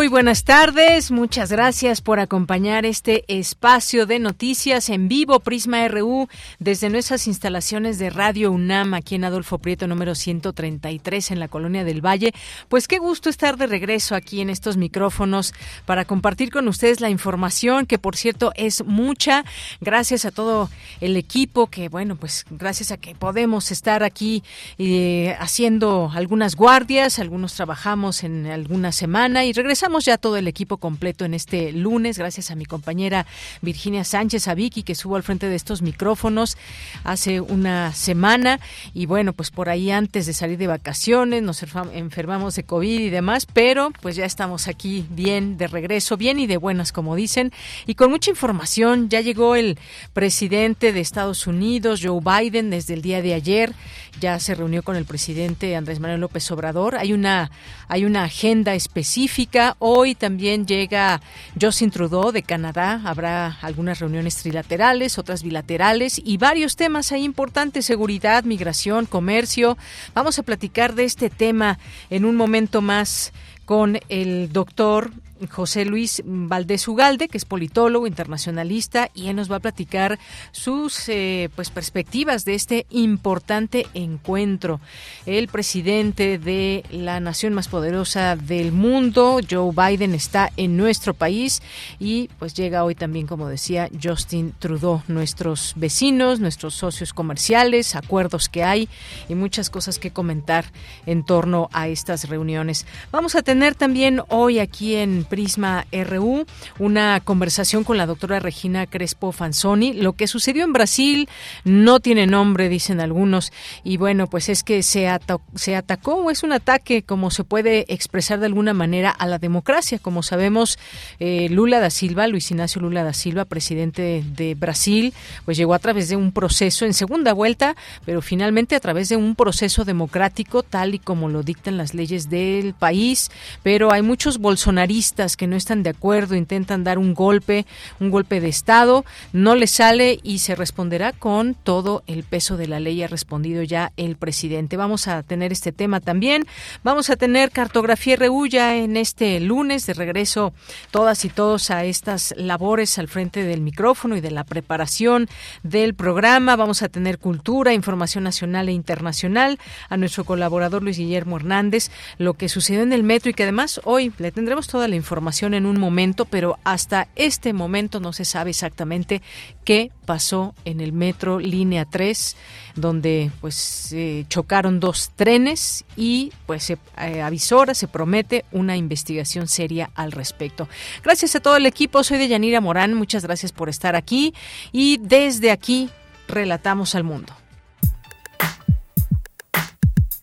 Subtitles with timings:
[0.00, 6.26] Muy buenas tardes, muchas gracias por acompañar este espacio de noticias en vivo Prisma RU
[6.58, 11.84] desde nuestras instalaciones de Radio UNAM aquí en Adolfo Prieto número 133 en la Colonia
[11.84, 12.32] del Valle.
[12.70, 15.52] Pues qué gusto estar de regreso aquí en estos micrófonos
[15.84, 19.44] para compartir con ustedes la información que por cierto es mucha.
[19.82, 20.70] Gracias a todo
[21.02, 24.42] el equipo que bueno, pues gracias a que podemos estar aquí
[24.78, 30.76] eh, haciendo algunas guardias, algunos trabajamos en alguna semana y regresamos ya todo el equipo
[30.76, 33.26] completo en este lunes, gracias a mi compañera
[33.60, 36.56] Virginia Sánchez, a Vicky, que estuvo al frente de estos micrófonos
[37.04, 38.60] hace una semana.
[38.94, 43.10] Y bueno, pues por ahí antes de salir de vacaciones nos enfermamos de COVID y
[43.10, 47.52] demás, pero pues ya estamos aquí bien de regreso, bien y de buenas, como dicen,
[47.86, 49.08] y con mucha información.
[49.08, 49.78] Ya llegó el
[50.12, 53.72] presidente de Estados Unidos, Joe Biden, desde el día de ayer.
[54.20, 56.96] Ya se reunió con el presidente Andrés Manuel López Obrador.
[56.96, 57.50] Hay una,
[57.88, 61.20] hay una agenda específica Hoy también llega
[61.60, 63.00] Justin Trudeau de Canadá.
[63.04, 69.78] Habrá algunas reuniones trilaterales, otras bilaterales y varios temas ahí importantes, seguridad, migración, comercio.
[70.14, 71.78] Vamos a platicar de este tema
[72.10, 73.32] en un momento más
[73.64, 75.12] con el doctor
[75.48, 80.18] José Luis Valdés Ugalde, que es politólogo internacionalista, y él nos va a platicar
[80.52, 84.80] sus eh, pues perspectivas de este importante encuentro.
[85.26, 91.62] El presidente de la nación más poderosa del mundo, Joe Biden, está en nuestro país
[91.98, 98.48] y pues llega hoy también, como decía Justin Trudeau, nuestros vecinos, nuestros socios comerciales, acuerdos
[98.48, 98.88] que hay
[99.28, 100.64] y muchas cosas que comentar
[101.06, 102.86] en torno a estas reuniones.
[103.10, 106.44] Vamos a tener también hoy aquí en Prisma RU,
[106.78, 109.94] una conversación con la doctora Regina Crespo Fanzoni.
[109.94, 111.28] Lo que sucedió en Brasil
[111.64, 113.52] no tiene nombre, dicen algunos,
[113.84, 118.40] y bueno, pues es que se, atacó o es un ataque, como se puede expresar
[118.40, 119.98] de alguna manera, a la democracia.
[119.98, 120.78] Como sabemos,
[121.20, 125.14] eh, Lula da Silva, Luis Ignacio Lula da Silva, presidente de Brasil,
[125.44, 129.16] pues llegó a través de un proceso en segunda vuelta, pero finalmente a través de
[129.16, 133.30] un proceso democrático, tal y como lo dictan las leyes del país,
[133.62, 137.66] pero hay muchos bolsonaristas que no están de acuerdo, intentan dar un golpe,
[138.00, 142.66] un golpe de Estado, no le sale y se responderá con todo el peso de
[142.66, 144.78] la ley, ha respondido ya el presidente.
[144.78, 146.46] Vamos a tener este tema también.
[146.82, 150.54] Vamos a tener cartografía RU ya en este lunes de regreso
[150.90, 155.28] todas y todos a estas labores al frente del micrófono y de la preparación
[155.62, 156.56] del programa.
[156.56, 159.58] Vamos a tener cultura, información nacional e internacional
[159.90, 163.80] a nuestro colaborador Luis Guillermo Hernández, lo que sucedió en el metro y que además
[163.84, 168.12] hoy le tendremos toda la información información en un momento, pero hasta este momento no
[168.12, 169.22] se sabe exactamente
[169.64, 172.36] qué pasó en el metro línea 3,
[172.76, 173.92] donde pues
[174.28, 180.68] chocaron dos trenes y pues se eh, avisora, se promete una investigación seria al respecto.
[181.02, 184.32] Gracias a todo el equipo, soy de Yanira Morán, muchas gracias por estar aquí
[184.70, 185.90] y desde aquí
[186.28, 187.34] relatamos al mundo.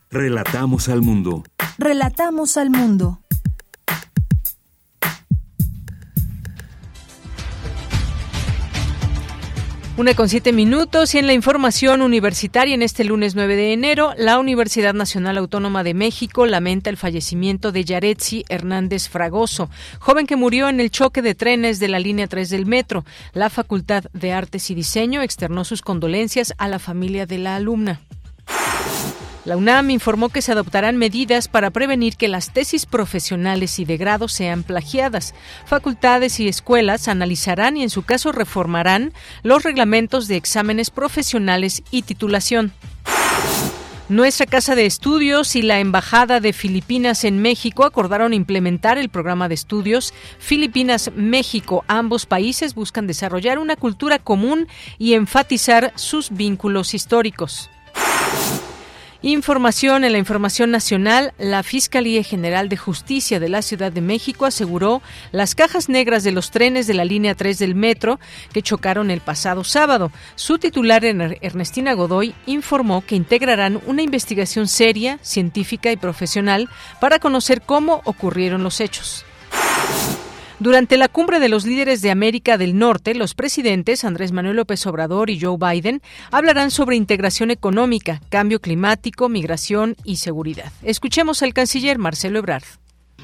[0.09, 1.43] Relatamos al mundo.
[1.77, 3.19] Relatamos al mundo.
[9.97, 14.13] Una con siete minutos y en la información universitaria en este lunes 9 de enero,
[14.15, 20.35] la Universidad Nacional Autónoma de México lamenta el fallecimiento de Yaretsi Hernández Fragoso, joven que
[20.35, 23.05] murió en el choque de trenes de la línea 3 del metro.
[23.33, 27.99] La Facultad de Artes y Diseño externó sus condolencias a la familia de la alumna.
[29.47, 33.95] La UNAM informó que se adoptarán medidas para prevenir que las tesis profesionales y de
[33.95, 35.33] grado sean plagiadas.
[35.65, 39.13] Facultades y escuelas analizarán y en su caso reformarán
[39.43, 42.73] los reglamentos de exámenes profesionales y titulación.
[44.09, 49.47] Nuestra Casa de Estudios y la Embajada de Filipinas en México acordaron implementar el programa
[49.47, 51.85] de estudios Filipinas-México.
[51.87, 54.67] Ambos países buscan desarrollar una cultura común
[54.97, 57.69] y enfatizar sus vínculos históricos.
[59.27, 64.45] Información en la información nacional, la Fiscalía General de Justicia de la Ciudad de México
[64.45, 65.01] aseguró
[65.33, 68.21] las cajas negras de los trenes de la línea 3 del metro
[68.53, 70.13] que chocaron el pasado sábado.
[70.35, 76.69] Su titular, Ernestina Godoy, informó que integrarán una investigación seria, científica y profesional
[77.01, 79.25] para conocer cómo ocurrieron los hechos.
[80.59, 84.87] Durante la cumbre de los líderes de América del Norte, los presidentes Andrés Manuel López
[84.87, 86.01] Obrador y Joe Biden
[86.31, 90.71] hablarán sobre integración económica, cambio climático, migración y seguridad.
[90.81, 92.63] Escuchemos al canciller Marcelo Ebrard.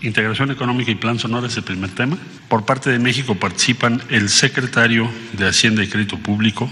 [0.01, 2.19] Integración económica y plan sonora es el primer tema.
[2.49, 6.69] Por parte de México participan el secretario de Hacienda y Crédito Público,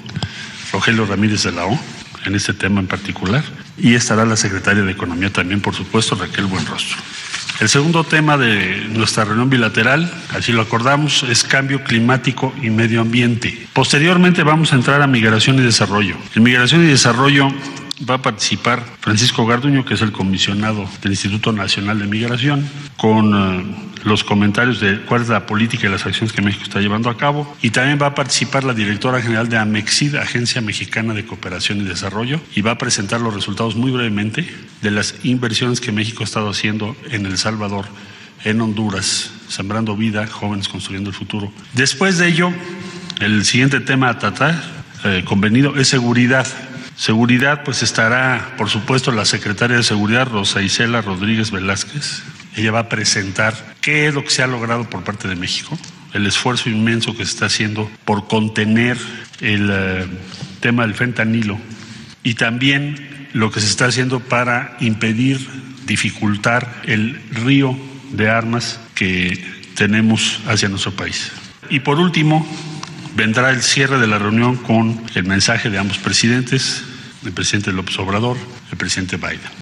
[0.71, 1.79] Rogelio Ramírez de la O,
[2.25, 3.43] en este tema en particular,
[3.79, 6.97] y estará la secretaria de Economía también, por supuesto, Raquel Buenrostro.
[7.59, 13.01] El segundo tema de nuestra reunión bilateral, así lo acordamos, es cambio climático y medio
[13.01, 13.67] ambiente.
[13.73, 16.15] Posteriormente vamos a entrar a migración y desarrollo.
[16.35, 17.51] En migración y desarrollo
[18.09, 22.67] va a participar Francisco Garduño, que es el comisionado del Instituto Nacional de Migración,
[22.97, 26.79] con eh, los comentarios de cuál es la política y las acciones que México está
[26.79, 27.55] llevando a cabo.
[27.61, 31.83] Y también va a participar la directora general de AMEXID, Agencia Mexicana de Cooperación y
[31.83, 34.47] Desarrollo, y va a presentar los resultados muy brevemente
[34.81, 37.85] de las inversiones que México ha estado haciendo en El Salvador,
[38.43, 41.51] en Honduras, sembrando vida, jóvenes construyendo el futuro.
[41.73, 42.51] Después de ello,
[43.19, 44.61] el siguiente tema a tratar,
[45.03, 46.47] eh, convenido, es seguridad.
[46.95, 52.23] Seguridad, pues estará, por supuesto, la secretaria de Seguridad, Rosa Isela Rodríguez Velázquez.
[52.55, 55.77] Ella va a presentar qué es lo que se ha logrado por parte de México,
[56.13, 58.97] el esfuerzo inmenso que se está haciendo por contener
[59.39, 60.05] el eh,
[60.59, 61.57] tema del fentanilo
[62.23, 65.39] y también lo que se está haciendo para impedir,
[65.85, 67.77] dificultar el río
[68.11, 69.43] de armas que
[69.75, 71.31] tenemos hacia nuestro país.
[71.69, 72.45] Y por último,
[73.15, 76.83] vendrá el cierre de la reunión con el mensaje de ambos presidentes,
[77.25, 78.37] el presidente López Obrador,
[78.71, 79.61] el presidente Biden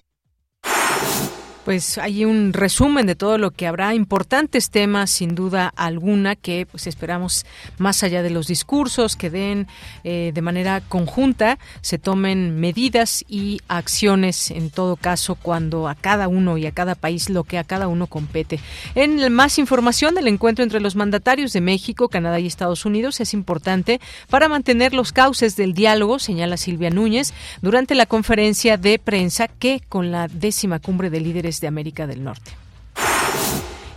[1.70, 6.66] pues hay un resumen de todo lo que habrá, importantes temas sin duda alguna que
[6.68, 7.46] pues esperamos
[7.78, 9.68] más allá de los discursos que den
[10.02, 16.26] eh, de manera conjunta, se tomen medidas y acciones en todo caso cuando a cada
[16.26, 18.58] uno y a cada país lo que a cada uno compete.
[18.96, 23.32] En más información del encuentro entre los mandatarios de México, Canadá y Estados Unidos es
[23.32, 27.32] importante para mantener los cauces del diálogo, señala Silvia Núñez,
[27.62, 32.24] durante la conferencia de prensa que con la décima cumbre de líderes de América del
[32.24, 32.52] Norte.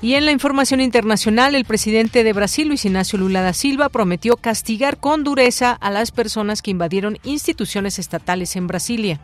[0.04, 4.36] Y en la información internacional, el presidente de Brasil, Luis Ignacio Lula da Silva, prometió
[4.36, 9.22] castigar con dureza a las personas que invadieron instituciones estatales en Brasilia.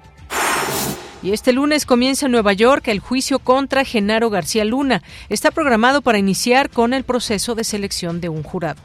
[1.21, 5.03] Y este lunes comienza en Nueva York el juicio contra Genaro García Luna.
[5.27, 8.80] Está programado para iniciar con el proceso de selección de un jurado.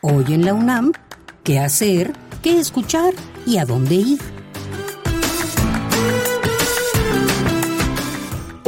[0.00, 0.92] Hoy en la UNAM,
[1.42, 2.12] ¿qué hacer?
[2.40, 3.14] ¿Qué escuchar?
[3.44, 4.35] ¿Y a dónde ir?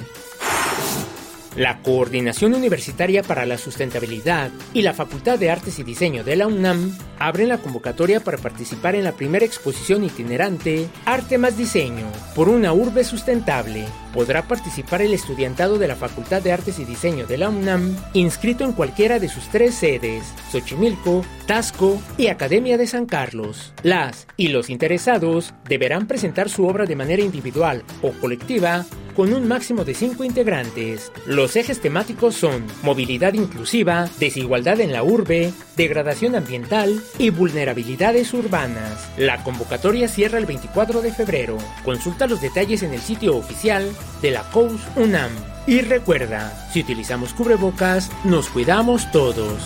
[1.58, 6.46] La Coordinación Universitaria para la Sustentabilidad y la Facultad de Artes y Diseño de la
[6.46, 12.48] UNAM abren la convocatoria para participar en la primera exposición itinerante Arte más Diseño por
[12.48, 13.86] una urbe sustentable.
[14.14, 18.62] Podrá participar el estudiantado de la Facultad de Artes y Diseño de la UNAM inscrito
[18.62, 23.72] en cualquiera de sus tres sedes, Xochimilco, Tasco y Academia de San Carlos.
[23.82, 28.86] Las y los interesados deberán presentar su obra de manera individual o colectiva
[29.18, 31.10] con un máximo de cinco integrantes.
[31.26, 39.08] Los ejes temáticos son movilidad inclusiva, desigualdad en la urbe, degradación ambiental y vulnerabilidades urbanas.
[39.16, 41.58] La convocatoria cierra el 24 de febrero.
[41.84, 43.90] Consulta los detalles en el sitio oficial
[44.22, 45.30] de la COUS UNAM.
[45.66, 49.60] Y recuerda, si utilizamos cubrebocas, nos cuidamos todos.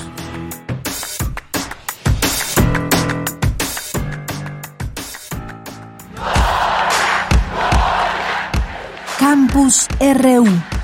[9.18, 10.81] Campus RU.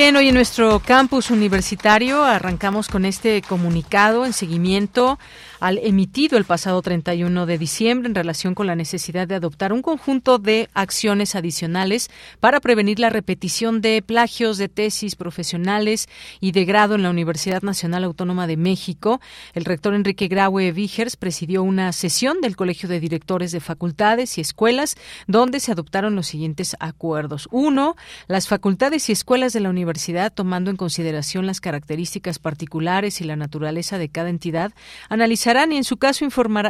[0.00, 5.18] Bien, hoy en nuestro campus universitario arrancamos con este comunicado en seguimiento
[5.60, 9.82] al emitido el pasado 31 de diciembre en relación con la necesidad de adoptar un
[9.82, 16.08] conjunto de acciones adicionales para prevenir la repetición de plagios de tesis profesionales
[16.40, 19.20] y de grado en la Universidad Nacional Autónoma de México.
[19.54, 24.40] El rector Enrique Graue Vigers presidió una sesión del Colegio de Directores de Facultades y
[24.40, 27.48] Escuelas donde se adoptaron los siguientes acuerdos.
[27.50, 27.96] Uno,
[28.28, 33.36] las facultades y escuelas de la universidad, tomando en consideración las características particulares y la
[33.36, 34.72] naturaleza de cada entidad,
[35.08, 36.24] analizar y en su caso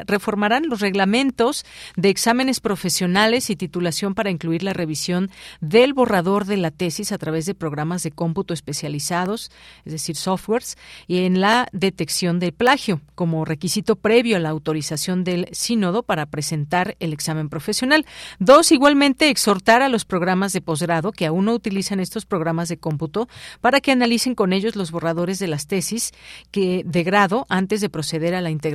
[0.07, 6.57] reformarán los reglamentos de exámenes profesionales y titulación para incluir la revisión del borrador de
[6.57, 9.51] la tesis a través de programas de cómputo especializados,
[9.85, 15.25] es decir, softwares, y en la detección del plagio como requisito previo a la autorización
[15.25, 18.07] del sínodo para presentar el examen profesional.
[18.39, 22.79] Dos, igualmente exhortar a los programas de posgrado que aún no utilizan estos programas de
[22.79, 23.29] cómputo
[23.61, 26.13] para que analicen con ellos los borradores de las tesis
[26.51, 28.70] que de grado antes de proceder a la integración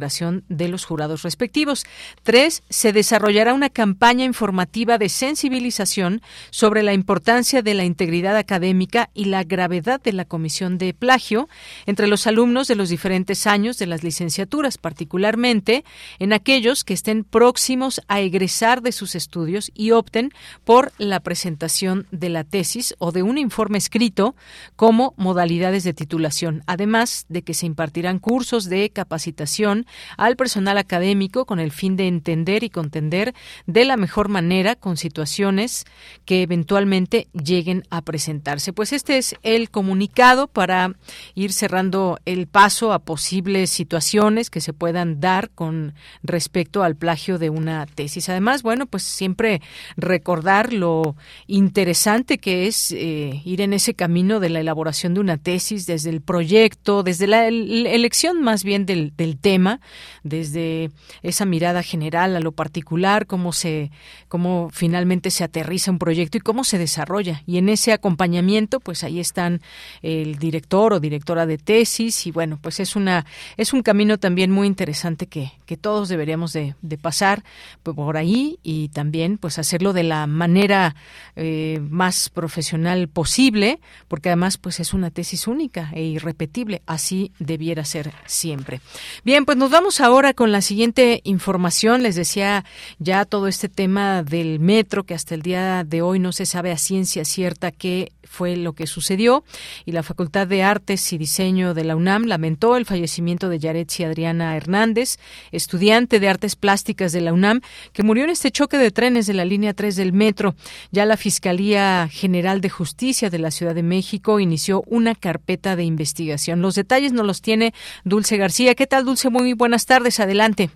[0.49, 1.85] de los jurados respectivos.
[2.23, 9.09] Tres, se desarrollará una campaña informativa de sensibilización sobre la importancia de la integridad académica
[9.13, 11.47] y la gravedad de la comisión de plagio
[11.85, 15.83] entre los alumnos de los diferentes años de las licenciaturas, particularmente
[16.19, 20.31] en aquellos que estén próximos a egresar de sus estudios y opten
[20.63, 24.35] por la presentación de la tesis o de un informe escrito
[24.75, 29.85] como modalidades de titulación, además de que se impartirán cursos de capacitación
[30.18, 33.34] al personal académico con el fin de entender y contender
[33.65, 35.86] de la mejor manera con situaciones
[36.25, 38.74] que eventualmente lleguen a presentarse.
[38.74, 40.94] Pues este es el comunicado para
[41.34, 47.38] ir cerrando el paso a posibles situaciones que se puedan dar con respecto al plagio
[47.38, 48.30] de una tesis.
[48.30, 49.62] Además, bueno, pues siempre
[49.98, 51.15] recordar lo
[51.48, 56.10] interesante que es eh, ir en ese camino de la elaboración de una tesis desde
[56.10, 59.75] el proyecto, desde la elección más bien del tema
[60.24, 60.91] desde
[61.24, 63.91] esa mirada general a lo particular, cómo se,
[64.27, 67.44] cómo finalmente se aterriza un proyecto y cómo se desarrolla.
[67.46, 69.62] Y en ese acompañamiento, pues ahí están
[70.01, 73.25] el director o directora de tesis, y bueno, pues es una,
[73.58, 77.44] es un camino también muy interesante que, que todos deberíamos de, pasar
[77.84, 80.96] por ahí y también pues hacerlo de la manera
[81.36, 87.84] eh, más profesional posible, porque además pues es una tesis única e irrepetible, así debiera
[87.84, 88.79] ser siempre.
[89.24, 92.03] Bien, pues nos vamos ahora con la siguiente información.
[92.03, 92.65] Les decía
[93.00, 96.72] ya todo este tema del metro, que hasta el día de hoy no se sabe
[96.72, 99.43] a ciencia cierta qué fue lo que sucedió.
[99.86, 104.03] Y la Facultad de Artes y Diseño de la UNAM lamentó el fallecimiento de Yaretsi
[104.03, 105.17] Adriana Hernández,
[105.51, 107.62] estudiante de Artes Plásticas de la UNAM,
[107.93, 110.55] que murió en este choque de trenes de la línea 3 del metro.
[110.91, 115.84] Ya la Fiscalía General de Justicia de la Ciudad de México inició una carpeta de
[115.84, 116.62] investigación.
[116.62, 118.75] Los detalles nos los tiene Dulce García.
[118.75, 119.29] ¿Qué tal, Dulce?
[119.53, 120.19] Buenas tardes.
[120.19, 120.69] Adelante.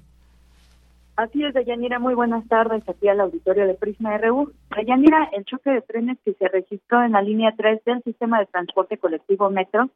[1.16, 4.54] Así es, Deyanira, muy buenas tardes aquí al auditorio de Prisma RU.
[4.76, 8.46] Deyanira, el choque de trenes que se registró en la línea 3 del sistema de
[8.46, 9.90] transporte colectivo Metro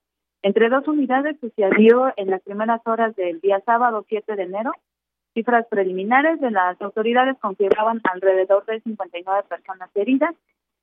[0.43, 4.73] entre dos unidades sucedió en las primeras horas del día sábado 7 de enero.
[5.33, 10.35] Cifras preliminares de las autoridades confirmaban alrededor de 59 personas heridas.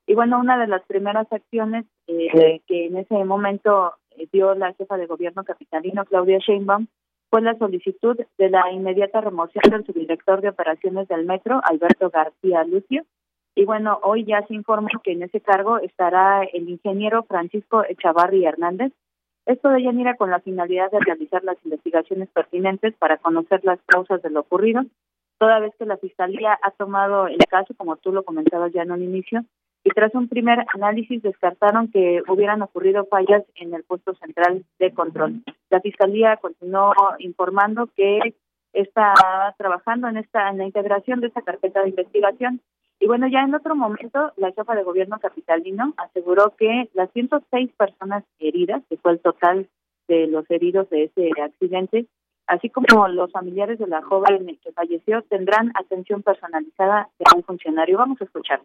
[0.06, 4.72] Y bueno, una de las primeras acciones eh, que en ese momento eh, dio la
[4.72, 6.86] jefa de gobierno capitalino, Claudia Sheinbaum,
[7.30, 12.64] fue la solicitud de la inmediata remoción del subdirector de operaciones del metro, Alberto García
[12.64, 13.04] Lucio.
[13.54, 18.44] Y bueno, hoy ya se informó que en ese cargo estará el ingeniero Francisco Echavarri
[18.44, 18.92] Hernández.
[19.46, 24.20] Esto de Yanira con la finalidad de realizar las investigaciones pertinentes para conocer las causas
[24.22, 24.82] de lo ocurrido.
[25.38, 28.92] toda vez que la Fiscalía ha tomado el caso, como tú lo comentabas ya en
[28.92, 29.42] un inicio,
[29.84, 34.92] y tras un primer análisis descartaron que hubieran ocurrido fallas en el puesto central de
[34.92, 35.42] control.
[35.70, 38.34] La Fiscalía continuó informando que
[38.72, 39.14] está
[39.56, 42.60] trabajando en esta en la integración de esta carpeta de investigación
[43.02, 47.72] y bueno, ya en otro momento, la jefa de gobierno capitalino aseguró que las 106
[47.72, 49.68] personas heridas, que fue el total
[50.06, 52.06] de los heridos de ese accidente,
[52.46, 57.96] así como los familiares de la joven que falleció, tendrán atención personalizada de un funcionario.
[57.96, 58.60] Vamos a escuchar.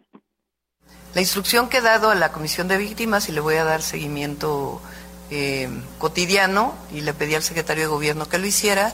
[1.16, 3.80] La instrucción que he dado a la Comisión de Víctimas, y le voy a dar
[3.80, 4.82] seguimiento
[5.30, 5.66] eh,
[5.98, 8.92] cotidiano, y le pedí al secretario de Gobierno que lo hiciera,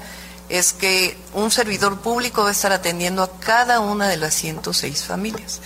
[0.48, 5.02] es que un servidor público va a estar atendiendo a cada una de las 106
[5.02, 5.60] familias.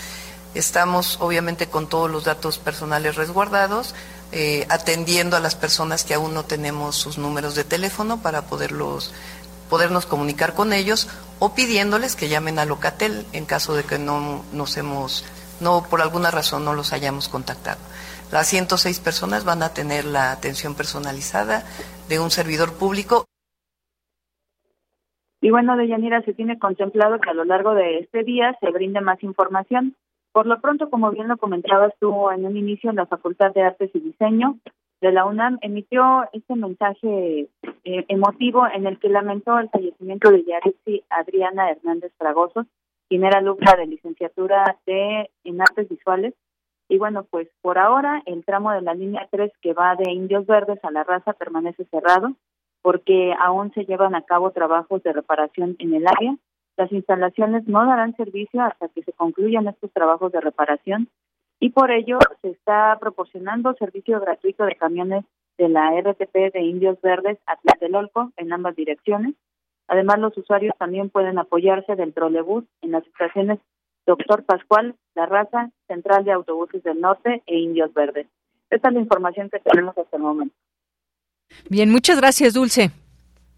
[0.54, 3.94] Estamos obviamente con todos los datos personales resguardados,
[4.32, 9.12] eh, atendiendo a las personas que aún no tenemos sus números de teléfono para poderlos
[9.68, 11.08] podernos comunicar con ellos
[11.38, 15.24] o pidiéndoles que llamen a Locatel en caso de que no nos hemos
[15.60, 17.80] no por alguna razón no los hayamos contactado.
[18.32, 21.64] Las 106 personas van a tener la atención personalizada
[22.08, 23.24] de un servidor público.
[25.40, 29.00] Y bueno, Deyanira, se tiene contemplado que a lo largo de este día se brinde
[29.00, 29.94] más información.
[30.32, 33.90] Por lo pronto, como bien lo comentabas tú en un inicio, la Facultad de Artes
[33.94, 34.58] y Diseño
[35.00, 37.48] de la UNAM emitió este mensaje
[37.84, 42.66] eh, emotivo en el que lamentó el fallecimiento de Yaritzi Adriana Hernández Fragoso,
[43.08, 46.34] quien era alumna de licenciatura de, en Artes Visuales.
[46.88, 50.46] Y bueno, pues por ahora el tramo de la línea 3 que va de Indios
[50.46, 52.34] Verdes a la raza permanece cerrado
[52.82, 56.36] porque aún se llevan a cabo trabajos de reparación en el área.
[56.76, 61.08] Las instalaciones no darán servicio hasta que se concluyan estos trabajos de reparación
[61.58, 65.24] y por ello se está proporcionando servicio gratuito de camiones
[65.58, 69.34] de la RTP de Indios Verdes a Tlatelolco en ambas direcciones.
[69.88, 73.58] Además, los usuarios también pueden apoyarse del trolebús en las estaciones
[74.06, 78.26] Doctor Pascual, La Raza, Central de Autobuses del Norte e Indios Verdes.
[78.70, 80.54] Esta es la información que tenemos hasta el momento.
[81.68, 82.90] Bien, muchas gracias, Dulce.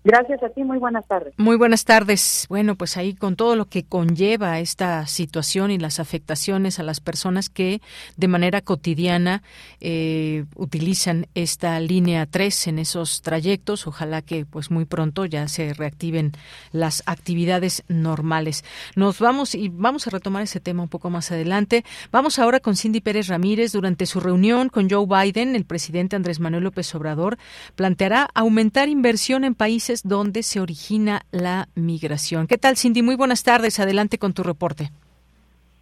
[0.05, 1.35] Gracias a ti, muy buenas tardes.
[1.37, 2.47] Muy buenas tardes.
[2.49, 7.00] Bueno, pues ahí con todo lo que conlleva esta situación y las afectaciones a las
[7.00, 7.83] personas que
[8.17, 9.43] de manera cotidiana
[9.81, 13.88] eh, utilizan esta línea 3 en esos trayectos.
[13.88, 16.33] Ojalá que pues muy pronto ya se reactiven
[16.71, 18.65] las actividades normales.
[18.95, 21.84] Nos vamos y vamos a retomar ese tema un poco más adelante.
[22.13, 23.73] Vamos ahora con Cindy Pérez Ramírez.
[23.73, 27.37] Durante su reunión con Joe Biden, el presidente Andrés Manuel López Obrador
[27.75, 29.54] planteará aumentar inversión en
[29.88, 32.46] países donde se origina la migración.
[32.46, 33.02] ¿Qué tal, Cindy?
[33.02, 33.80] Muy buenas tardes.
[33.80, 34.90] Adelante con tu reporte.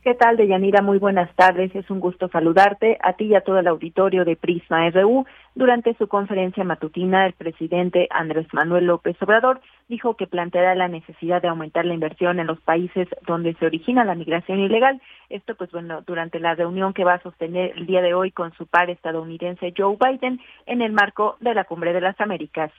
[0.03, 0.83] ¿Qué tal, Deyanira?
[0.83, 1.75] Muy buenas tardes.
[1.75, 5.27] Es un gusto saludarte a ti y a todo el auditorio de Prisma RU.
[5.57, 11.43] Durante su conferencia matutina, el presidente Andrés Manuel López Obrador dijo que planteará la necesidad
[11.43, 15.01] de aumentar la inversión en los países donde se origina la migración ilegal.
[15.29, 18.53] Esto, pues bueno, durante la reunión que va a sostener el día de hoy con
[18.53, 22.71] su par estadounidense Joe Biden en el marco de la Cumbre de las Américas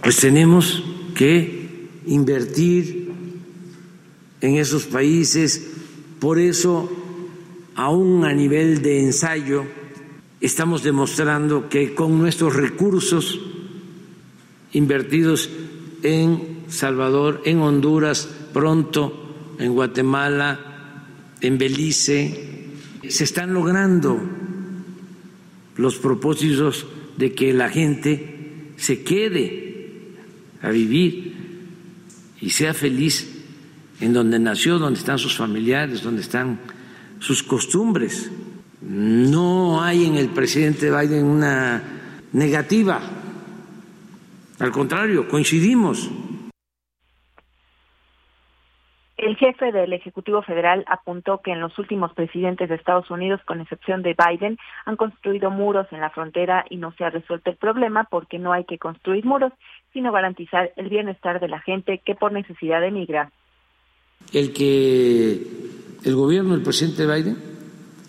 [0.00, 0.82] pues tenemos
[1.14, 3.12] que invertir
[4.40, 5.70] en esos países.
[6.18, 6.90] Por eso,
[7.74, 9.64] aún a nivel de ensayo,
[10.40, 13.40] estamos demostrando que con nuestros recursos
[14.72, 15.50] invertidos
[16.02, 21.06] en Salvador, en Honduras, pronto en Guatemala,
[21.40, 22.66] en Belice,
[23.08, 24.18] se están logrando
[25.76, 29.71] los propósitos de que la gente se quede
[30.62, 31.34] a vivir
[32.40, 33.28] y sea feliz
[34.00, 36.60] en donde nació, donde están sus familiares, donde están
[37.18, 38.30] sus costumbres.
[38.80, 41.82] No hay en el presidente Biden una
[42.32, 43.00] negativa,
[44.58, 46.08] al contrario, coincidimos.
[49.32, 53.62] El jefe del Ejecutivo Federal apuntó que en los últimos presidentes de Estados Unidos, con
[53.62, 57.56] excepción de Biden, han construido muros en la frontera y no se ha resuelto el
[57.56, 59.50] problema porque no hay que construir muros,
[59.94, 63.32] sino garantizar el bienestar de la gente que por necesidad emigra.
[64.34, 65.46] El que
[66.04, 67.38] el gobierno del presidente Biden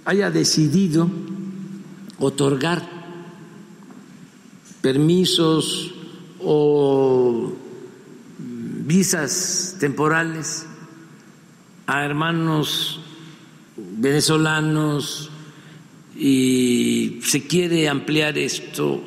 [0.04, 1.08] haya decidido
[2.20, 2.82] otorgar
[4.82, 5.96] permisos
[6.44, 7.54] o
[8.40, 10.68] visas temporales
[11.88, 13.00] a hermanos
[13.76, 15.30] venezolanos
[16.16, 19.04] y se quiere ampliar esto,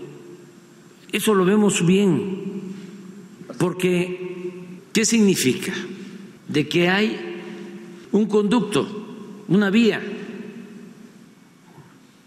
[1.13, 2.75] eso lo vemos bien,
[3.59, 5.73] porque ¿qué significa?
[6.49, 7.17] De que hay
[8.13, 10.03] un conducto, una vía.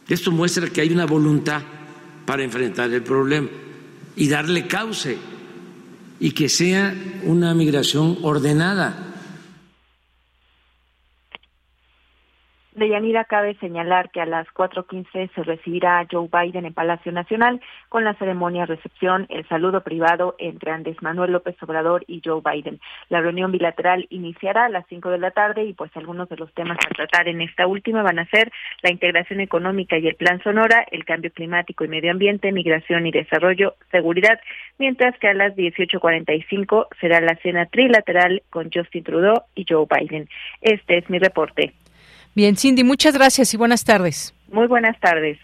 [0.07, 1.61] Esto muestra que hay una voluntad
[2.25, 3.47] para enfrentar el problema
[4.15, 5.17] y darle cauce
[6.19, 9.08] y que sea una migración ordenada
[12.79, 17.61] Deyanira, cabe señalar que a las 4.15 se recibirá a Joe Biden en Palacio Nacional
[17.89, 22.79] con la ceremonia recepción, el saludo privado entre Andrés Manuel López Obrador y Joe Biden.
[23.09, 26.53] La reunión bilateral iniciará a las 5 de la tarde y pues algunos de los
[26.53, 30.41] temas a tratar en esta última van a ser la integración económica y el plan
[30.41, 34.39] Sonora, el cambio climático y medio ambiente, migración y desarrollo, seguridad,
[34.77, 40.29] mientras que a las 18.45 será la cena trilateral con Justin Trudeau y Joe Biden.
[40.61, 41.73] Este es mi reporte.
[42.39, 44.33] Bien, Cindy, muchas gracias y buenas tardes.
[44.49, 45.37] Muy buenas tardes.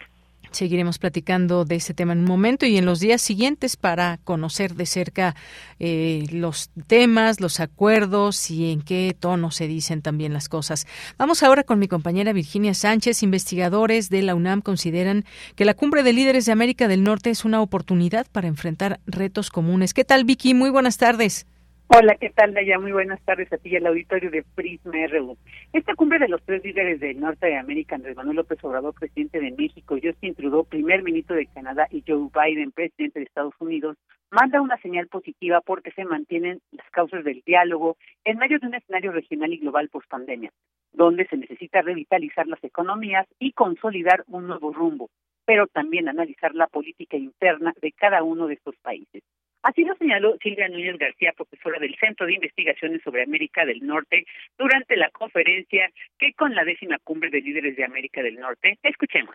[0.50, 4.76] Seguiremos platicando de este tema en un momento y en los días siguientes para conocer
[4.76, 5.34] de cerca
[5.78, 10.86] eh, los temas, los acuerdos y en qué tono se dicen también las cosas.
[11.18, 13.22] Vamos ahora con mi compañera Virginia Sánchez.
[13.22, 17.44] Investigadores de la UNAM consideran que la cumbre de líderes de América del Norte es
[17.44, 19.92] una oportunidad para enfrentar retos comunes.
[19.92, 20.54] ¿Qué tal, Vicky?
[20.54, 21.46] Muy buenas tardes.
[21.88, 22.80] Hola, ¿qué tal, Daya?
[22.80, 25.38] Muy buenas tardes a ti y al auditorio de Prisma RU.
[25.72, 29.38] Esta cumbre de los tres líderes del norte de América, Andrés Manuel López Obrador, presidente
[29.38, 33.96] de México, Justin Trudeau, primer ministro de Canadá, y Joe Biden, presidente de Estados Unidos,
[34.32, 38.74] manda una señal positiva porque se mantienen las causas del diálogo en medio de un
[38.74, 40.50] escenario regional y global post pandemia,
[40.92, 45.08] donde se necesita revitalizar las economías y consolidar un nuevo rumbo,
[45.44, 49.22] pero también analizar la política interna de cada uno de estos países.
[49.66, 54.24] Así lo señaló Silvia Núñez García, profesora del Centro de Investigaciones sobre América del Norte,
[54.56, 58.78] durante la conferencia que con la décima cumbre de líderes de América del Norte.
[58.84, 59.34] Escuchemos.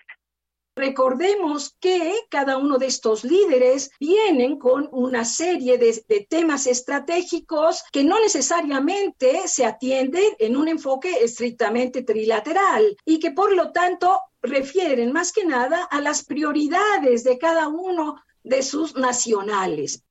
[0.74, 7.84] Recordemos que cada uno de estos líderes vienen con una serie de, de, temas estratégicos
[7.92, 14.18] que no necesariamente se atienden en un enfoque estrictamente trilateral y que por lo tanto
[14.42, 20.06] refieren más que nada a las prioridades de cada uno de sus nacionales.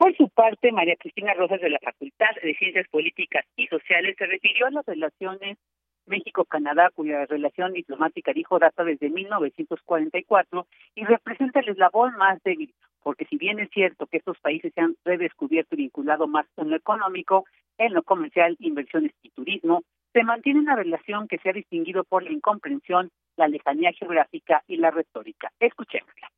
[0.00, 4.24] Por su parte, María Cristina Rosas de la Facultad de Ciencias Políticas y Sociales se
[4.24, 5.58] refirió a las relaciones
[6.06, 13.26] México-Canadá, cuya relación diplomática dijo data desde 1944 y representa el eslabón más débil, porque
[13.26, 16.76] si bien es cierto que estos países se han redescubierto y vinculado más en lo
[16.76, 17.44] económico,
[17.76, 19.82] en lo comercial, inversiones y turismo,
[20.14, 24.78] se mantiene una relación que se ha distinguido por la incomprensión, la lejanía geográfica y
[24.78, 25.52] la retórica.
[25.60, 26.30] Escuchémosla.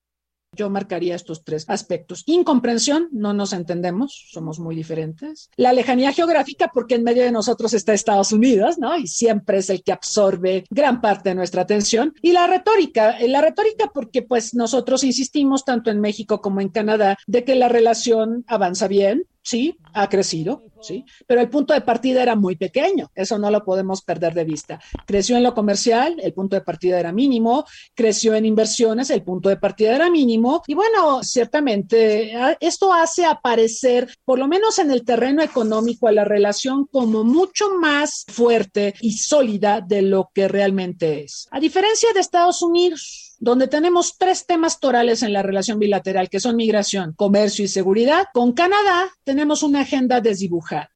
[0.54, 2.24] Yo marcaría estos tres aspectos.
[2.26, 5.48] Incomprensión, no nos entendemos, somos muy diferentes.
[5.56, 8.94] La lejanía geográfica, porque en medio de nosotros está Estados Unidos, ¿no?
[8.98, 12.14] Y siempre es el que absorbe gran parte de nuestra atención.
[12.20, 17.16] Y la retórica, la retórica porque pues nosotros insistimos tanto en México como en Canadá
[17.26, 22.22] de que la relación avanza bien, sí, ha crecido, sí, pero el punto de partida
[22.22, 24.80] era muy pequeño, eso no lo podemos perder de vista.
[25.06, 29.48] Creció en lo comercial, el punto de partida era mínimo, creció en inversiones, el punto
[29.48, 35.04] de partida era mínimo, y bueno, ciertamente esto hace aparecer, por lo menos en el
[35.04, 41.24] terreno económico, a la relación como mucho más fuerte y sólida de lo que realmente
[41.24, 41.48] es.
[41.50, 46.38] A diferencia de Estados Unidos, donde tenemos tres temas torales en la relación bilateral, que
[46.38, 48.26] son migración, comercio y seguridad.
[48.32, 50.90] Con Canadá tenemos una agenda desdibujada.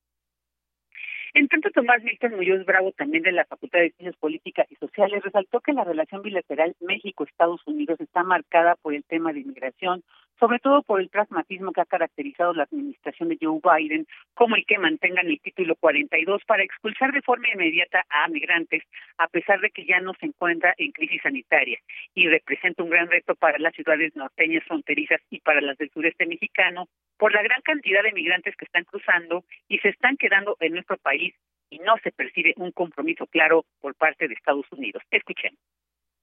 [1.35, 5.25] En tanto, Tomás Milton Muñoz Bravo, también de la Facultad de Ciencias Políticas y Sociales,
[5.25, 10.05] resaltó que la relación bilateral México-Estados Unidos está marcada por el tema de inmigración,
[10.39, 14.67] sobre todo por el pragmatismo que ha caracterizado la administración de Joe Biden, como el
[14.67, 18.83] que mantengan el título 42 para expulsar de forma inmediata a migrantes,
[19.19, 21.79] a pesar de que ya no se encuentra en crisis sanitaria,
[22.15, 26.27] y representa un gran reto para las ciudades norteñas fronterizas y para las del sureste
[26.27, 30.73] mexicano, por la gran cantidad de migrantes que están cruzando y se están quedando en
[30.73, 31.35] nuestro país
[31.71, 35.03] y no se percibe un compromiso claro por parte de Estados Unidos.
[35.11, 35.57] Escuchen.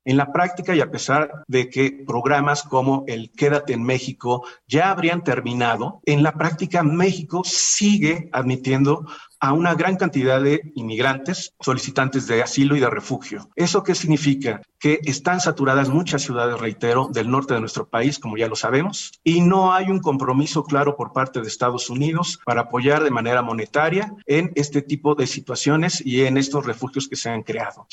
[0.06, 4.92] En la práctica y a pesar de que programas como el Quédate en México ya
[4.92, 9.06] habrían terminado, en la práctica México sigue admitiendo
[9.40, 13.50] a una gran cantidad de inmigrantes solicitantes de asilo y de refugio.
[13.56, 14.62] ¿Eso qué significa?
[14.80, 19.20] Que están saturadas muchas ciudades, reitero, del norte de nuestro país, como ya lo sabemos,
[19.24, 23.42] y no hay un compromiso claro por parte de Estados Unidos para apoyar de manera
[23.42, 27.88] monetaria en este tipo de situaciones y en estos refugios que se han creado.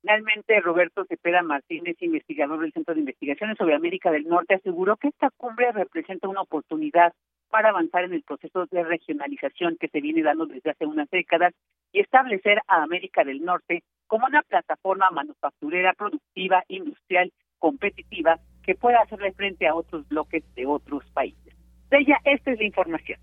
[0.00, 5.08] Finalmente, Roberto Cepeda Martínez, investigador del Centro de Investigaciones sobre América del Norte, aseguró que
[5.08, 7.12] esta cumbre representa una oportunidad
[7.50, 11.54] para avanzar en el proceso de regionalización que se viene dando desde hace unas décadas
[11.92, 19.00] y establecer a América del Norte como una plataforma manufacturera, productiva, industrial, competitiva, que pueda
[19.00, 21.54] hacerle frente a otros bloques de otros países.
[21.90, 23.18] De ella, esta es la información.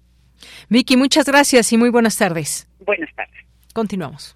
[0.69, 2.67] Vicky, muchas gracias y muy buenas tardes.
[2.79, 3.45] Buenas tardes.
[3.73, 4.35] Continuamos.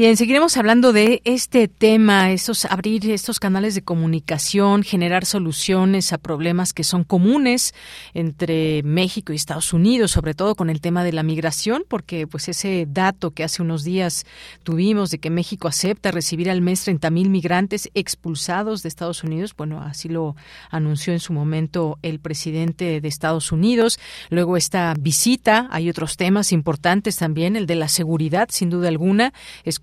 [0.00, 6.16] Bien, seguiremos hablando de este tema, estos abrir estos canales de comunicación, generar soluciones a
[6.16, 7.74] problemas que son comunes
[8.14, 12.48] entre México y Estados Unidos, sobre todo con el tema de la migración, porque pues
[12.48, 14.24] ese dato que hace unos días
[14.62, 19.54] tuvimos de que México acepta recibir al mes 30 mil migrantes expulsados de Estados Unidos,
[19.54, 20.34] bueno, así lo
[20.70, 23.98] anunció en su momento el presidente de Estados Unidos.
[24.30, 29.34] Luego esta visita, hay otros temas importantes también, el de la seguridad, sin duda alguna.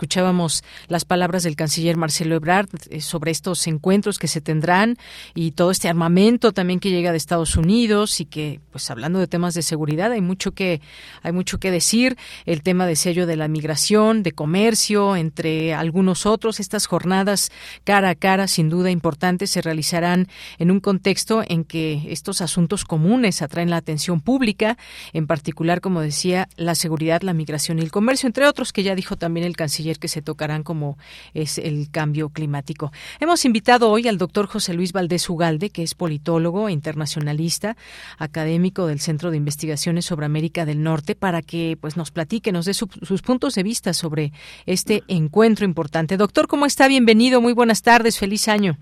[0.08, 4.96] Escuchábamos las palabras del canciller Marcelo Ebrard eh, sobre estos encuentros que se tendrán
[5.36, 9.28] y todo este armamento también que llega de Estados Unidos y que, pues hablando de
[9.28, 10.80] temas de seguridad, hay mucho que
[11.24, 12.16] hay mucho que decir.
[12.46, 16.62] El tema de sello de la migración, de comercio, entre algunos otros.
[16.62, 17.52] Estas jornadas
[17.84, 22.86] cara a cara, sin duda importantes, se realizarán en un contexto en que estos asuntos
[22.86, 24.78] comunes atraen la atención pública,
[25.12, 28.96] en particular, como decía, la seguridad, la migración y el comercio, entre otros que ya
[28.96, 30.98] dijo también el canciller que se tocarán como
[31.34, 32.92] es el cambio climático.
[33.20, 37.78] Hemos invitado hoy al doctor José Luis Valdés Ugalde, que es politólogo internacionalista,
[38.18, 42.66] académico del Centro de Investigaciones sobre América del Norte, para que pues nos platique, nos
[42.66, 44.34] dé sus puntos de vista sobre
[44.66, 46.18] este encuentro importante.
[46.18, 46.88] Doctor, ¿cómo está?
[46.88, 48.78] Bienvenido, muy buenas tardes, feliz año.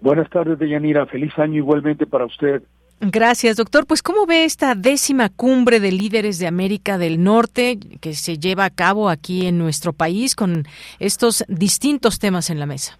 [0.00, 2.62] Buenas tardes, Deyanira, feliz año igualmente para usted.
[3.00, 3.86] Gracias, doctor.
[3.86, 8.64] Pues, ¿cómo ve esta décima cumbre de líderes de América del Norte que se lleva
[8.64, 10.64] a cabo aquí en nuestro país con
[10.98, 12.98] estos distintos temas en la mesa?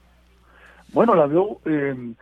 [0.93, 2.15] Bueno, la veo em,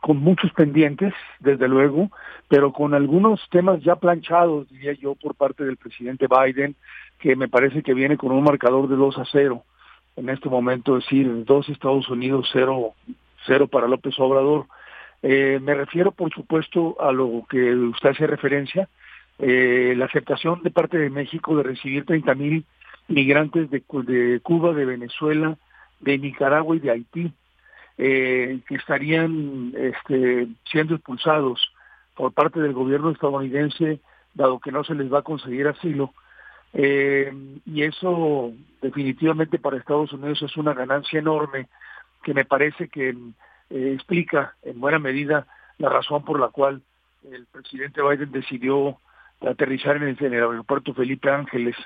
[0.00, 2.10] con muchos pendientes, desde luego,
[2.48, 6.74] pero con algunos temas ya planchados, diría yo, por parte del presidente Biden,
[7.20, 9.62] que me parece que viene con un marcador de 2 a 0
[10.16, 12.94] en este momento, es decir, dos Estados Unidos, cero,
[13.46, 14.66] cero para López Obrador
[15.22, 18.88] eh, me refiero, por supuesto, a lo que usted hace referencia,
[19.38, 22.64] eh, la aceptación de parte de México de recibir 30 mil
[23.08, 25.56] migrantes de, Cuba, de Venezuela,
[26.00, 27.32] de Nicaragua y de Haití,
[27.98, 31.60] eh, que estarían este, siendo expulsados
[32.14, 34.00] por parte del gobierno estadounidense,
[34.34, 36.14] dado que no se les va a conseguir asilo.
[36.72, 41.66] y eso definitivamente para Estados Unidos es una ganancia enorme
[42.22, 43.14] que me parece que
[43.70, 45.46] eh, explica en buena medida
[45.78, 46.82] la razón por la cual
[47.30, 48.98] el presidente Biden decidió
[49.40, 51.76] aterrizar en el, aeropuerto Felipe Ángeles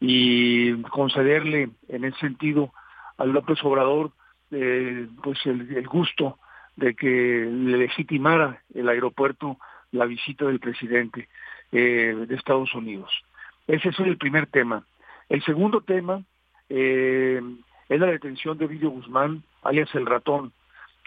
[0.00, 2.72] y concederle en ese sentido
[3.16, 4.10] al López Obrador
[4.50, 6.38] eh, pues el, gusto
[6.76, 9.58] de que le legitimara el aeropuerto
[9.92, 11.28] la visita del presidente
[11.72, 13.10] eh, de Estados Unidos.
[13.66, 14.84] Ese es el primer tema.
[15.28, 16.22] El segundo tema
[16.68, 17.40] es
[17.88, 20.52] la detención de Vidio Guzmán, alias el ratón,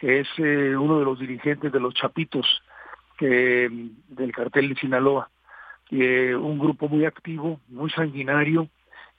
[0.02, 2.64] que es eh, uno de los dirigentes de los Chapitos
[3.20, 5.30] del cartel de Sinaloa.
[5.92, 8.68] Eh, un grupo muy activo, muy sanguinario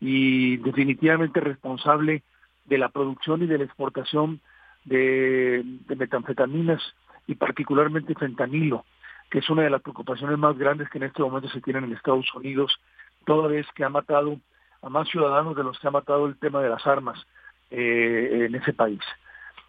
[0.00, 2.24] y definitivamente responsable
[2.64, 4.40] de la producción y de la exportación
[4.84, 6.82] de, de metanfetaminas
[7.28, 8.84] y particularmente fentanilo,
[9.30, 11.92] que es una de las preocupaciones más grandes que en este momento se tienen en
[11.92, 12.76] Estados Unidos,
[13.24, 14.40] toda vez que ha matado
[14.82, 17.24] a más ciudadanos de los que ha matado el tema de las armas
[17.70, 19.00] eh, en ese país.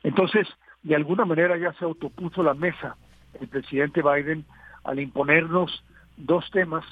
[0.02, 0.48] Entonces,
[0.84, 2.96] de alguna manera ya se autopuso la mesa
[3.40, 4.46] el presidente Biden
[4.84, 5.84] al imponernos
[6.18, 6.86] dos temas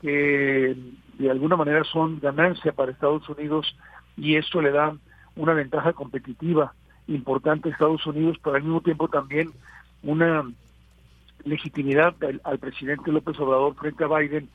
[0.00, 0.76] que
[1.18, 3.76] de alguna manera son ganancia para Estados Unidos
[4.16, 4.96] y esto le da
[5.36, 6.74] una ventaja competitiva
[7.06, 9.52] importante a Estados Unidos, pero al mismo tiempo también
[10.02, 10.44] una
[11.44, 14.48] legitimidad al, presidente López Obrador frente a Biden,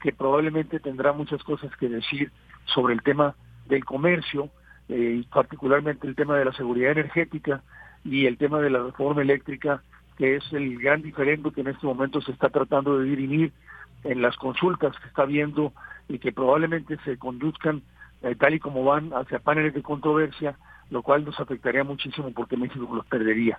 [0.00, 2.30] que probablemente tendrá muchas cosas que decir
[2.64, 3.34] sobre el tema
[3.66, 4.48] del comercio,
[4.88, 7.62] eh, y particularmente el tema de la seguridad energética,
[8.10, 9.82] y el tema de la reforma eléctrica,
[10.16, 13.52] que es el gran diferendo que en este momento se está tratando de dirimir
[14.04, 15.72] en las consultas que está viendo
[16.08, 17.82] y que probablemente se conduzcan
[18.22, 20.56] eh, tal y como van hacia paneles de controversia,
[20.90, 23.58] lo cual nos afectaría muchísimo porque México los perdería.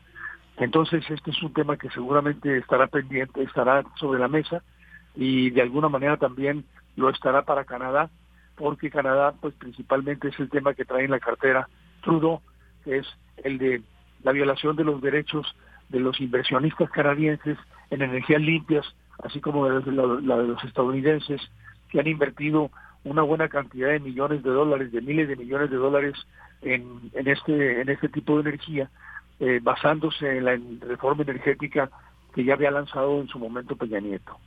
[0.57, 4.63] Entonces, este es un tema que seguramente estará pendiente, estará sobre la mesa
[5.15, 8.09] y de alguna manera también lo estará para Canadá,
[8.55, 11.69] porque Canadá, pues principalmente es el tema que trae en la cartera
[12.01, 12.41] Trudeau,
[12.83, 13.07] que es
[13.43, 13.81] el de
[14.23, 15.55] la violación de los derechos
[15.89, 17.58] de los inversionistas canadienses
[17.89, 18.86] en energías limpias,
[19.23, 21.41] así como de la, de los estadounidenses,
[21.89, 22.69] que han invertido
[23.03, 26.15] una buena cantidad de millones de dólares, de miles de millones de dólares
[26.62, 28.89] en, este en este tipo de energía,
[29.39, 31.89] eh, basándose en la reforma energética
[32.34, 34.38] que ya había lanzado en su momento Peña Nieto.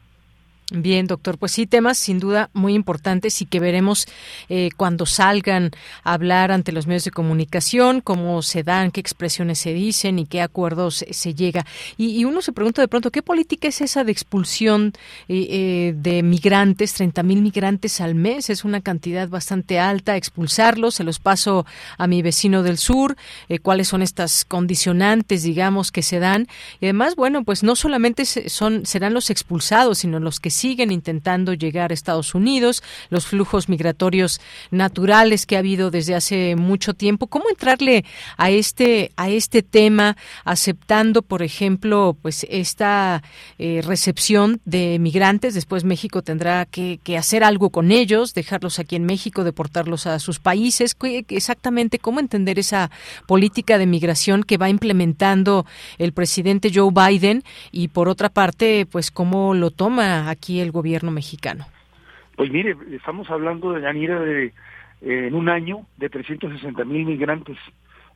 [0.75, 1.37] Bien, doctor.
[1.37, 4.07] Pues sí, temas sin duda muy importantes y que veremos
[4.49, 5.71] eh, cuando salgan
[6.03, 10.25] a hablar ante los medios de comunicación, cómo se dan, qué expresiones se dicen y
[10.25, 11.67] qué acuerdos se llega.
[11.99, 14.93] Y, uno se pregunta de pronto, ¿qué política es esa de expulsión
[15.29, 16.95] eh, eh, de migrantes?
[16.95, 20.17] 30 mil migrantes al mes es una cantidad bastante alta.
[20.17, 21.67] Expulsarlos, se los paso
[21.99, 23.17] a mi vecino del sur.
[23.61, 26.49] ¿Cuáles son estas condicionantes, digamos, que se dan?
[26.81, 31.55] Y además, bueno, pues no solamente son serán los expulsados, sino los que siguen intentando
[31.55, 37.27] llegar a Estados Unidos, los flujos migratorios naturales que ha habido desde hace mucho tiempo.
[37.27, 38.05] ¿Cómo entrarle
[38.37, 43.25] a este a este tema aceptando, por ejemplo, pues esta
[43.59, 45.55] eh, recepción de migrantes?
[45.55, 50.39] Después México tendrá que, hacer algo con ellos, dejarlos aquí en México, deportarlos a sus
[50.39, 50.97] países.
[51.29, 52.91] Exactamente cómo entender esa
[53.27, 55.67] política de migración que va implementando
[55.99, 61.11] el presidente Joe Biden y por otra parte, pues cómo lo toma aquí el gobierno
[61.11, 61.67] mexicano?
[62.37, 64.53] Pues mire, estamos hablando de de eh,
[65.01, 67.59] en un año de 360 mil migrantes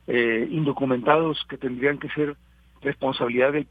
[0.07, 2.35] eh, indocumentados que tendrían que ser
[2.81, 3.67] responsabilidad del,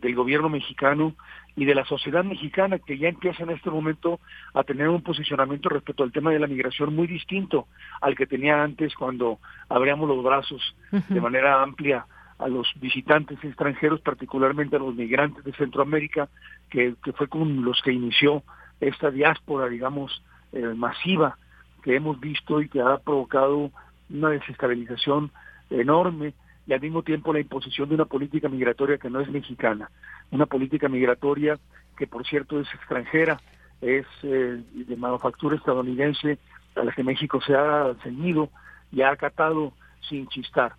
[0.00, 1.14] del gobierno mexicano
[1.56, 4.20] y de la sociedad mexicana que ya empieza en este momento
[4.52, 7.66] a tener un posicionamiento respecto al tema de la migración muy distinto
[8.00, 9.38] al que tenía antes cuando
[9.68, 12.06] abríamos los brazos de manera amplia
[12.38, 16.28] a los visitantes extranjeros, particularmente a los migrantes de Centroamérica,
[16.68, 18.42] que, fue con los que inició
[18.80, 21.38] esta diáspora, digamos, eh, masiva
[21.82, 23.70] que hemos visto y que ha provocado
[24.10, 25.30] una desestabilización
[25.70, 26.34] enorme
[26.66, 29.90] y al mismo tiempo la imposición de una política migratoria que no es mexicana,
[30.30, 31.58] una política migratoria
[31.96, 33.40] que por cierto es extranjera,
[33.80, 36.38] es eh, de manufactura estadounidense
[36.74, 38.48] a la que México se ha ceñido
[38.90, 39.72] y ha acatado
[40.08, 40.74] sin chistar.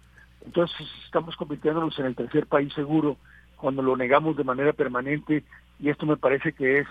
[0.46, 3.18] Entonces estamos convirtiéndonos en el tercer país seguro
[3.58, 5.44] cuando lo negamos de manera permanente
[5.80, 6.88] y esto me parece que es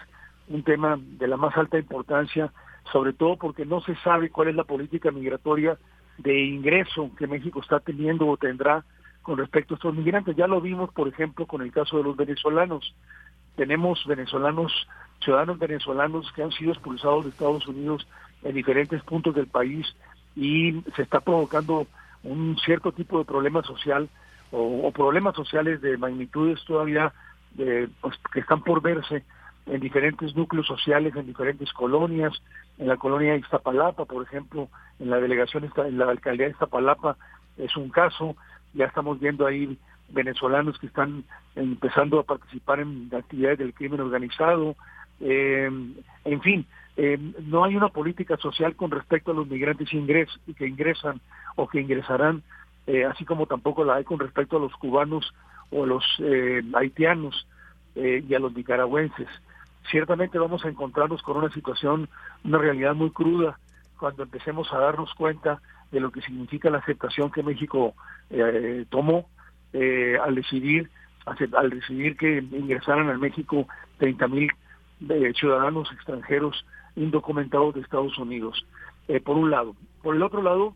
[0.48, 2.52] un tema de la más alta importancia,
[2.92, 5.78] sobre todo porque no se sabe cuál es la política migratoria
[6.18, 8.84] de ingreso que México está teniendo o tendrá
[9.22, 10.36] con respecto a estos migrantes.
[10.36, 12.94] Ya lo vimos, por ejemplo, con el caso de los venezolanos.
[13.56, 14.86] Tenemos venezolanos,
[15.20, 18.06] ciudadanos venezolanos que han sido expulsados de Estados Unidos
[18.42, 19.86] en diferentes puntos del país
[20.36, 21.86] y se está provocando
[22.24, 24.08] un cierto tipo de problema social
[24.50, 27.12] o, problemas sociales de magnitudes todavía
[27.52, 29.24] de, pues, que están por verse
[29.66, 32.32] en diferentes núcleos sociales, en diferentes colonias,
[32.78, 37.16] en la colonia de Iztapalapa, por ejemplo, en la delegación, en la alcaldía de Iztapalapa
[37.56, 38.36] es un caso,
[38.74, 41.24] ya estamos viendo ahí venezolanos que están
[41.56, 44.76] empezando a participar en actividades del crimen organizado,
[45.20, 45.70] eh,
[46.24, 50.66] en fin, eh, no hay una política social con respecto a los migrantes ingres, que
[50.66, 51.20] ingresan
[51.56, 52.42] o que ingresarán,
[52.86, 55.34] eh, así como tampoco la hay con respecto a los cubanos
[55.70, 57.46] o a los eh, haitianos
[57.96, 59.28] y a los nicaragüenses.
[59.88, 62.08] Ciertamente vamos a encontrarnos con una situación,
[62.42, 63.56] una realidad muy cruda
[64.00, 65.60] cuando empecemos a darnos cuenta
[65.92, 67.94] de lo que significa la aceptación que México
[68.88, 69.28] tomó
[69.72, 70.90] al decidir
[71.24, 74.50] al decidir que ingresaran a México 30 mil
[75.38, 76.64] ciudadanos extranjeros
[76.96, 78.66] indocumentados de Estados Unidos,
[79.08, 79.74] eh, por un lado.
[80.02, 80.74] Por el otro lado,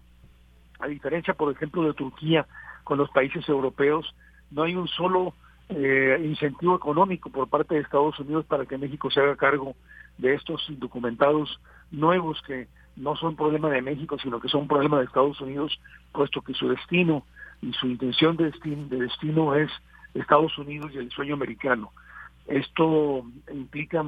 [0.81, 2.47] a diferencia, por ejemplo, de Turquía
[2.85, 4.15] con los países europeos,
[4.51, 5.35] no hay un solo
[5.69, 9.75] eh, incentivo económico por parte de Estados Unidos para que México se haga cargo
[10.17, 15.05] de estos indocumentados nuevos que no son problema de México, sino que son problema de
[15.05, 15.79] Estados Unidos,
[16.13, 17.25] puesto que su destino
[17.63, 19.71] y su intención de destino, de destino es
[20.15, 21.93] Estados Unidos y el sueño americano.
[22.47, 24.05] Esto implica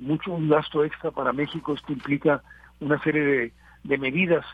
[0.00, 1.74] mucho un gasto extra para México.
[1.74, 2.42] Esto implica
[2.80, 3.52] una serie
[3.84, 4.44] de, medidas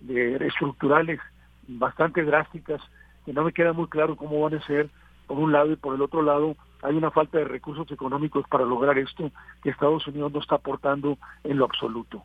[0.00, 1.20] de, estructurales
[1.68, 2.80] bastante drásticas
[3.24, 4.88] que no me queda muy claro cómo van a ser
[5.26, 8.64] por un lado y por el otro lado hay una falta de recursos económicos para
[8.64, 9.30] lograr esto
[9.62, 12.22] que Estados Unidos no está aportando en lo absoluto.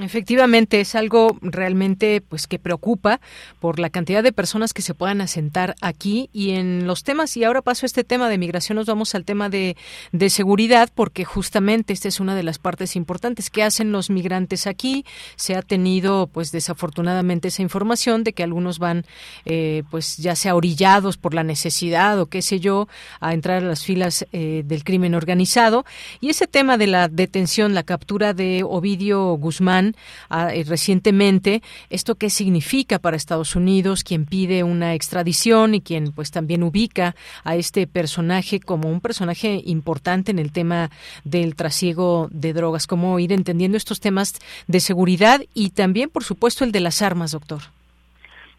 [0.00, 3.20] Efectivamente, es algo realmente pues que preocupa
[3.58, 7.44] por la cantidad de personas que se puedan asentar aquí y en los temas, y
[7.44, 9.76] ahora paso a este tema de migración, nos vamos al tema de,
[10.12, 13.50] de seguridad, porque justamente esta es una de las partes importantes.
[13.50, 15.04] ¿Qué hacen los migrantes aquí?
[15.36, 19.04] Se ha tenido, pues desafortunadamente, esa información de que algunos van,
[19.44, 22.88] eh, pues ya sea orillados por la necesidad o qué sé yo,
[23.20, 25.84] a entrar a las filas eh, del crimen organizado.
[26.20, 29.87] Y ese tema de la detención, la captura de Ovidio Guzmán,
[30.28, 31.62] Ah, eh, recientemente.
[31.90, 37.14] ¿Esto qué significa para Estados Unidos, quien pide una extradición y quien pues también ubica
[37.44, 40.90] a este personaje como un personaje importante en el tema
[41.24, 42.86] del trasiego de drogas?
[42.86, 47.32] ¿Cómo ir entendiendo estos temas de seguridad y también, por supuesto, el de las armas,
[47.32, 47.60] doctor?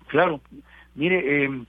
[0.07, 0.41] Claro.
[0.95, 1.65] Mire, em,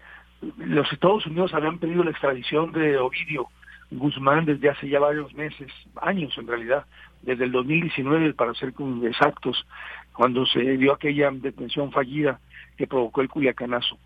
[0.59, 3.49] los Estados Unidos habían pedido la extradición de Ovidio
[3.91, 6.85] Guzmán desde hace ya varios meses, años en realidad,
[7.23, 8.73] desde el 2019 para ser
[9.05, 9.67] exactos,
[10.13, 12.41] cuando se dio aquella detención fallida
[12.77, 13.99] que provocó el Culiacanazo.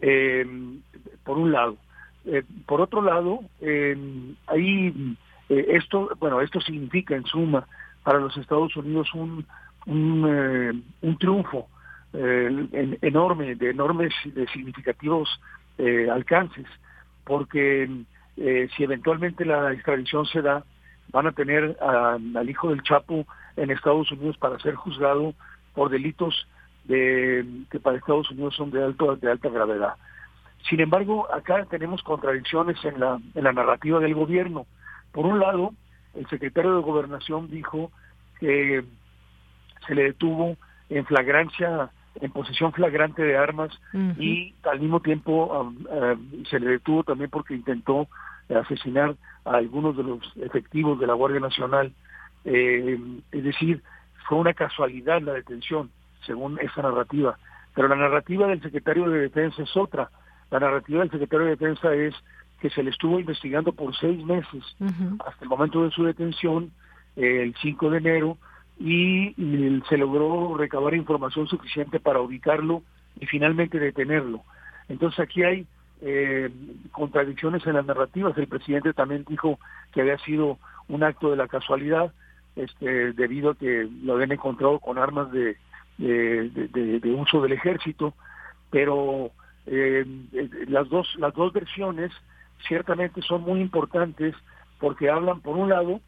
[0.00, 0.46] Eh,
[1.24, 1.76] por un lado.
[2.26, 3.96] Eh, por otro lado, eh,
[4.46, 5.16] ahí
[5.48, 7.66] esto, bueno, esto significa en suma
[8.02, 9.46] para los Estados Unidos un,
[9.86, 11.68] un, un triunfo
[12.12, 15.28] enorme, de enormes, de significativos
[16.12, 16.66] alcances,
[17.24, 17.88] porque
[18.36, 20.64] si eventualmente la extradición se da,
[21.14, 23.24] van a tener al hijo del Chapo
[23.56, 25.32] en Estados Unidos para ser juzgado
[25.72, 26.48] por delitos
[26.84, 29.94] de, que para Estados Unidos son de, alto, de alta gravedad.
[30.68, 34.66] Sin embargo, acá tenemos contradicciones en la, en la narrativa del gobierno.
[35.12, 35.72] Por un lado,
[36.14, 37.92] el secretario de Gobernación dijo
[38.40, 38.84] que
[39.86, 40.56] se le detuvo
[40.88, 41.90] en flagrancia,
[42.20, 43.70] en posesión flagrante de armas
[44.18, 45.72] y al mismo tiempo
[46.50, 48.08] se le detuvo también porque intentó
[48.48, 51.92] asesinar a algunos de los efectivos de la Guardia Nacional.
[52.44, 52.98] Eh,
[53.32, 53.82] es decir,
[54.28, 55.90] fue una casualidad la detención,
[56.26, 57.38] según esa narrativa.
[57.74, 60.10] Pero la narrativa del secretario de Defensa es otra.
[60.50, 62.14] La narrativa del secretario de Defensa es
[62.60, 64.64] que se le estuvo investigando por seis meses
[65.26, 66.70] hasta el momento de su detención,
[67.16, 68.38] el 5 de enero,
[68.78, 69.34] y,
[69.88, 72.82] se logró recabar información suficiente para ubicarlo
[73.20, 74.42] y finalmente detenerlo.
[74.88, 75.66] Entonces aquí hay
[76.06, 76.50] eh,
[76.92, 78.36] contradicciones en las narrativas.
[78.36, 79.58] El presidente también dijo
[79.90, 82.12] que había sido un acto de la casualidad,
[82.56, 85.56] este, debido a que lo habían encontrado con armas de,
[85.96, 88.12] de, uso del ejército,
[88.70, 89.30] pero
[89.66, 90.04] eh,
[90.68, 92.12] las dos las dos versiones
[92.68, 94.34] ciertamente son muy importantes
[94.78, 96.00] porque hablan por un lado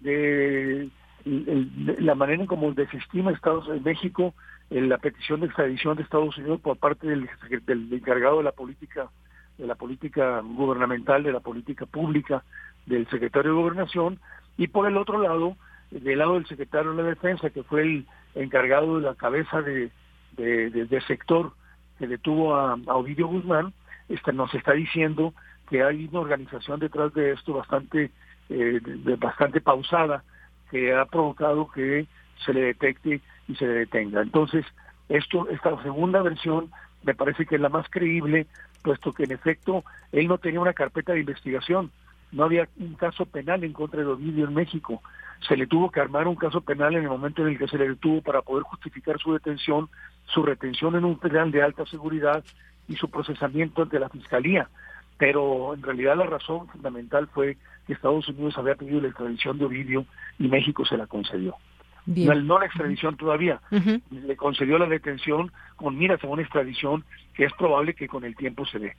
[0.00, 0.88] de,
[1.26, 4.32] la manera en cómo desestima Estados en México
[4.70, 7.28] la petición de extradición de Estados Unidos por parte del,
[7.66, 9.10] del encargado de la política
[9.58, 12.42] de la política gubernamental, de la política pública
[12.86, 14.18] del secretario de Gobernación,
[14.56, 15.56] y por el otro lado
[15.90, 19.90] del lado del secretario de la Defensa, que fue el encargado de la cabeza de,
[20.36, 21.52] de, sector
[21.98, 23.72] que detuvo a, Ovidio Guzmán,
[24.08, 25.34] este, nos está diciendo
[25.68, 28.10] que hay una organización detrás de esto bastante,
[28.48, 28.80] eh,
[29.18, 30.24] bastante pausada,
[30.70, 32.06] que ha provocado que
[32.44, 34.22] se le detecte y se le detenga.
[34.22, 34.64] Entonces,
[35.08, 36.70] esto, esta segunda versión
[37.02, 38.46] me parece que es la más creíble,
[38.82, 41.90] puesto que en efecto él no tenía una carpeta de investigación,
[42.32, 45.02] no había un caso penal en contra de Ovidio en México
[45.46, 47.78] se le tuvo que armar un caso penal en el momento en el que se
[47.78, 49.88] le detuvo para poder justificar su detención,
[50.26, 52.44] su retención en un penal de alta seguridad
[52.88, 54.68] y su procesamiento ante la Fiscalía.
[55.18, 57.56] Pero en realidad la razón fundamental fue
[57.86, 60.06] que Estados Unidos había pedido la extradición de Ovidio
[60.38, 61.56] y México se la concedió.
[62.06, 63.60] No, la extradición todavía,
[64.10, 68.34] le concedió la detención con miras a una extradición que es probable que con el
[68.36, 68.96] tiempo se dé.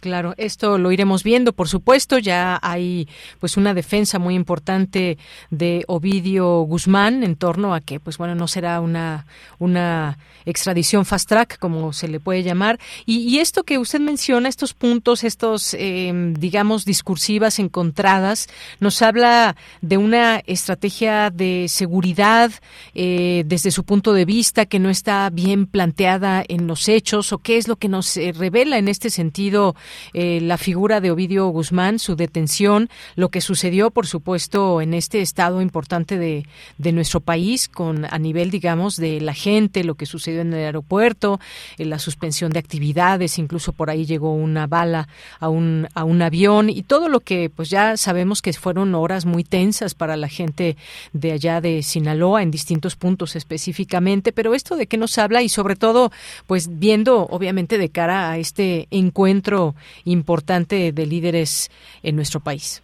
[0.00, 2.18] Claro, esto lo iremos viendo, por supuesto.
[2.18, 3.06] Ya hay
[3.38, 5.18] pues una defensa muy importante
[5.50, 9.26] de Ovidio Guzmán en torno a que pues bueno no será una
[9.58, 12.78] una extradición fast track como se le puede llamar.
[13.06, 18.48] Y, esto que usted menciona, estos puntos, estos em, digamos discursivas encontradas,
[18.80, 22.50] nos habla de una estrategia de seguridad
[22.94, 27.38] eh, desde su punto de vista que no está bien planteada en los hechos o
[27.38, 29.74] qué es lo que nos eh, revela en este sentido
[30.14, 35.20] eh, la figura de Ovidio Guzmán, su detención, lo que sucedió, por supuesto, en este
[35.20, 36.46] estado importante de,
[36.78, 40.64] de nuestro país, con a nivel, digamos, de la gente, lo que sucedió en el
[40.64, 41.40] aeropuerto,
[41.78, 46.22] eh, la suspensión de actividades, incluso por ahí llegó una bala a un, a un
[46.22, 50.28] avión y todo lo que, pues ya sabemos que fueron horas muy tensas para la
[50.28, 50.76] gente
[51.12, 55.48] de allá de Sinaloa en distintos puntos específicamente, pero esto de qué nos habla y
[55.48, 56.10] sobre todo,
[56.46, 59.74] pues viendo obviamente de cara a este encuentro
[60.04, 61.70] importante de líderes
[62.02, 62.82] en nuestro país?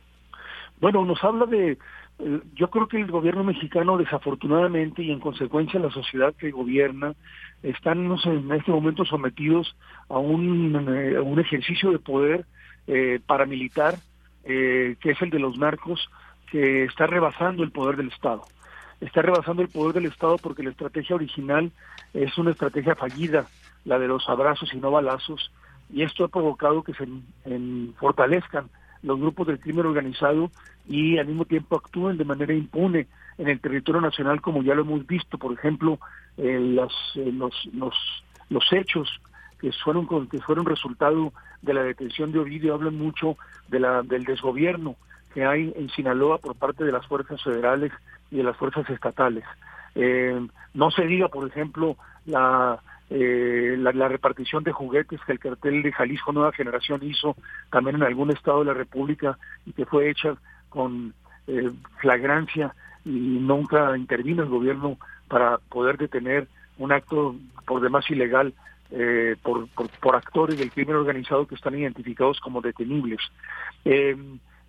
[0.80, 1.78] Bueno, nos habla de,
[2.18, 7.14] eh, yo creo que el gobierno mexicano desafortunadamente y en consecuencia la sociedad que gobierna
[7.62, 9.76] están en este momento sometidos
[10.08, 12.46] a un, eh, un ejercicio de poder
[12.86, 13.96] eh, paramilitar
[14.44, 16.08] que es el de los narcos
[16.52, 18.42] que está rebasando el poder del Estado.
[19.00, 21.72] Está rebasando el poder del Estado porque la estrategia original
[22.14, 23.46] es una estrategia fallida,
[23.84, 25.50] la de los abrazos y no balazos,
[25.92, 27.06] y esto ha provocado que se
[27.98, 28.68] fortalezcan
[29.02, 30.50] los grupos del crimen organizado
[30.88, 33.06] y al mismo tiempo actúen de manera impune
[33.38, 35.98] en el territorio nacional como ya lo hemos visto, por ejemplo,
[36.36, 37.94] eh, los, los, los,
[38.50, 39.20] los hechos
[39.60, 41.32] que fueron que fueron resultado
[41.62, 43.36] de la detención de Ovidio hablan mucho
[43.68, 44.96] de la del desgobierno
[45.32, 47.92] que hay en Sinaloa por parte de las fuerzas federales
[48.30, 49.44] y de las fuerzas estatales.
[49.94, 52.80] Eh, no se diga, por ejemplo, la
[53.10, 57.36] eh, la, repartición de juguetes que el cartel de Jalisco Nueva Generación hizo
[57.70, 60.36] también en algún estado de la República y que fue hecha
[60.68, 61.14] con
[61.46, 64.98] eh, flagrancia y nunca intervino el gobierno
[65.28, 66.48] para poder detener
[66.78, 68.52] un acto por demás ilegal
[68.90, 69.68] eh, por,
[70.00, 73.18] por, actores del crimen organizado que están identificados como detenibles.
[73.84, 74.16] Eh,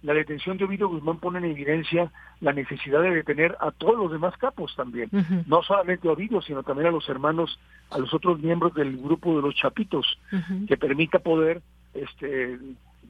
[0.03, 4.11] la detención de Ovidio Guzmán pone en evidencia la necesidad de detener a todos los
[4.11, 5.09] demás capos también,
[5.47, 9.35] no solamente a Ovidio, sino también a los hermanos, a los otros miembros del grupo
[9.35, 10.19] de los Chapitos,
[10.67, 11.61] que permita poder
[11.93, 12.59] este,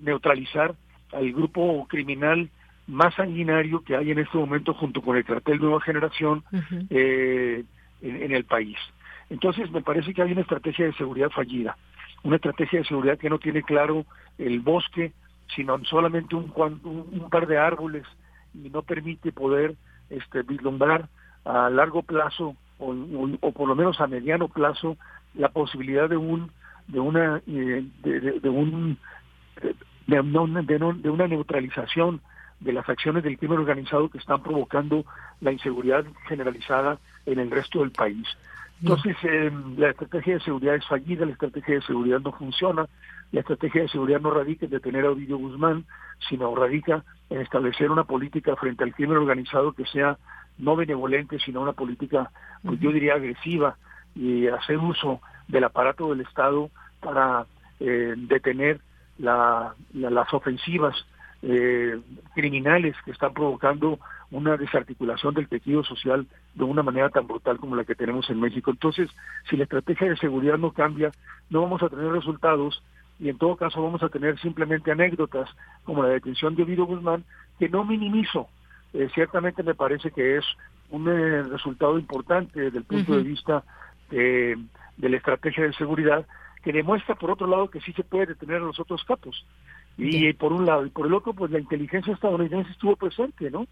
[0.02, 0.76] neutralizar
[1.12, 2.50] al grupo criminal
[2.88, 6.44] más sanguinario que hay en este momento junto con el cartel Nueva Generación
[6.90, 7.64] eh,
[8.02, 8.78] en, el país.
[9.30, 11.78] Entonces me parece que hay una estrategia de seguridad fallida,
[12.24, 14.06] una estrategia de seguridad que no tiene claro
[14.38, 15.12] el bosque,
[15.56, 18.06] sino solamente un, un, par de árboles
[18.54, 19.76] y no permite poder
[20.10, 21.08] este, vislumbrar
[21.46, 24.98] a largo plazo o, por lo menos a mediano plazo
[25.34, 26.52] la posibilidad de un
[26.88, 28.98] de una eh, de, un
[30.06, 32.22] de, una, de una neutralización
[32.60, 35.06] de las acciones del crimen organizado que están provocando
[35.42, 38.28] la inseguridad generalizada en el resto del país.
[38.82, 42.88] Entonces, eh, la estrategia de seguridad es fallida, la estrategia de seguridad no funciona,
[43.32, 45.86] la estrategia de seguridad no radica en detener a Ovidio Guzmán,
[46.30, 50.18] sino radica en establecer una política frente al crimen organizado que sea
[50.58, 52.32] no benevolente, sino una política,
[52.64, 53.78] pues yo diría, agresiva
[54.16, 56.70] y hacer uso del aparato del Estado
[57.00, 57.46] para
[57.80, 58.82] eh, detener
[59.20, 60.96] las ofensivas
[61.42, 62.00] eh,
[62.34, 64.00] criminales que están provocando
[64.32, 68.40] una desarticulación del tejido social de una manera tan brutal como la que tenemos en
[68.40, 68.72] México.
[68.72, 69.10] Entonces,
[69.50, 71.12] si la estrategia de seguridad no cambia,
[71.50, 72.84] no vamos a tener resultados
[73.20, 75.50] y en todo caso vamos a tener simplemente anécdotas
[75.84, 77.24] como la detención de Ovidio Guzmán,
[77.60, 78.48] que no minimizo.
[78.94, 80.46] Eh, ciertamente me parece que es
[80.90, 83.64] un eh, resultado importante desde el punto de vista
[84.10, 84.58] de
[84.98, 86.26] la estrategia de seguridad,
[86.64, 89.46] que demuestra por otro lado que sí se puede detener a los otros capos.
[89.98, 93.66] Y por un lado, y por el otro, pues la inteligencia estadounidense estuvo presente, ¿no?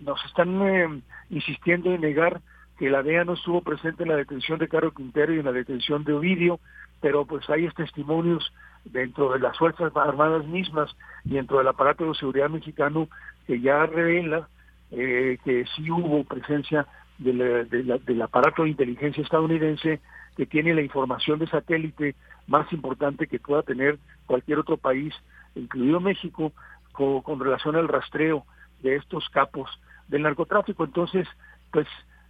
[0.00, 2.40] Nos están eh, insistiendo en negar
[2.78, 5.52] que la DEA no estuvo presente en la detención de Caro Quintero y en la
[5.52, 6.58] detención de Ovidio,
[7.00, 8.52] pero pues hay testimonios
[8.84, 10.94] dentro de las Fuerzas Armadas mismas
[11.24, 13.08] y dentro del aparato de seguridad mexicano
[13.46, 14.48] que ya revela
[14.90, 16.86] eh, que sí hubo presencia
[17.18, 20.00] del aparato de inteligencia estadounidense
[20.36, 22.14] que tiene la información de satélite
[22.46, 25.12] más importante que pueda tener cualquier otro país
[25.54, 26.52] incluido México,
[26.92, 28.44] con, relación al rastreo
[28.82, 29.70] de estos capos
[30.08, 30.84] del narcotráfico.
[30.84, 31.28] Entonces,
[31.70, 31.86] pues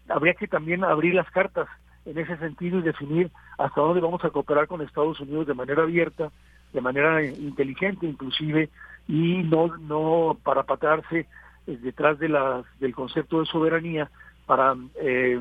[0.09, 1.69] habría que también abrir las cartas
[2.09, 5.83] en ese sentido y definir hasta dónde vamos a cooperar con Estados Unidos de manera
[5.83, 6.31] abierta,
[6.73, 8.71] de manera inteligente inclusive,
[9.07, 11.27] y no, no para patarse
[11.67, 14.11] eh, detrás de la, del concepto de soberanía
[14.47, 15.41] para eh,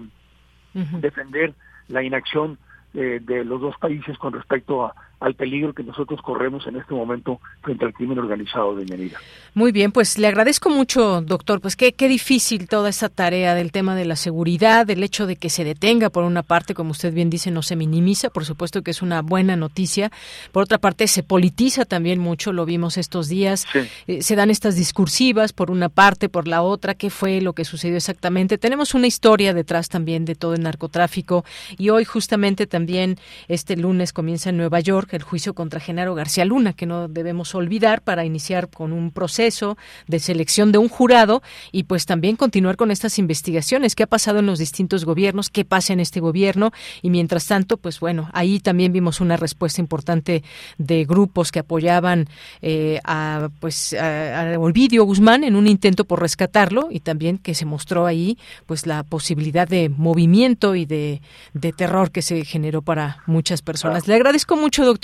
[0.73, 1.53] defender
[1.87, 2.57] la inacción
[2.93, 6.93] eh, de los dos países con respecto a, al peligro que nosotros corremos en este
[6.93, 9.19] momento frente al crimen organizado de Yanira.
[9.53, 11.59] Muy bien, pues le agradezco mucho, doctor.
[11.59, 15.35] Pues qué, qué difícil toda esta tarea del tema de la seguridad, el hecho de
[15.35, 18.83] que se detenga por una parte, como usted bien dice, no se minimiza, por supuesto
[18.83, 20.11] que es una buena noticia.
[20.51, 23.65] Por otra parte, se politiza también mucho, lo vimos estos días.
[24.05, 27.65] Eh, se dan estas discursivas por una parte, por la otra, qué fue lo que
[27.65, 28.59] sucedió exactamente.
[28.59, 31.43] Tenemos una historia detrás también de todo el narcotráfico
[31.77, 36.45] y hoy justamente también este lunes comienza en Nueva York el juicio contra Genaro García
[36.45, 39.77] Luna, que no debemos olvidar para iniciar con un proceso
[40.07, 41.41] de selección de un jurado
[41.71, 45.65] y pues también continuar con estas investigaciones, qué ha pasado en los distintos gobiernos, qué
[45.65, 50.43] pasa en este gobierno y mientras tanto, pues bueno, ahí también vimos una respuesta importante
[50.77, 52.27] de grupos que apoyaban
[52.61, 57.53] eh, a pues a, a Olvidio Guzmán en un intento por rescatarlo y también que
[57.53, 61.21] se mostró ahí pues la posibilidad de movimiento y de,
[61.53, 64.07] de terror que se generó para muchas personas.
[64.07, 64.96] Le agradezco mucho, doctor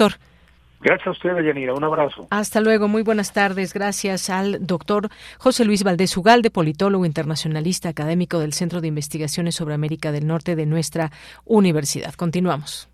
[0.83, 1.73] Gracias a usted, Yanira.
[1.73, 2.27] Un abrazo.
[2.29, 2.89] Hasta luego.
[2.89, 3.73] Muy buenas tardes.
[3.73, 9.75] Gracias al doctor José Luis Valdés Ugalde, politólogo internacionalista académico del Centro de Investigaciones sobre
[9.75, 11.11] América del Norte de nuestra
[11.45, 12.13] universidad.
[12.15, 12.89] Continuamos.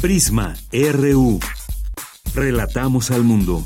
[0.00, 1.40] Prisma RU.
[2.34, 3.64] Relatamos al mundo.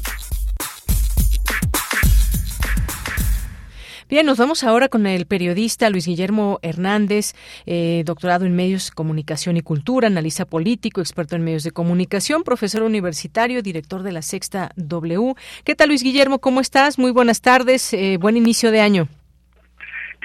[4.11, 7.33] Bien, nos vamos ahora con el periodista Luis Guillermo Hernández,
[7.65, 12.83] eh, doctorado en medios, comunicación y cultura, analista político, experto en medios de comunicación, profesor
[12.83, 15.35] universitario, director de la Sexta W.
[15.65, 16.41] ¿Qué tal, Luis Guillermo?
[16.41, 16.99] ¿Cómo estás?
[16.99, 17.95] Muy buenas tardes.
[17.95, 19.07] Eh, buen inicio de año.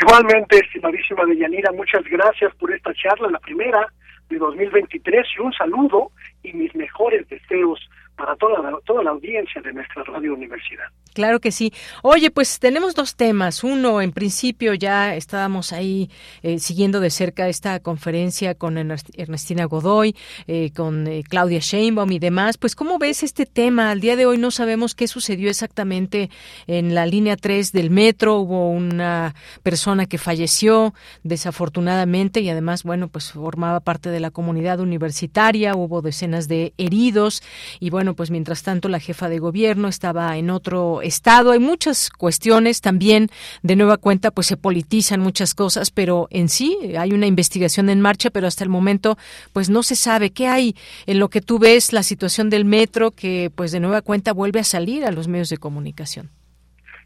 [0.01, 3.93] Igualmente, estimadísima Deyanira, muchas gracias por esta charla, la primera
[4.29, 6.09] de 2023, y un saludo
[6.41, 7.79] y mis mejores deseos
[8.16, 10.86] para toda la, toda la audiencia de nuestra radio universidad.
[11.16, 11.72] Claro que sí.
[12.03, 13.63] Oye, pues tenemos dos temas.
[13.63, 16.09] Uno, en principio ya estábamos ahí
[16.43, 20.13] eh, siguiendo de cerca esta conferencia con Ernestina Godoy,
[20.47, 22.57] eh, con eh, Claudia Sheinbaum y demás.
[22.57, 23.91] Pues, ¿cómo ves este tema?
[23.91, 26.30] Al día de hoy no sabemos qué sucedió exactamente
[26.68, 28.39] en la línea 3 del metro.
[28.39, 30.93] Hubo una persona que falleció
[31.24, 35.76] desafortunadamente y además, bueno, pues formaba parte de la comunidad universitaria.
[35.76, 37.41] Hubo decenas de heridos
[37.80, 41.51] y bueno, pues mientras tanto la jefa de gobierno estaba en otro Estado.
[41.51, 43.29] Hay muchas cuestiones también,
[43.63, 48.01] de nueva cuenta, pues se politizan muchas cosas, pero en sí hay una investigación en
[48.01, 49.17] marcha, pero hasta el momento,
[49.53, 50.75] pues no se sabe qué hay
[51.07, 54.59] en lo que tú ves la situación del metro que, pues de nueva cuenta vuelve
[54.59, 56.29] a salir a los medios de comunicación.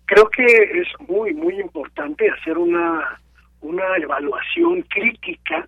[0.06, 3.22] Creo que es muy, muy importante hacer una,
[3.62, 5.68] una evaluación crítica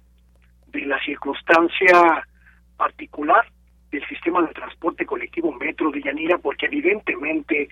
[0.68, 2.28] de la circunstancia
[2.78, 3.46] particular
[3.92, 7.68] del sistema de transporte colectivo Metro de Yanira, porque evidentemente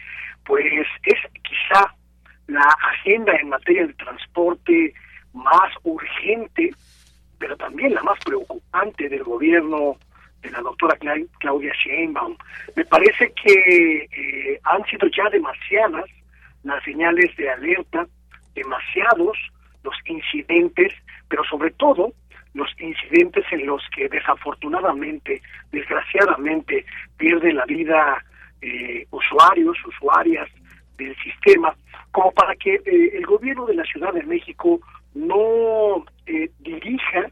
[0.46, 0.66] pues
[1.04, 1.96] es quizá
[2.48, 4.94] la agenda en materia de transporte
[5.34, 6.72] más urgente,
[7.38, 9.98] pero también la más preocupante del gobierno
[10.42, 10.98] de la doctora
[11.40, 12.36] Claudia Sheinbaum.
[12.76, 16.06] Me parece que eh, han sido ya demasiadas
[16.64, 18.08] las señales de alerta,
[18.56, 19.38] demasiados
[19.84, 20.94] los incidentes,
[21.28, 22.14] pero sobre todo
[22.54, 25.42] los incidentes en los que desafortunadamente,
[25.72, 26.86] desgraciadamente,
[27.18, 28.24] pierden la vida
[28.62, 30.50] eh, usuarios, usuarias
[30.98, 31.74] del sistema,
[32.12, 34.80] como para que eh, el gobierno de la Ciudad de México
[35.14, 37.30] no eh, dirija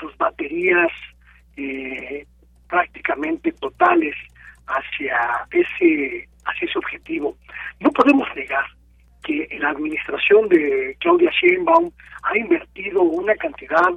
[0.00, 0.90] sus baterías
[2.66, 4.16] prácticamente totales
[4.66, 7.36] hacia ese hacia ese objetivo.
[7.78, 8.64] No podemos negar
[9.22, 11.90] que la administración de Claudia Sheinbaum
[12.22, 13.92] ha invertido una cantidad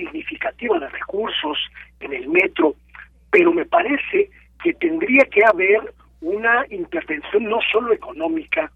[0.00, 1.58] significativa de recursos
[2.00, 2.74] en el metro,
[3.30, 4.30] pero me parece
[4.62, 8.70] que tendría que haber una intervención no solo económica,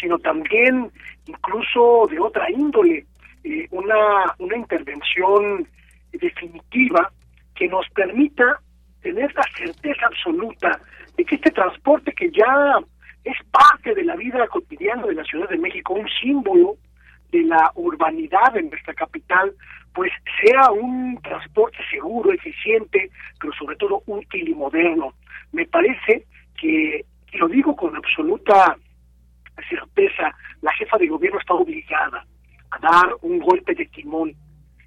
[0.00, 0.90] sino también
[1.26, 3.06] incluso de otra índole,
[3.44, 5.66] eh, una, una intervención
[6.12, 7.10] definitiva
[7.54, 8.60] que nos permita
[9.02, 10.80] tener la certeza absoluta
[11.16, 12.78] de que este transporte que ya
[13.24, 16.76] es parte de la vida cotidiana de la Ciudad de México, un símbolo
[17.30, 19.52] de la urbanidad en nuestra capital,
[19.94, 23.10] pues sea un transporte seguro, eficiente,
[23.40, 25.14] pero sobre todo útil y moderno.
[25.52, 26.26] Me parece
[26.58, 28.76] que, y lo digo con absoluta
[29.68, 32.24] certeza, la jefa de gobierno está obligada
[32.70, 34.34] a dar un golpe de timón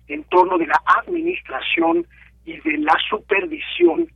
[0.08, 2.06] en torno de la administración
[2.46, 4.08] y de la supervisión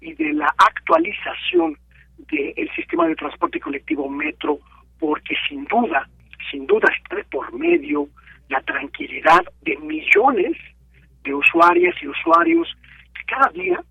[0.00, 1.76] y de la actualización
[2.18, 4.58] del sistema de transporte colectivo metro,
[4.98, 6.08] porque sin duda,
[6.50, 8.08] sin duda está por medio
[8.48, 10.56] la tranquilidad de millones
[11.24, 12.68] de usuarias y usuarios
[13.14, 13.82] que cada día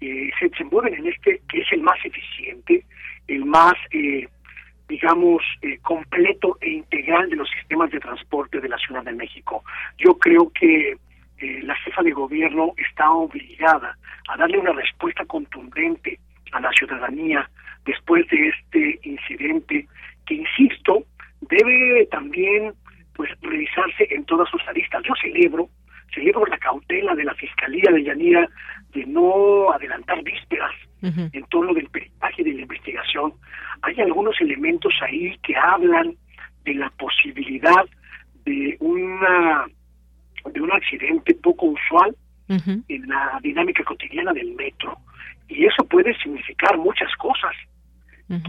[0.00, 2.84] eh, se desenvuelven en este que es el más eficiente,
[3.28, 4.26] el más, eh,
[4.88, 9.62] digamos, eh, completo e integral de los sistemas de transporte de la Ciudad de México.
[9.98, 10.96] Yo creo que
[11.62, 13.96] la jefa de gobierno está obligada
[14.28, 16.18] a darle una respuesta contundente
[16.52, 17.48] a la ciudadanía
[17.86, 19.88] después de este incidente
[20.26, 21.02] que, insisto,
[21.40, 22.74] debe también
[23.20, 25.02] pues revisarse en todas sus aristas.
[25.06, 25.68] Yo celebro,
[26.14, 28.48] celebro la cautela de la Fiscalía de Yanira
[28.94, 33.34] de no adelantar vísperas en torno del peritaje de la investigación.
[33.82, 36.14] Hay algunos elementos ahí que hablan
[36.64, 37.84] de la posibilidad
[38.46, 39.66] de una
[40.50, 42.16] de un accidente poco usual
[42.48, 44.96] en la dinámica cotidiana del metro
[45.46, 47.52] y eso puede significar muchas cosas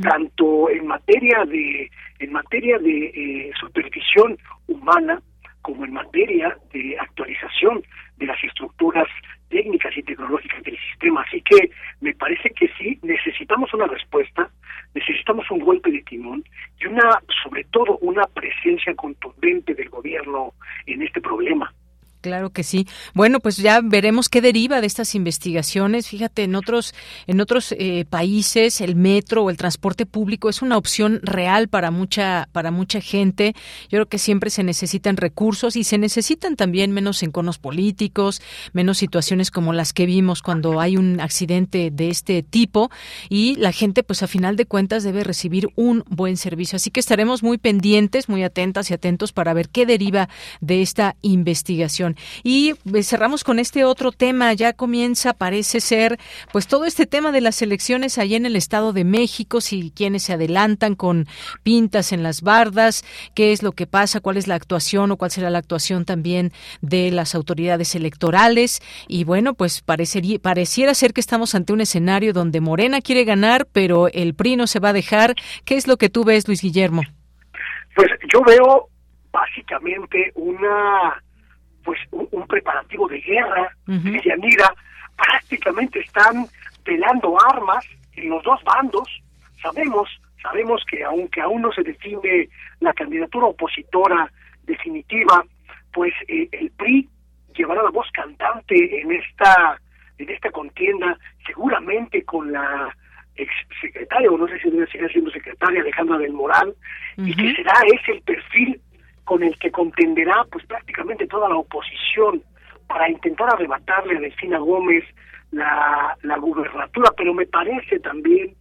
[0.01, 5.21] tanto en materia de en materia de eh, supervisión humana
[5.61, 7.81] como en materia de actualización
[8.17, 9.07] de las estructuras
[9.49, 11.21] técnicas y tecnológicas del sistema.
[11.21, 14.49] Así que me parece que sí, necesitamos una respuesta,
[14.93, 16.43] necesitamos un golpe de timón
[16.79, 20.53] y una, sobre todo, una presencia contundente del gobierno
[20.85, 21.73] en este problema.
[22.21, 22.87] Claro que sí.
[23.13, 26.07] Bueno, pues ya veremos qué deriva de estas investigaciones.
[26.07, 26.93] Fíjate, en otros
[27.27, 31.89] en otros eh, países el metro o el transporte público es una opción real para
[31.89, 33.53] mucha para mucha gente.
[33.89, 38.41] Yo creo que siempre se necesitan recursos y se necesitan también menos enconos políticos,
[38.73, 42.91] menos situaciones como las que vimos cuando hay un accidente de este tipo
[43.29, 46.75] y la gente, pues a final de cuentas debe recibir un buen servicio.
[46.75, 51.15] Así que estaremos muy pendientes, muy atentas y atentos para ver qué deriva de esta
[51.21, 52.10] investigación.
[52.43, 54.53] Y eh, cerramos con este otro tema.
[54.53, 56.19] Ya comienza, parece ser,
[56.51, 60.23] pues todo este tema de las elecciones allá en el Estado de México, si quienes
[60.23, 61.27] se adelantan con
[61.63, 63.03] pintas en las bardas,
[63.35, 66.51] qué es lo que pasa, cuál es la actuación o cuál será la actuación también
[66.81, 68.81] de las autoridades electorales.
[69.07, 73.67] Y bueno, pues parecería, pareciera ser que estamos ante un escenario donde Morena quiere ganar,
[73.71, 75.35] pero el PRI no se va a dejar.
[75.65, 77.03] ¿Qué es lo que tú ves, Luis Guillermo?
[77.95, 78.89] Pues yo veo
[79.31, 81.21] básicamente una
[81.83, 84.73] pues un, preparativo de guerra de Yanira
[85.15, 86.45] prácticamente están
[86.83, 89.07] pelando armas en los dos bandos.
[89.61, 90.09] Sabemos
[90.41, 94.31] sabemos que aunque aún no se define la candidatura opositora
[94.63, 95.43] definitiva
[95.93, 97.07] pues eh, el PRI
[97.55, 99.79] llevará la voz cantante en esta
[100.17, 102.95] en esta contienda seguramente con la
[103.35, 103.51] ex
[103.81, 106.73] secretaria o no sé si debe seguir siendo secretaria Alejandra del Moral
[107.17, 108.81] y que será ese el perfil
[109.31, 112.43] con el que contenderá pues prácticamente toda la oposición
[112.85, 115.05] para intentar arrebatarle a Delfina Gómez
[115.51, 118.53] la, la gubernatura, pero me parece también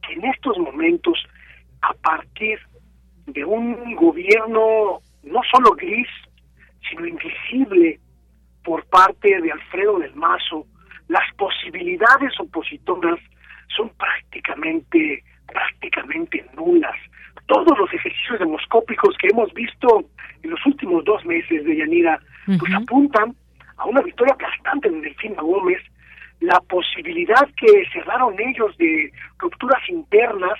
[0.00, 1.22] que en estos momentos,
[1.82, 2.58] a partir
[3.26, 6.08] de un gobierno no solo gris,
[6.88, 8.00] sino invisible
[8.64, 10.64] por parte de Alfredo del Mazo,
[11.08, 13.20] las posibilidades opositoras
[13.76, 16.96] son prácticamente prácticamente nulas
[17.46, 20.04] todos los ejercicios demoscópicos que hemos visto
[20.42, 23.34] en los últimos dos meses de Yanira, pues apuntan
[23.76, 25.82] a una victoria aplastante de Delfina Gómez,
[26.40, 30.58] la posibilidad que cerraron ellos de rupturas internas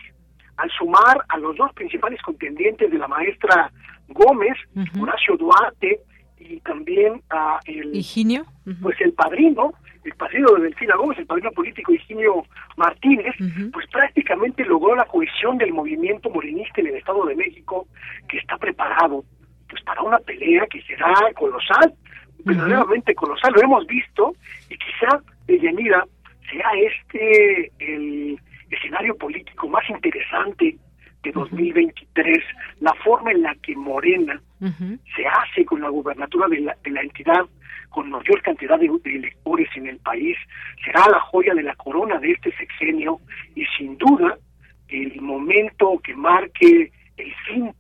[0.57, 3.71] al sumar a los dos principales contendientes de la maestra
[4.09, 4.57] Gómez,
[5.01, 6.01] Horacio Duarte
[6.49, 8.45] y también a el Higinio,
[8.83, 9.73] pues el padrino
[10.05, 12.45] el padrino de Delfina Gómez, el padrino político Higinio
[12.77, 13.35] Martínez,
[13.73, 17.89] pues prácticamente logró la cohesión del movimiento morenista en el Estado de México,
[18.29, 19.25] que está preparado
[19.69, 21.95] pues para una pelea que será colosal,
[22.45, 24.35] verdaderamente colosal, lo hemos visto,
[24.69, 26.07] y quizá de Yanira
[26.51, 28.39] sea este el
[28.71, 30.77] escenario político más interesante
[31.23, 32.39] de 2023,
[32.81, 34.41] la forma en la que Morena
[35.17, 37.45] se hace con la gubernatura de la, de la entidad
[37.95, 40.37] con mayor cantidad de, electores en el país,
[40.85, 43.21] será la joya de la corona de este sexenio
[43.55, 44.37] y sin duda
[44.89, 47.73] el momento que marque el fin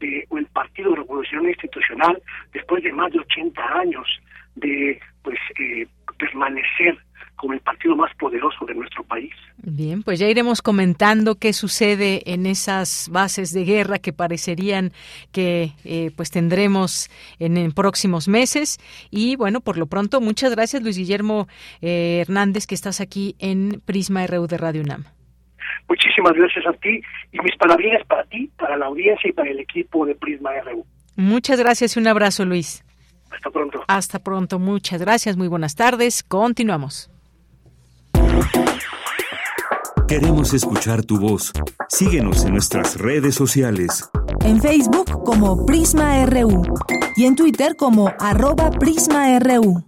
[0.00, 2.22] de el Partido Revolucionario Institucional
[2.54, 4.06] después de más de 80 años
[4.54, 5.86] de pues eh,
[6.20, 6.98] permanecer
[7.40, 9.32] como el partido más poderoso de nuestro país.
[9.56, 14.92] Bien, pues ya iremos comentando qué sucede en esas bases de guerra que parecerían
[15.32, 17.08] que eh, pues tendremos
[17.38, 18.78] en, próximos meses.
[19.10, 21.48] Y bueno, por lo pronto, muchas gracias Luis Guillermo
[21.80, 25.04] eh, Hernández que estás aquí en Prisma RU de Radio UNAM.
[25.88, 27.00] Muchísimas gracias a ti
[27.32, 30.84] y mis parabienes para ti, para la audiencia y para el equipo de Prisma RU.
[31.16, 32.84] Muchas gracias y un abrazo Luis.
[33.30, 33.84] Hasta pronto.
[33.86, 36.22] Hasta pronto, muchas gracias, muy buenas tardes.
[36.22, 37.10] Continuamos.
[40.10, 41.52] Queremos escuchar tu voz.
[41.88, 44.10] Síguenos en nuestras redes sociales.
[44.44, 46.64] En Facebook como Prisma RU
[47.14, 49.84] y en Twitter como arroba PrismaRU.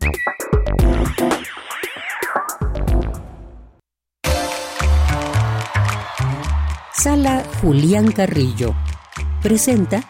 [6.93, 8.76] Sala Julián Carrillo
[9.43, 10.05] presenta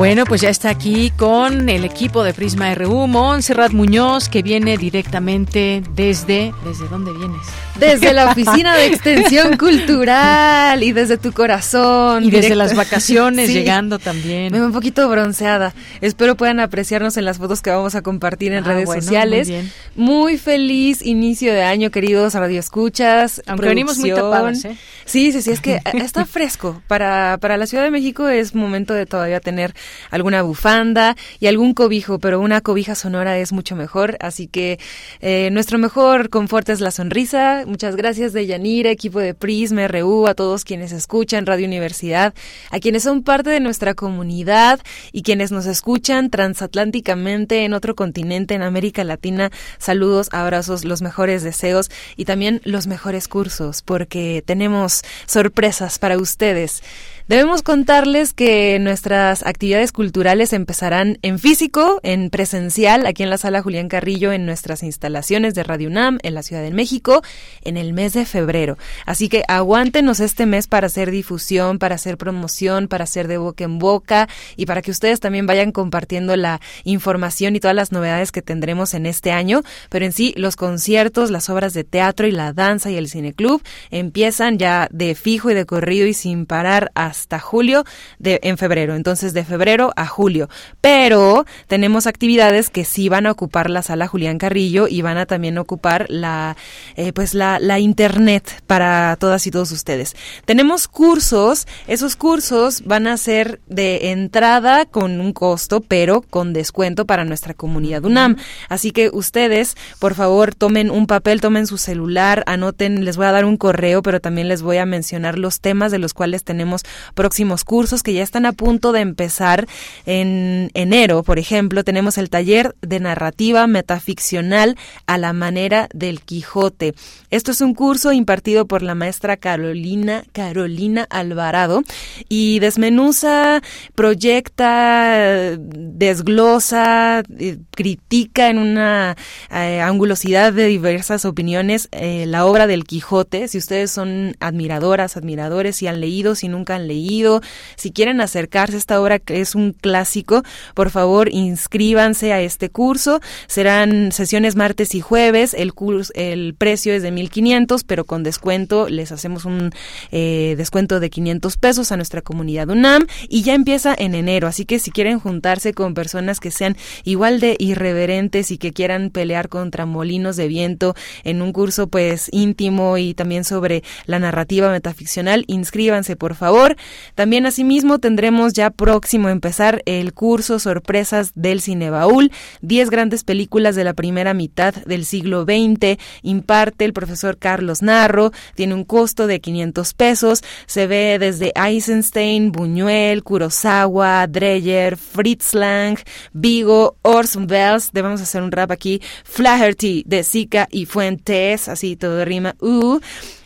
[0.00, 4.78] Bueno, pues ya está aquí con el equipo de Prisma RU, Montserrat Muñoz, que viene
[4.78, 6.54] directamente desde...
[6.64, 7.42] ¿Desde dónde vienes?
[7.78, 12.24] Desde la Oficina de Extensión Cultural y desde tu corazón.
[12.24, 14.50] Y desde las vacaciones llegando también.
[14.52, 15.74] Me veo un poquito bronceada.
[16.00, 19.52] Espero puedan apreciarnos en las fotos que vamos a compartir en ah, redes sociales.
[19.96, 23.42] Muy, feliz inicio de año, queridos radioescuchas.
[23.46, 24.78] Aunque venimos muy tapadas, ¿eh?
[25.04, 26.82] Sí, sí, sí, es que está fresco.
[26.86, 29.74] Para, para la Ciudad de México es momento de todavía tener
[30.10, 34.16] alguna bufanda y algún cobijo, pero una cobija sonora es mucho mejor.
[34.20, 34.78] Así que
[35.20, 37.64] eh, nuestro mejor confort es la sonrisa.
[37.66, 42.34] Muchas gracias de Yanira, equipo de Prisma, RU, a todos quienes escuchan Radio Universidad,
[42.70, 44.80] a quienes son parte de nuestra comunidad
[45.12, 49.50] y quienes nos escuchan transatlánticamente en otro continente, en América Latina.
[49.78, 56.82] Saludos, abrazos, los mejores deseos y también los mejores cursos, porque tenemos sorpresas para ustedes.
[57.30, 63.62] Debemos contarles que nuestras actividades culturales empezarán en físico, en presencial, aquí en la sala
[63.62, 67.22] Julián Carrillo, en nuestras instalaciones de Radio UNAM, en la Ciudad de México,
[67.62, 68.78] en el mes de febrero.
[69.06, 73.62] Así que aguántenos este mes para hacer difusión, para hacer promoción, para hacer de boca
[73.62, 78.32] en boca y para que ustedes también vayan compartiendo la información y todas las novedades
[78.32, 79.62] que tendremos en este año.
[79.88, 83.62] Pero en sí, los conciertos, las obras de teatro y la danza y el cineclub
[83.92, 87.84] empiezan ya de fijo y de corrido y sin parar hasta hasta julio
[88.18, 90.48] de en febrero, entonces de febrero a julio.
[90.80, 95.26] Pero tenemos actividades que sí van a ocupar la sala Julián Carrillo y van a
[95.26, 96.56] también ocupar la
[96.96, 100.16] eh, pues la, la internet para todas y todos ustedes.
[100.44, 107.04] Tenemos cursos, esos cursos van a ser de entrada con un costo, pero con descuento
[107.04, 108.36] para nuestra comunidad UNAM.
[108.68, 113.32] Así que ustedes, por favor, tomen un papel, tomen su celular, anoten, les voy a
[113.32, 116.82] dar un correo, pero también les voy a mencionar los temas de los cuales tenemos
[117.14, 119.66] próximos cursos que ya están a punto de empezar
[120.06, 121.22] en enero.
[121.22, 126.94] Por ejemplo, tenemos el taller de narrativa metaficcional a la manera del Quijote.
[127.30, 131.82] Esto es un curso impartido por la maestra Carolina, Carolina Alvarado
[132.28, 133.62] y desmenuza,
[133.94, 139.16] proyecta, desglosa, eh, critica en una
[139.50, 143.48] eh, angulosidad de diversas opiniones eh, la obra del Quijote.
[143.48, 147.40] Si ustedes son admiradoras, admiradores, si han leído, si nunca han leído,
[147.76, 150.42] si quieren acercarse a esta obra que es un clásico,
[150.74, 153.20] por favor inscríbanse a este curso.
[153.46, 155.54] Serán sesiones martes y jueves.
[155.54, 159.70] El, curso, el precio es de 1500, pero con descuento les hacemos un
[160.10, 164.48] eh, descuento de 500 pesos a nuestra comunidad UNAM y ya empieza en enero.
[164.48, 169.10] Así que si quieren juntarse con personas que sean igual de irreverentes y que quieran
[169.10, 174.70] pelear contra molinos de viento en un curso pues íntimo y también sobre la narrativa
[174.70, 176.76] metaficcional, inscríbanse por favor.
[177.14, 182.30] También asimismo tendremos ya próximo a empezar el curso Sorpresas del Cinebaúl,
[182.62, 188.32] 10 grandes películas de la primera mitad del siglo XX, imparte el profesor Carlos Narro,
[188.54, 195.98] tiene un costo de 500 pesos, se ve desde Eisenstein, Buñuel, Kurosawa, Dreyer, Fritz Lang,
[196.32, 202.24] Vigo, Orson Welles, debemos hacer un rap aquí, Flaherty de Zika y Fuentes, así todo
[202.24, 203.00] rima, uh,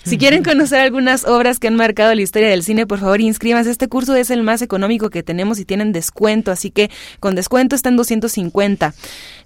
[0.05, 3.71] si quieren conocer algunas obras que han marcado la historia del cine, por favor inscríbanse.
[3.71, 6.91] Este curso es el más económico que tenemos y tienen descuento, así que
[7.21, 8.95] con descuento está en 250.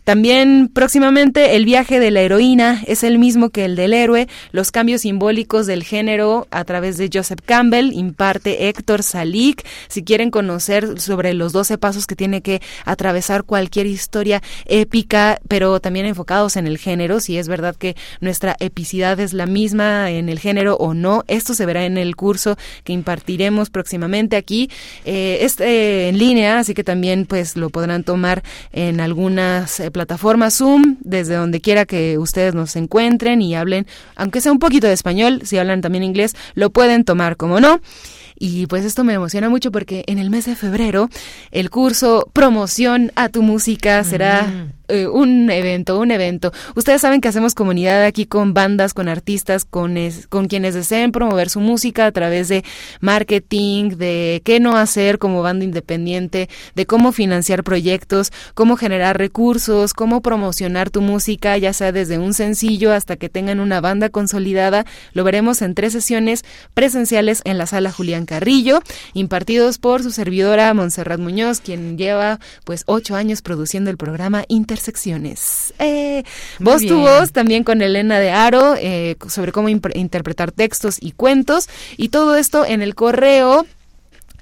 [0.09, 4.73] También próximamente el viaje de la heroína es el mismo que el del héroe, los
[4.73, 9.67] cambios simbólicos del género a través de Joseph Campbell, imparte Héctor Salik.
[9.89, 15.79] Si quieren conocer sobre los 12 pasos que tiene que atravesar cualquier historia épica, pero
[15.79, 20.31] también enfocados en el género, si es verdad que nuestra epicidad es la misma en
[20.31, 24.71] el género o no, esto se verá en el curso que impartiremos próximamente aquí.
[25.05, 28.43] Eh, es eh, en línea, así que también pues lo podrán tomar
[28.73, 33.85] en algunas eh, plataforma Zoom, desde donde quiera que ustedes nos encuentren y hablen,
[34.15, 37.81] aunque sea un poquito de español, si hablan también inglés, lo pueden tomar, como no.
[38.39, 41.09] Y pues esto me emociona mucho porque en el mes de febrero
[41.51, 44.78] el curso Promoción a tu música será mm.
[44.91, 46.51] Eh, un evento, un evento.
[46.75, 49.97] Ustedes saben que hacemos comunidad aquí con bandas, con artistas, con,
[50.31, 52.65] con quienes deseen promover su música a través de
[53.03, 59.93] marketing, de qué no hacer como banda independiente, de cómo financiar proyectos, cómo generar recursos,
[59.93, 64.87] cómo promocionar tu música, ya sea desde un sencillo hasta que tengan una banda consolidada.
[65.13, 68.81] Lo veremos en tres sesiones presenciales en la sala Julián Carrillo,
[69.13, 74.78] impartidos por su servidora Montserrat Muñoz, quien lleva pues ocho años produciendo el programa Inter
[74.79, 75.75] secciones.
[75.79, 76.25] Eh,
[76.59, 81.69] voz tu voz también con Elena de Aro eh, sobre cómo interpretar textos y cuentos
[81.97, 83.67] y todo esto en el correo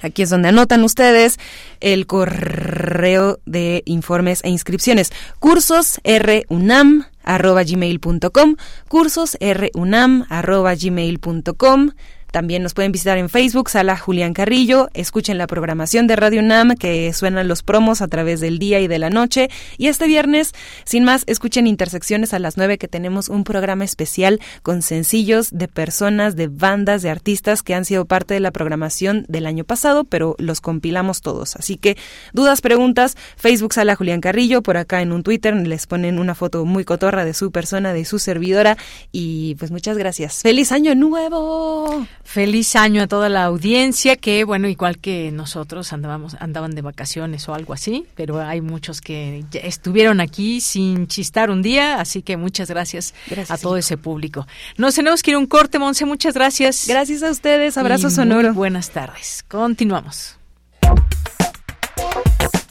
[0.02, 1.38] Aquí es donde anotan ustedes
[1.80, 5.10] el correo de informes e inscripciones.
[5.38, 6.00] Cursos
[6.48, 8.56] runam arroba gmail.com,
[8.88, 11.90] cursos runam arroba gmail.com,
[12.30, 14.88] también nos pueden visitar en Facebook, Sala Julián Carrillo.
[14.94, 18.88] Escuchen la programación de Radio UNAM que suenan los promos a través del día y
[18.88, 19.48] de la noche.
[19.78, 20.52] Y este viernes,
[20.84, 25.68] sin más, escuchen Intersecciones a las 9 que tenemos un programa especial con sencillos de
[25.68, 30.04] personas, de bandas, de artistas que han sido parte de la programación del año pasado,
[30.04, 31.56] pero los compilamos todos.
[31.56, 31.96] Así que
[32.32, 36.64] dudas, preguntas, Facebook Sala Julián Carrillo, por acá en un Twitter les ponen una foto
[36.64, 38.76] muy cotorra de su persona, de su servidora.
[39.12, 40.42] Y pues muchas gracias.
[40.42, 42.06] ¡Feliz año nuevo!
[42.26, 47.48] Feliz año a toda la audiencia que, bueno, igual que nosotros andábamos, andaban de vacaciones
[47.48, 52.36] o algo así, pero hay muchos que estuvieron aquí sin chistar un día, así que
[52.36, 53.14] muchas gracias,
[53.48, 54.44] a todo ese público.
[54.76, 56.86] Nos tenemos que ir un corte, Monse, muchas gracias.
[56.88, 58.52] Gracias a ustedes, abrazo sonoro.
[58.52, 59.44] buenas tardes.
[59.46, 60.36] Continuamos.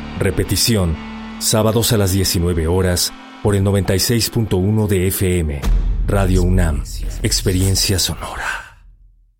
[0.21, 0.95] Repetición,
[1.39, 3.11] sábados a las 19 horas
[3.41, 5.61] por el 96.1 de FM.
[6.05, 6.83] Radio UNAM.
[7.23, 8.70] Experiencia sonora.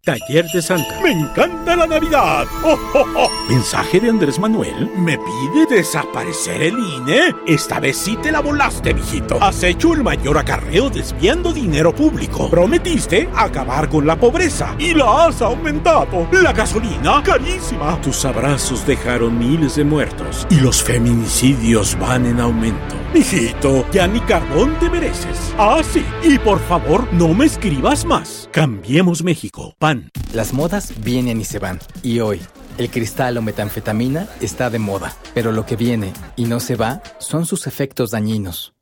[0.03, 0.99] Taller de Santa.
[1.03, 2.47] Me encanta la Navidad.
[2.63, 3.29] Oh, oh, oh.
[3.47, 4.89] Mensaje de Andrés Manuel.
[4.97, 7.35] Me pide desaparecer el INE.
[7.45, 9.37] Esta vez sí te la volaste, mijito.
[9.39, 12.49] Has hecho el mayor acarreo desviando dinero público.
[12.49, 16.27] Prometiste acabar con la pobreza y la has aumentado.
[16.31, 18.01] La gasolina, carísima.
[18.01, 23.00] Tus abrazos dejaron miles de muertos y los feminicidios van en aumento.
[23.13, 25.53] Mijito, ya ni carbón te mereces.
[25.57, 26.01] Ah, sí.
[26.23, 28.47] Y por favor, no me escribas más.
[28.53, 29.75] Cambiemos México.
[29.79, 30.09] PAN.
[30.33, 31.79] Las modas vienen y se van.
[32.03, 32.39] Y hoy,
[32.77, 35.13] el cristal o metanfetamina está de moda.
[35.33, 38.73] Pero lo que viene y no se va son sus efectos dañinos.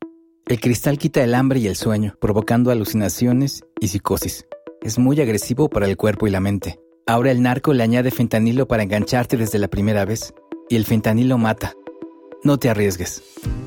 [0.46, 4.46] El cristal quita el hambre y el sueño, provocando alucinaciones y psicosis.
[4.80, 6.78] Es muy agresivo para el cuerpo y la mente.
[7.04, 10.32] Ahora el narco le añade fentanilo para engancharte desde la primera vez.
[10.68, 11.74] Y el fentanilo mata.
[12.42, 13.22] No te arriesgues.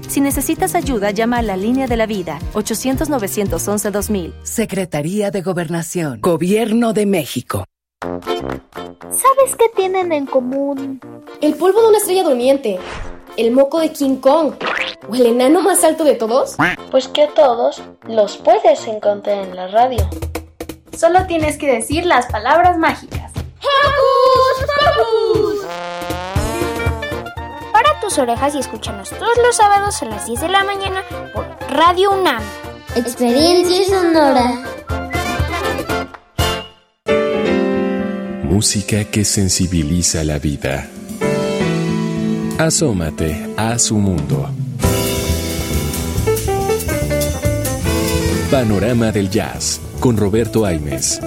[0.07, 4.33] Si necesitas ayuda, llama a la línea de la vida 800-911-2000.
[4.43, 6.19] Secretaría de Gobernación.
[6.21, 7.65] Gobierno de México.
[8.01, 10.99] ¿Sabes qué tienen en común?
[11.41, 12.79] El polvo de una estrella durmiente,
[13.37, 14.53] el moco de King Kong
[15.07, 16.55] o el enano más alto de todos.
[16.89, 20.09] Pues que a todos los puedes encontrar en la radio.
[20.97, 23.31] Solo tienes que decir las palabras mágicas.
[23.61, 24.65] ¡Hocus
[24.95, 26.02] Pocus!
[28.03, 32.11] Tus orejas y escúchanos todos los sábados a las 10 de la mañana por Radio
[32.11, 32.43] UNAM.
[32.97, 34.61] Experiencia sonora.
[38.43, 40.89] Música que sensibiliza la vida.
[42.57, 44.49] Asómate a su mundo.
[48.51, 51.21] Panorama del Jazz con Roberto Aimes.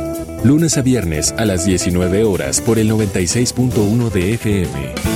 [0.45, 5.16] Lunes a viernes a las 19 horas por el 96.1 de FM.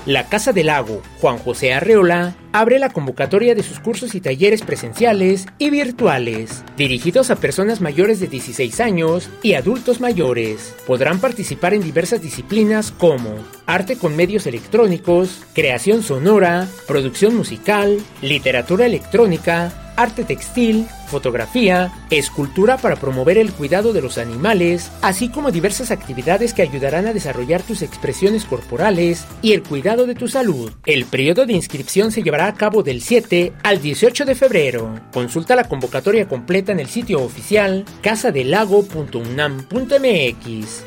[0.07, 4.63] La Casa del Lago Juan José Arreola abre la convocatoria de sus cursos y talleres
[4.63, 10.75] presenciales y virtuales, dirigidos a personas mayores de 16 años y adultos mayores.
[10.87, 13.35] Podrán participar en diversas disciplinas como
[13.67, 22.95] arte con medios electrónicos, creación sonora, producción musical, literatura electrónica, arte textil, fotografía, escultura para
[22.97, 27.83] promover el cuidado de los animales, así como diversas actividades que ayudarán a desarrollar tus
[27.83, 30.71] expresiones corporales y el cuidado de tu salud.
[30.87, 34.99] El periodo de inscripción se llevará a cabo del 7 al 18 de febrero.
[35.13, 40.85] Consulta la convocatoria completa en el sitio oficial casadelago.unam.mx.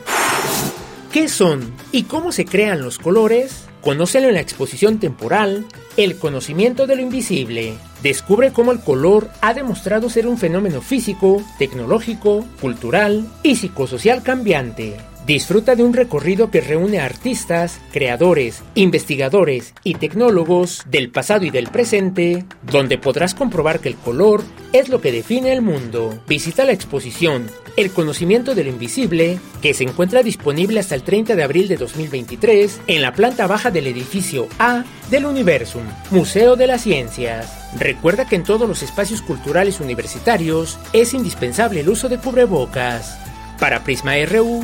[1.12, 3.66] ¿Qué son y cómo se crean los colores?
[3.82, 5.66] Conócelo en la exposición temporal
[5.97, 7.74] El conocimiento de lo invisible.
[8.02, 15.11] Descubre cómo el color ha demostrado ser un fenómeno físico, tecnológico, cultural y psicosocial cambiante.
[15.26, 21.51] Disfruta de un recorrido que reúne a artistas, creadores, investigadores y tecnólogos del pasado y
[21.51, 24.43] del presente, donde podrás comprobar que el color
[24.74, 26.19] es lo que define el mundo.
[26.28, 27.47] Visita la exposición
[27.78, 31.78] El conocimiento de lo invisible, que se encuentra disponible hasta el 30 de abril de
[31.78, 37.69] 2023 en la planta baja del edificio A del Universum, Museo de las Ciencias.
[37.80, 43.17] Recuerda que en todos los espacios culturales universitarios es indispensable el uso de cubrebocas.
[43.59, 44.63] Para Prisma RU,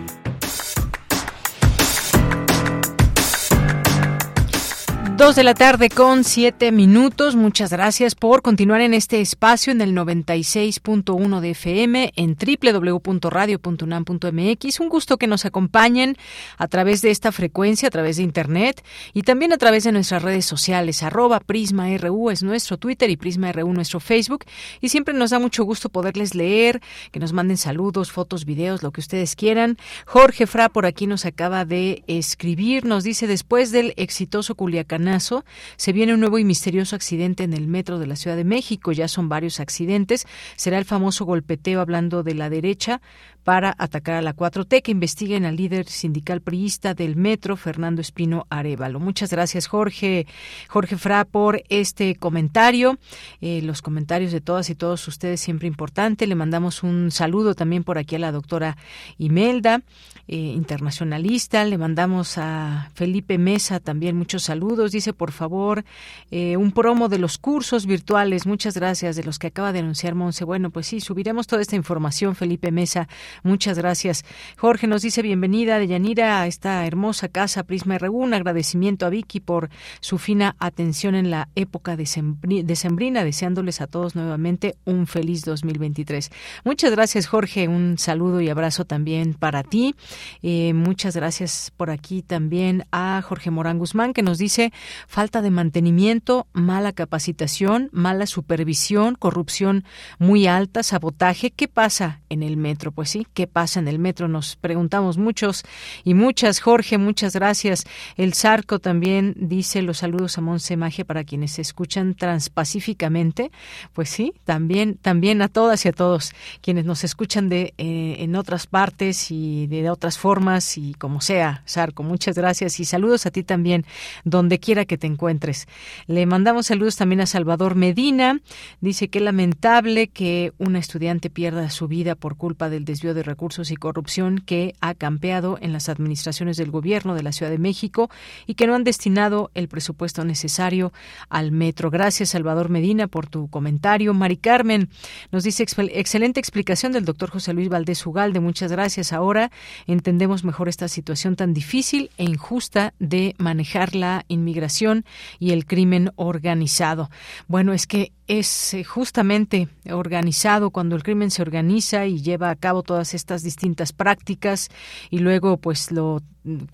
[5.21, 7.35] Dos de la tarde con siete minutos.
[7.35, 14.79] Muchas gracias por continuar en este espacio en el 96.1 de FM en www.radio.unam.mx.
[14.79, 16.17] Un gusto que nos acompañen
[16.57, 20.23] a través de esta frecuencia, a través de Internet y también a través de nuestras
[20.23, 21.03] redes sociales.
[21.03, 24.45] Arroba PrismaRU es nuestro Twitter y PrismaRU nuestro Facebook.
[24.79, 28.89] Y siempre nos da mucho gusto poderles leer, que nos manden saludos, fotos, videos, lo
[28.89, 29.77] que ustedes quieran.
[30.07, 32.85] Jorge Fra por aquí nos acaba de escribir.
[32.85, 37.67] Nos dice después del exitoso Culiacán se viene un nuevo y misterioso accidente en el
[37.67, 38.91] metro de la Ciudad de México.
[38.91, 40.25] Ya son varios accidentes.
[40.55, 43.01] Será el famoso golpeteo hablando de la derecha
[43.43, 48.45] para atacar a la 4T, que investiguen al líder sindical priista del metro, Fernando Espino
[48.49, 48.99] Arevalo.
[48.99, 50.27] Muchas gracias, Jorge,
[50.67, 52.99] Jorge Fra, por este comentario.
[53.41, 56.27] Eh, los comentarios de todas y todos ustedes siempre importante.
[56.27, 58.77] Le mandamos un saludo también por aquí a la doctora
[59.17, 59.81] Imelda,
[60.27, 61.63] eh, internacionalista.
[61.63, 64.91] Le mandamos a Felipe Mesa también muchos saludos.
[64.91, 65.83] Dice, por favor,
[66.31, 68.45] eh, un promo de los cursos virtuales.
[68.45, 70.45] Muchas gracias de los que acaba de anunciar Monse.
[70.45, 73.07] Bueno, pues sí, subiremos toda esta información, Felipe Mesa,
[73.43, 74.23] Muchas gracias.
[74.57, 78.17] Jorge nos dice bienvenida de Yanira a esta hermosa casa Prisma RU.
[78.17, 79.69] Un agradecimiento a Vicky por
[79.99, 86.31] su fina atención en la época decembrina, deseándoles a todos nuevamente un feliz 2023.
[86.63, 87.67] Muchas gracias, Jorge.
[87.67, 89.95] Un saludo y abrazo también para ti.
[90.41, 94.71] Eh, muchas gracias por aquí también a Jorge Morán Guzmán, que nos dice
[95.07, 99.83] falta de mantenimiento, mala capacitación, mala supervisión, corrupción
[100.19, 101.51] muy alta, sabotaje.
[101.51, 102.91] ¿Qué pasa en el metro?
[102.91, 104.27] Pues sí, ¿Qué pasa en el metro?
[104.27, 105.63] Nos preguntamos muchos
[106.03, 106.59] y muchas.
[106.59, 107.85] Jorge, muchas gracias.
[108.17, 113.51] El Zarco también dice los saludos a Monse Magia para quienes se escuchan transpacíficamente.
[113.93, 118.35] Pues sí, también, también a todas y a todos quienes nos escuchan de eh, en
[118.35, 121.63] otras partes y de otras formas y como sea.
[121.67, 123.85] Zarco, muchas gracias y saludos a ti también,
[124.23, 125.67] donde quiera que te encuentres.
[126.07, 128.39] Le mandamos saludos también a Salvador Medina.
[128.81, 133.71] Dice que lamentable que una estudiante pierda su vida por culpa del desvío de recursos
[133.71, 138.09] y corrupción que ha campeado en las administraciones del gobierno de la Ciudad de México
[138.47, 140.91] y que no han destinado el presupuesto necesario
[141.29, 141.91] al metro.
[141.91, 144.13] Gracias, Salvador Medina, por tu comentario.
[144.13, 144.89] Mari Carmen
[145.31, 148.39] nos dice excelente explicación del doctor José Luis Valdés Ugalde.
[148.39, 149.13] Muchas gracias.
[149.13, 149.51] Ahora
[149.93, 155.05] entendemos mejor esta situación tan difícil e injusta de manejar la inmigración
[155.39, 157.09] y el crimen organizado.
[157.47, 162.55] Bueno, es que es eh, justamente organizado cuando el crimen se organiza y lleva a
[162.55, 164.69] cabo todas estas distintas prácticas
[165.09, 166.21] y luego pues lo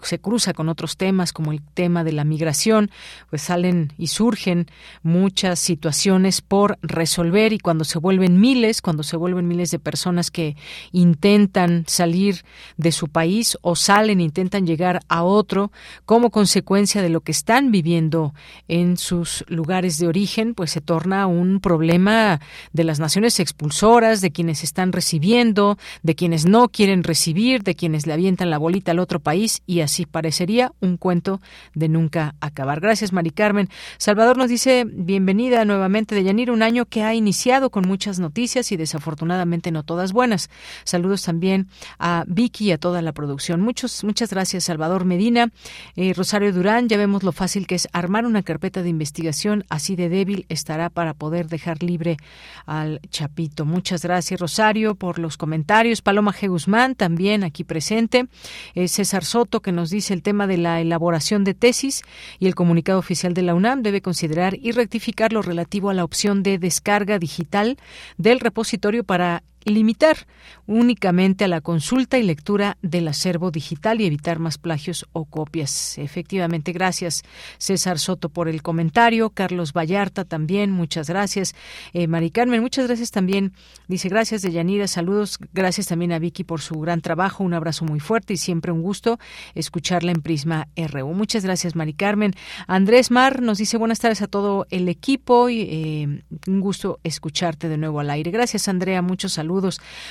[0.02, 2.90] se cruza con otros temas como el tema de la migración,
[3.30, 4.68] pues salen y surgen
[5.04, 10.32] muchas situaciones por resolver y cuando se vuelven miles, cuando se vuelven miles de personas
[10.32, 10.56] que
[10.94, 12.46] intentan salir
[12.78, 15.72] de su país o salen, intentan llegar a otro
[16.06, 18.34] como consecuencia de lo que están viviendo
[18.70, 22.40] en sus lugares de origen, pues se torna un problema
[22.74, 28.08] de las naciones expulsoras, de quienes están recibiendo, de quienes no quieren recibir, de quienes
[28.08, 31.42] le avientan la bolita al otro país y así parecería un cuento
[31.74, 32.80] de nunca acabar.
[32.80, 33.70] Gracias, Mari Carmen.
[33.98, 38.72] Salvador nos dice bienvenida nuevamente de Yanir, un año que ha iniciado con muchas noticias
[38.72, 40.50] y desafortunadamente no todas buenas.
[40.84, 41.68] Saludos también
[42.00, 43.62] a Vicky y a toda la producción.
[43.62, 45.52] Muchos, muchas gracias, Salvador Medina.
[45.96, 49.96] Eh, Rosario Durán, ya vemos lo fácil que es armar una carpeta de investigación, así
[49.96, 52.18] de débil estará para poder dejar libre
[52.66, 53.66] al Chapito.
[53.66, 56.02] Muchas gracias, Rosario, por los comentarios.
[56.02, 56.50] Paloma G.
[56.50, 58.26] Guzmán, también aquí presente.
[58.74, 62.02] Eh, César Soto, que nos dice el tema de la elaboración de tesis
[62.40, 66.04] y el comunicado oficial de la UNAM debe considerar y rectificar lo relativo a la
[66.04, 67.78] opción de descarga digital
[68.18, 70.28] del repositorio para limitar
[70.66, 75.98] únicamente a la consulta y lectura del acervo digital y evitar más plagios o copias.
[75.98, 77.24] Efectivamente, gracias
[77.58, 81.56] César Soto por el comentario, Carlos Vallarta también, muchas gracias.
[81.94, 83.54] Eh, Mari Carmen, muchas gracias también.
[83.88, 87.86] Dice gracias de Yanira, saludos, gracias también a Vicky por su gran trabajo, un abrazo
[87.86, 89.20] muy fuerte y siempre un gusto
[89.56, 91.14] escucharla en Prisma RU.
[91.14, 92.34] Muchas gracias, Mari Carmen.
[92.68, 97.70] Andrés Mar nos dice buenas tardes a todo el equipo y eh, un gusto escucharte
[97.70, 98.32] de nuevo al aire.
[98.32, 99.57] Gracias, Andrea, muchos saludos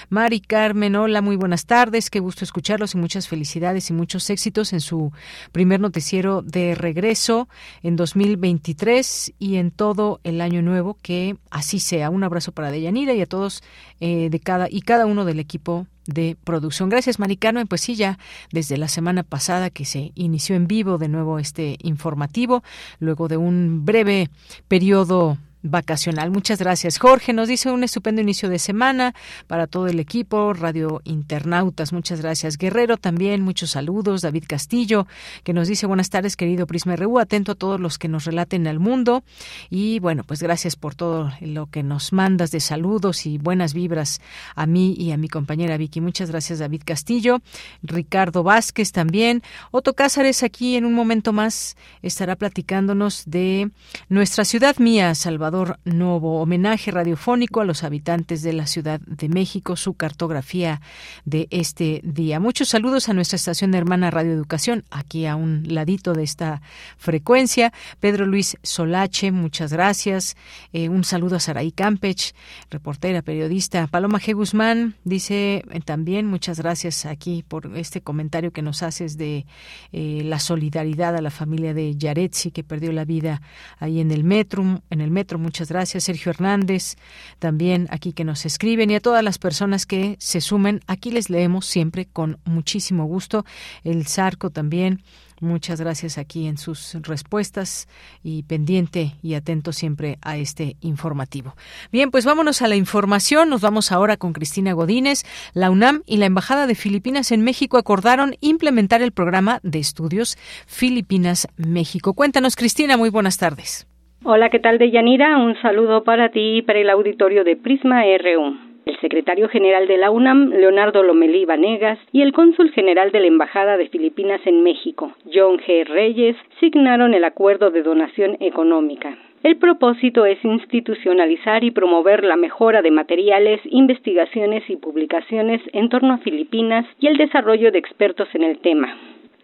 [0.09, 2.11] Mari Carmen, hola, muy buenas tardes.
[2.11, 5.13] Qué gusto escucharlos y muchas felicidades y muchos éxitos en su
[5.53, 7.49] primer noticiero de regreso
[7.83, 10.97] en 2023 y en todo el año nuevo.
[11.01, 12.11] Que así sea.
[12.11, 13.63] Un abrazo para Deyanira y a todos
[14.01, 16.89] eh, de cada y cada uno del equipo de producción.
[16.89, 17.67] Gracias, Mari Carmen.
[17.67, 18.19] Pues sí, ya
[18.53, 22.63] desde la semana pasada que se inició en vivo de nuevo este informativo,
[22.99, 24.31] luego de un breve
[24.69, 25.39] periodo
[25.71, 26.31] vacacional.
[26.31, 27.33] Muchas gracias, Jorge.
[27.33, 29.15] Nos dice un estupendo inicio de semana
[29.47, 31.93] para todo el equipo, Radio Internautas.
[31.93, 32.57] Muchas gracias.
[32.57, 34.23] Guerrero también, muchos saludos.
[34.23, 35.07] David Castillo,
[35.45, 37.19] que nos dice buenas tardes, querido Prisma RU.
[37.19, 39.25] Atento a todos los que nos relaten al mundo.
[39.71, 44.21] Y bueno, pues gracias por todo lo que nos mandas de saludos y buenas vibras
[44.55, 46.01] a mí y a mi compañera Vicky.
[46.01, 47.41] Muchas gracias, David Castillo.
[47.83, 49.43] Ricardo Vázquez también.
[49.71, 53.71] Otto Cázares aquí en un momento más estará platicándonos de
[54.09, 56.43] nuestra ciudad mía, Salvador Novo.
[56.43, 60.81] Homenaje radiofónico a los habitantes de la Ciudad de México, su cartografía
[61.25, 62.41] de este día.
[62.41, 66.61] Muchos saludos a nuestra estación hermana Radio Educación, aquí a un ladito de esta
[66.99, 67.73] frecuencia.
[68.01, 70.37] Pedro Luis Solache, muchas gracias.
[70.73, 72.35] Eh, un saludo a Saraí Campech,
[72.71, 73.87] reportera, periodista.
[73.87, 74.35] Paloma G.
[74.35, 79.47] Guzmán dice eh, también muchas gracias aquí por este comentario que nos haces de
[79.93, 83.41] eh, la solidaridad a la familia de Yaretsi que perdió la vida
[83.79, 85.39] ahí en el metro, en el metro.
[85.47, 86.97] Muchas gracias, Sergio Hernández,
[87.39, 90.81] también aquí que nos escriben y a todas las personas que se sumen.
[90.89, 93.45] Aquí les leemos siempre con muchísimo gusto.
[93.85, 95.05] El Zarco también.
[95.41, 97.87] Muchas gracias aquí en sus respuestas
[98.25, 101.55] y pendiente y atento siempre a este informativo.
[101.93, 103.49] Bien, pues vámonos a la información.
[103.49, 105.23] Nos vamos ahora con Cristina Godínez.
[105.53, 110.37] La UNAM y la Embajada de Filipinas en México acordaron implementar el programa de estudios
[110.67, 112.15] Filipinas México.
[112.15, 113.87] Cuéntanos, Cristina, muy buenas tardes.
[114.29, 115.37] Hola, ¿qué tal, Deyanira?
[115.37, 118.57] Un saludo para ti y para el auditorio de Prisma RU.
[118.85, 123.29] El secretario general de la UNAM, Leonardo Lomelí Vanegas, y el cónsul general de la
[123.29, 125.87] Embajada de Filipinas en México, John G.
[125.87, 129.17] Reyes, signaron el acuerdo de donación económica.
[129.45, 136.15] El propósito es institucionalizar y promover la mejora de materiales, investigaciones y publicaciones en torno
[136.15, 138.93] a Filipinas y el desarrollo de expertos en el tema.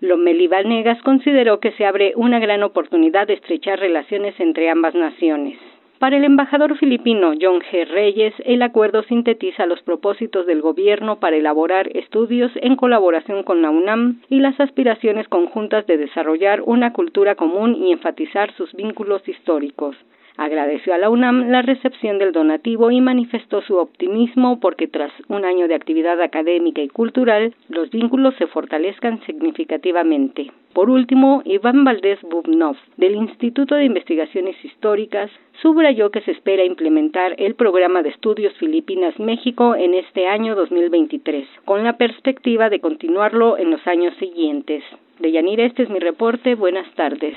[0.02, 5.56] Lomelí Vanegas consideró que se abre una gran oportunidad de estrechar relaciones entre ambas naciones.
[6.00, 7.86] Para el embajador filipino John G.
[7.86, 13.70] Reyes, el acuerdo sintetiza los propósitos del gobierno para elaborar estudios en colaboración con la
[13.70, 19.94] UNAM y las aspiraciones conjuntas de desarrollar una cultura común y enfatizar sus vínculos históricos.
[20.36, 25.44] Agradeció a la UNAM la recepción del donativo y manifestó su optimismo porque tras un
[25.44, 30.50] año de actividad académica y cultural, los vínculos se fortalezcan significativamente.
[30.72, 35.30] Por último, Iván Valdés Bubnov, del Instituto de Investigaciones Históricas,
[35.60, 41.84] subrayó que se espera implementar el programa de estudios Filipinas-México en este año 2023, con
[41.84, 44.82] la perspectiva de continuarlo en los años siguientes.
[45.18, 46.54] Deyanira, este es mi reporte.
[46.54, 47.36] Buenas tardes.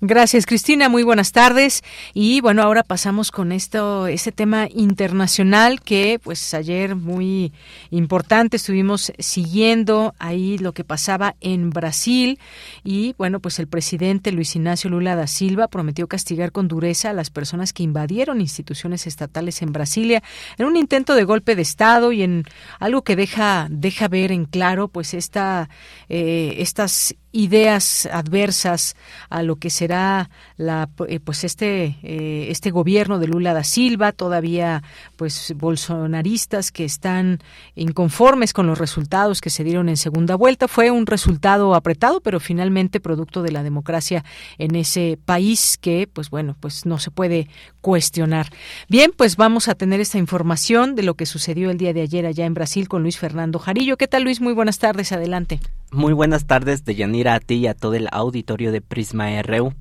[0.00, 0.88] Gracias, Cristina.
[0.88, 1.82] Muy buenas tardes.
[2.14, 7.52] Y bueno, ahora pasamos con esto, ese tema internacional que, pues, ayer muy
[7.90, 8.58] importante.
[8.58, 12.38] Estuvimos siguiendo ahí lo que pasaba en Brasil
[12.84, 17.12] y, bueno, pues el presidente Luis Ignacio Lula da Silva prometió castigar con dureza a
[17.12, 20.22] las personas que invadieron instituciones estatales en Brasilia
[20.58, 22.44] en un intento de golpe de Estado y en
[22.78, 25.68] algo que deja deja ver en claro, pues, esta
[26.08, 28.96] eh, estas ideas adversas
[29.28, 30.28] a lo que será
[30.58, 34.82] la eh, pues este eh, este gobierno de Lula da Silva todavía
[35.16, 37.38] pues bolsonaristas que están
[37.74, 40.68] inconformes con los resultados que se dieron en segunda vuelta.
[40.68, 44.24] Fue un resultado apretado pero finalmente producto de la democracia
[44.58, 47.48] en ese país que pues bueno pues no se puede
[47.80, 48.50] cuestionar.
[48.90, 52.26] Bien pues vamos a tener esta información de lo que sucedió el día de ayer
[52.26, 53.96] allá en Brasil con Luis Fernando Jarillo.
[53.96, 55.12] Qué tal Luis muy buenas tardes.
[55.12, 55.60] Adelante
[55.90, 59.72] muy buenas tardes de Yanira a ti y a todo el auditorio de Prisma RU.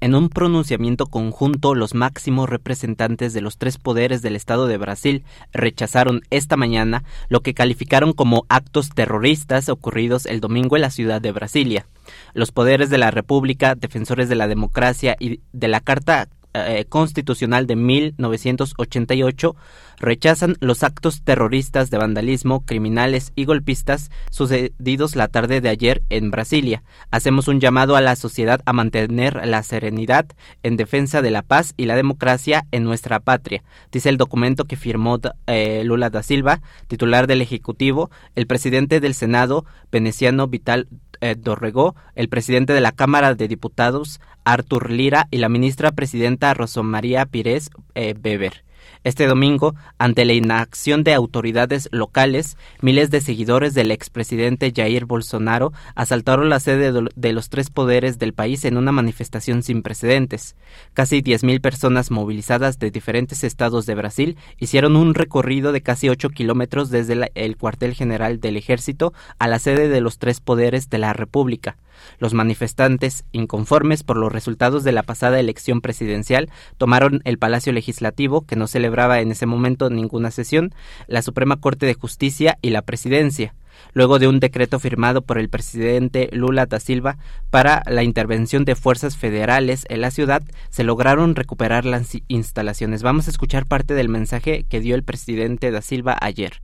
[0.00, 5.24] En un pronunciamiento conjunto, los máximos representantes de los tres poderes del Estado de Brasil
[5.52, 11.20] rechazaron esta mañana lo que calificaron como actos terroristas ocurridos el domingo en la ciudad
[11.20, 11.86] de Brasilia.
[12.32, 16.28] Los poderes de la República, defensores de la democracia y de la Carta
[16.66, 19.56] eh, Constitucional de 1988
[20.00, 26.30] rechazan los actos terroristas de vandalismo, criminales y golpistas sucedidos la tarde de ayer en
[26.30, 26.82] Brasilia.
[27.10, 30.26] Hacemos un llamado a la sociedad a mantener la serenidad
[30.62, 34.76] en defensa de la paz y la democracia en nuestra patria, dice el documento que
[34.76, 40.88] firmó eh, Lula da Silva, titular del Ejecutivo, el presidente del Senado, veneciano Vital
[41.20, 46.54] eh, Dorregó, el presidente de la Cámara de Diputados, Artur Lira, y la ministra presidenta
[46.54, 48.64] Rosa María Pires eh, Weber.
[49.04, 55.72] Este domingo, ante la inacción de autoridades locales, miles de seguidores del expresidente Jair Bolsonaro
[55.94, 60.56] asaltaron la sede de los tres poderes del país en una manifestación sin precedentes.
[60.94, 66.30] Casi 10.000 personas movilizadas de diferentes estados de Brasil hicieron un recorrido de casi 8
[66.30, 70.98] kilómetros desde el cuartel general del ejército a la sede de los tres poderes de
[70.98, 71.76] la República.
[72.18, 78.46] Los manifestantes, inconformes por los resultados de la pasada elección presidencial, tomaron el Palacio Legislativo,
[78.46, 80.74] que no celebraba en ese momento ninguna sesión,
[81.06, 83.54] la Suprema Corte de Justicia y la Presidencia
[83.92, 87.18] luego de un decreto firmado por el presidente Lula da Silva
[87.50, 93.02] para la intervención de fuerzas federales en la ciudad, se lograron recuperar las instalaciones.
[93.02, 96.60] Vamos a escuchar parte del mensaje que dio el presidente da Silva ayer.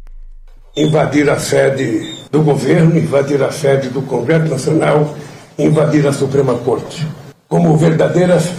[0.77, 5.15] Invadir a sede do governo, invadir a sede do Congresso Nacional,
[5.57, 7.07] invadir a Suprema Corte,
[7.49, 8.51] como verdadeiras,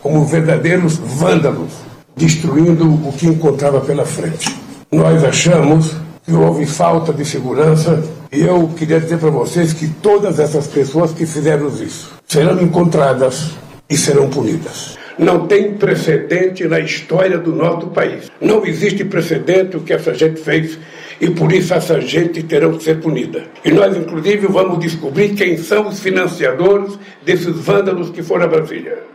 [0.00, 1.72] como verdadeiros vândalos,
[2.16, 4.56] destruindo o que encontrava pela frente.
[4.90, 5.92] Nós achamos
[6.24, 11.10] que houve falta de segurança e eu queria dizer para vocês que todas essas pessoas
[11.12, 13.50] que fizeram isso serão encontradas
[13.90, 14.96] e serão punidas.
[15.18, 18.30] Não tem precedente na história do nosso país.
[18.40, 20.78] Não existe precedente o que essa gente fez
[21.20, 23.44] e por isso essa gente terá que ser punida.
[23.64, 29.14] E nós, inclusive, vamos descobrir quem são os financiadores desses vândalos que foram a Brasília.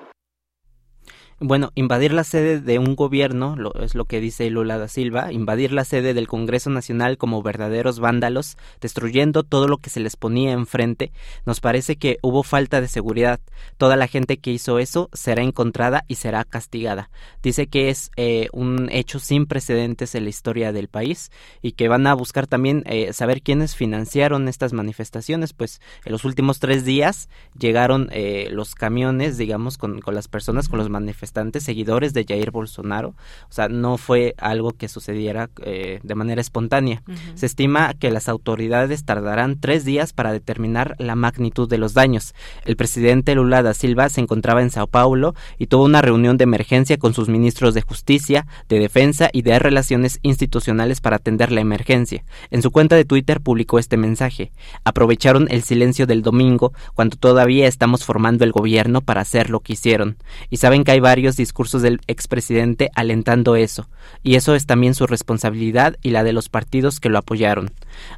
[1.41, 5.31] Bueno, invadir la sede de un gobierno, lo, es lo que dice Lula da Silva,
[5.31, 10.17] invadir la sede del Congreso Nacional como verdaderos vándalos, destruyendo todo lo que se les
[10.17, 11.13] ponía enfrente,
[11.45, 13.39] nos parece que hubo falta de seguridad.
[13.77, 17.09] Toda la gente que hizo eso será encontrada y será castigada.
[17.41, 21.87] Dice que es eh, un hecho sin precedentes en la historia del país y que
[21.87, 26.83] van a buscar también eh, saber quiénes financiaron estas manifestaciones, pues en los últimos tres
[26.83, 31.28] días llegaron eh, los camiones, digamos, con, con las personas, con los manifestantes
[31.59, 33.09] seguidores de Jair Bolsonaro.
[33.49, 37.03] O sea, no fue algo que sucediera eh, de manera espontánea.
[37.35, 42.33] Se estima que las autoridades tardarán tres días para determinar la magnitud de los daños.
[42.65, 46.43] El presidente Lula da Silva se encontraba en Sao Paulo y tuvo una reunión de
[46.43, 51.61] emergencia con sus ministros de Justicia, de Defensa y de Relaciones Institucionales para atender la
[51.61, 52.23] emergencia.
[52.51, 54.51] En su cuenta de Twitter publicó este mensaje.
[54.83, 59.73] Aprovecharon el silencio del domingo cuando todavía estamos formando el gobierno para hacer lo que
[59.73, 60.17] hicieron.
[60.49, 63.89] Y saben que hay varios discursos del expresidente alentando eso,
[64.23, 67.71] y eso es también su responsabilidad y la de los partidos que lo apoyaron.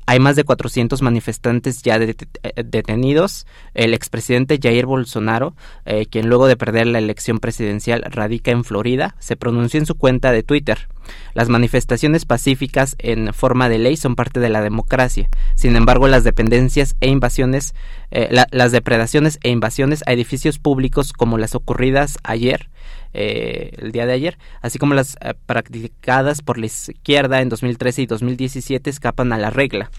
[0.06, 2.16] Hay más de 400 manifestantes ya eh,
[2.64, 3.48] detenidos.
[3.74, 5.56] El expresidente Jair Bolsonaro,
[5.86, 9.96] eh, quien luego de perder la elección presidencial radica en Florida, se pronunció en su
[9.96, 10.88] cuenta de Twitter.
[11.34, 15.30] Las manifestaciones pacíficas en forma de ley son parte de la democracia.
[15.56, 17.74] Sin embargo, las dependencias e invasiones,
[18.12, 22.71] eh, las depredaciones e invasiones a edificios públicos como las ocurridas ayer
[23.14, 28.04] eh, el día de ayer, así como las eh, practicadas por la izquierda en 2013
[28.04, 29.92] y 2017 escapan a la regla.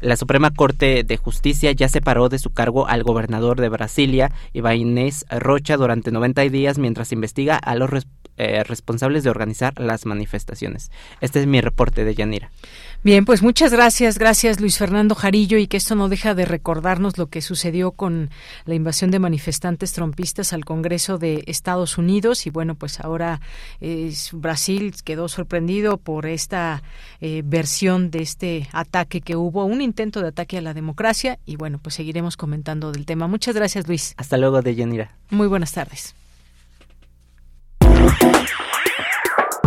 [0.00, 5.26] La Suprema Corte de Justicia ya separó de su cargo al gobernador de Brasilia, Ibainés
[5.30, 7.90] Rocha, durante 90 días mientras investiga a los
[8.38, 10.90] eh, responsables de organizar las manifestaciones.
[11.22, 12.50] Este es mi reporte de Yanira.
[13.06, 17.18] Bien, pues muchas gracias, gracias Luis Fernando Jarillo y que esto no deja de recordarnos
[17.18, 18.30] lo que sucedió con
[18.64, 23.40] la invasión de manifestantes trompistas al Congreso de Estados Unidos y bueno, pues ahora
[24.32, 26.82] Brasil quedó sorprendido por esta
[27.20, 31.54] eh, versión de este ataque que hubo, un intento de ataque a la democracia y
[31.54, 33.28] bueno, pues seguiremos comentando del tema.
[33.28, 34.14] Muchas gracias Luis.
[34.16, 35.14] Hasta luego de Yanira.
[35.30, 36.16] Muy buenas tardes.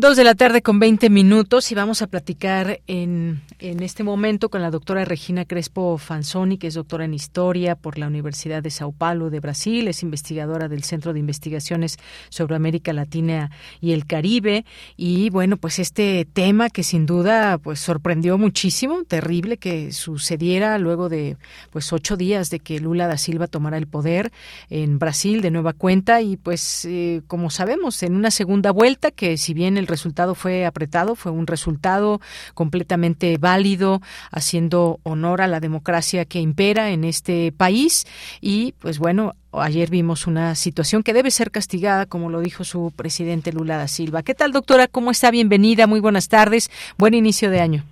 [0.00, 4.48] Dos de la tarde con 20 minutos y vamos a platicar en, en, este momento
[4.48, 8.70] con la doctora Regina Crespo Fanzoni, que es doctora en Historia por la Universidad de
[8.70, 11.98] Sao Paulo de Brasil, es investigadora del Centro de Investigaciones
[12.28, 13.50] sobre América Latina
[13.80, 14.64] y el Caribe.
[14.96, 21.08] Y bueno, pues este tema que sin duda pues sorprendió muchísimo, terrible que sucediera luego
[21.08, 21.38] de
[21.72, 24.30] pues ocho días de que Lula da Silva tomara el poder
[24.70, 29.36] en Brasil de nueva cuenta y pues eh, como sabemos en una segunda vuelta que
[29.36, 32.20] si bien el resultado fue apretado, fue un resultado
[32.54, 34.00] completamente válido,
[34.30, 38.06] haciendo honor a la democracia que impera en este país
[38.40, 42.92] y pues bueno, ayer vimos una situación que debe ser castigada, como lo dijo su
[42.94, 44.22] presidente Lula da Silva.
[44.22, 44.86] ¿Qué tal, doctora?
[44.86, 45.30] ¿Cómo está?
[45.30, 47.84] Bienvenida, muy buenas tardes, buen inicio de año.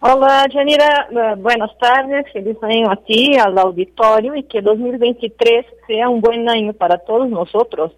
[0.00, 6.08] Hola, Janira, eh, buenas tardes, feliz año a ti, al auditorio y que 2023 sea
[6.08, 7.92] un buen año para todos nosotros.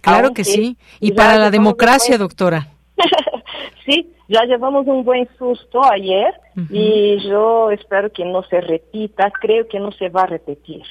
[0.00, 0.76] Claro que sí.
[1.00, 2.68] Y para la democracia, doctora.
[3.84, 6.34] sí, ya llevamos un buen susto ayer
[6.70, 10.82] y yo espero que no se repita, creo que no se va a repetir.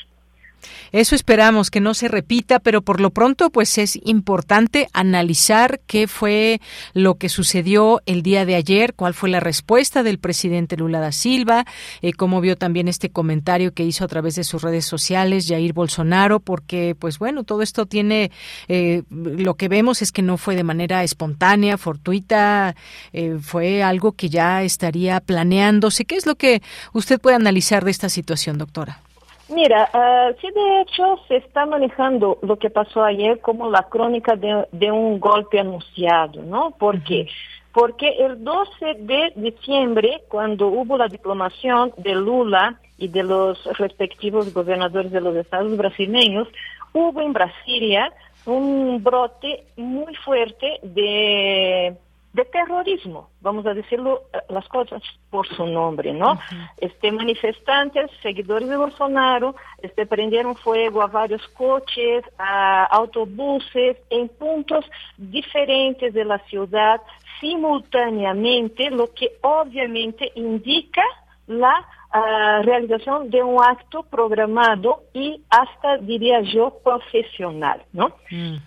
[0.91, 6.07] Eso esperamos que no se repita, pero por lo pronto pues es importante analizar qué
[6.07, 6.61] fue
[6.93, 11.11] lo que sucedió el día de ayer, cuál fue la respuesta del presidente Lula da
[11.11, 11.65] Silva,
[12.01, 15.73] eh, cómo vio también este comentario que hizo a través de sus redes sociales Jair
[15.73, 18.31] Bolsonaro, porque pues bueno, todo esto tiene,
[18.67, 22.75] eh, lo que vemos es que no fue de manera espontánea, fortuita,
[23.13, 26.05] eh, fue algo que ya estaría planeándose.
[26.05, 26.61] ¿Qué es lo que
[26.93, 29.01] usted puede analizar de esta situación, doctora?
[29.49, 34.35] Mira, uh, sí de hecho se está manejando lo que pasó ayer como la crónica
[34.35, 36.71] de, de un golpe anunciado, ¿no?
[36.71, 37.27] ¿Por qué?
[37.71, 44.53] Porque el 12 de diciembre, cuando hubo la diplomación de Lula y de los respectivos
[44.53, 46.47] gobernadores de los estados brasileños,
[46.93, 48.11] hubo en Brasilia
[48.45, 51.95] un brote muy fuerte de
[52.33, 55.01] de terrorismo, vamos a decirlo eh, las cosas
[55.31, 56.39] por su nombre, ¿no?
[56.77, 64.85] Este manifestantes, seguidores de Bolsonaro, este prendieron fuego a varios coches, a autobuses en puntos
[65.17, 67.01] diferentes de la ciudad
[67.39, 71.03] simultáneamente, lo que obviamente indica
[71.47, 77.83] la realización de un acto programado y hasta, diría yo, profesional.
[77.93, 78.15] ¿no?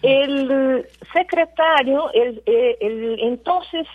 [0.02, 3.86] El secretario, el, el, entonces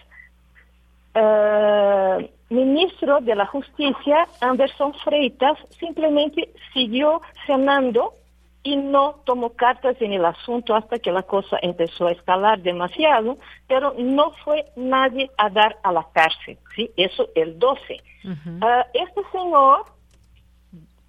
[1.13, 8.13] eh, ministro de la Justicia, Anderson Freitas, simplemente siguió cenando
[8.67, 13.37] y no tomó cartas en el asunto hasta que la cosa empezó a escalar demasiado,
[13.65, 16.91] pero no fue nadie a dar a la cárcel, ¿sí?
[16.97, 18.03] Eso el 12.
[18.59, 19.85] Ah, este señor,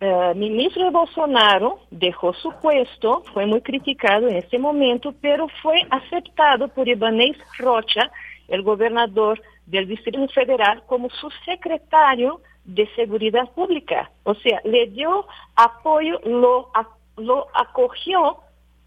[0.00, 5.82] uh, ministro de Bolsonaro, dejó su puesto, fue muy criticado en este momento, pero fue
[5.90, 8.08] aceptado por Ibanez Rocha,
[8.46, 14.12] el gobernador del Distrito Federal, como su secretario de Seguridad Pública.
[14.22, 15.26] O sea, le dio
[15.56, 18.38] apoyo, lo apoyó lo acogió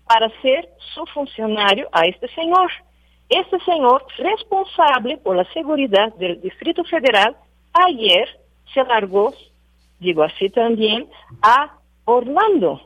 [0.08, 2.72] para ser su funcionario a este señor.
[3.30, 7.36] Este señor, responsable por la seguridad del Distrito Federal,
[7.74, 8.28] ayer
[8.74, 9.34] se largó,
[9.99, 11.08] digo así también,
[11.41, 12.82] a Orlando,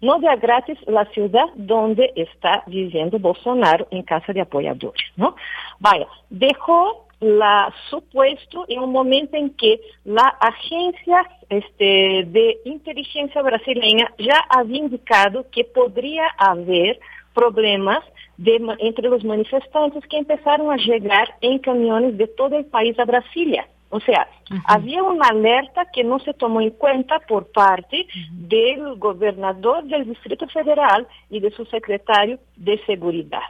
[0.00, 5.34] no de a gratis la ciudad donde está viviendo Bolsonaro en casa de apoyadores, ¿no?
[5.78, 14.10] Vaya, dejó la supuesto en un momento en que la agencia este, de inteligencia brasileña
[14.18, 16.98] ya había indicado que podría haber
[17.34, 18.02] problemas
[18.38, 23.04] de, entre los manifestantes que empezaron a llegar en camiones de todo el país a
[23.04, 23.68] Brasilia.
[23.90, 24.28] O sea,
[24.66, 30.46] había una alerta que no se tomó en cuenta por parte del gobernador del Distrito
[30.46, 33.42] Federal y de su secretario de Seguridad.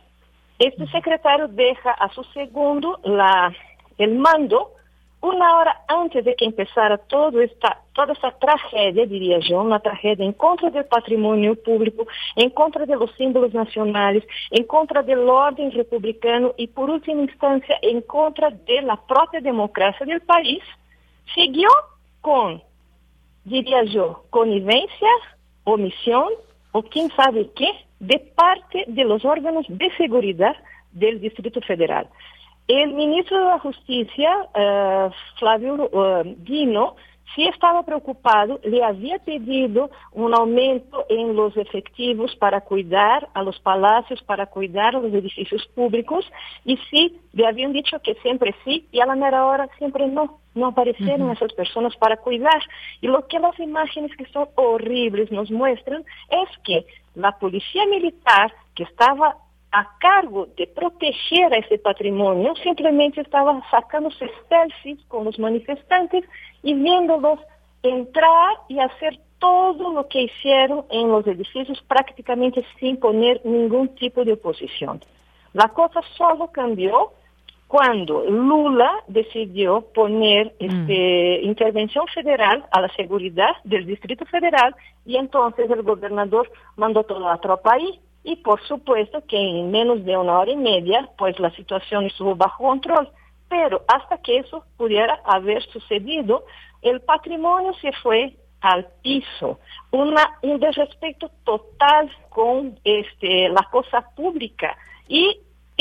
[0.61, 3.51] Este secretario deja a su segundo la,
[3.97, 4.73] el mando
[5.23, 10.23] una hora antes de que empezara todo esta, toda esta tragedia, diría yo, una tragedia
[10.23, 12.07] en contra del patrimonio público,
[12.37, 17.79] en contra de los símbolos nacionales, en contra del orden republicano y por última instancia
[17.81, 20.63] en contra de la propia democracia del país,
[21.35, 21.71] siguió
[22.21, 22.63] con,
[23.45, 25.09] diría yo, connivencia,
[25.65, 26.29] omisión
[26.73, 27.71] o quién sabe qué,
[28.01, 30.57] de parte de los órganos de seguridad
[30.93, 32.09] del Distrito Federal.
[32.67, 36.97] El ministro de la Justicia, uh, Flávio uh, Dino,
[37.35, 43.59] sí estaba preocupado, le había pedido un aumento en los efectivos para cuidar a los
[43.61, 46.25] palacios, para cuidar a los edificios públicos,
[46.65, 50.41] y sí, le habían dicho que siempre sí, y a la mera hora siempre no,
[50.55, 51.37] no aparecieron uh -huh.
[51.37, 52.63] esas personas para cuidar.
[53.01, 56.85] Y lo que las imágenes que son horribles nos muestran es que
[57.21, 59.37] la policía militar que estaba
[59.73, 66.25] a cargo de proteger a ese patrimonio simplemente estaba sacándose selfies con los manifestantes
[66.63, 67.39] y viéndolos
[67.83, 74.25] entrar y hacer todo lo que hicieron en los edificios prácticamente sin poner ningún tipo
[74.25, 75.01] de oposición.
[75.53, 77.13] La cosa solo cambió
[77.71, 81.47] cuando Lula decidió poner este, mm.
[81.47, 84.75] intervención federal a la seguridad del Distrito Federal
[85.07, 90.05] y entonces el gobernador mandó toda la tropa ahí y por supuesto que en menos
[90.05, 93.09] de una hora y media, pues la situación estuvo bajo control.
[93.49, 96.47] Pero hasta que eso pudiera haber sucedido,
[96.83, 99.61] el patrimonio se fue al piso.
[99.93, 104.77] Una, un desrespeto total con este, la cosa pública.
[105.07, 105.39] Y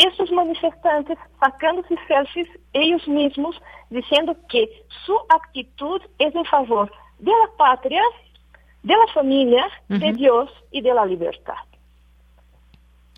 [0.08, 3.60] esos manifestantes sacándose selfies ellos mismos
[3.90, 4.70] diciendo que
[5.06, 8.02] su actitud es en favor de la patria,
[8.84, 10.00] de la familia, uh -huh.
[10.00, 11.69] de Dios y de la libertad.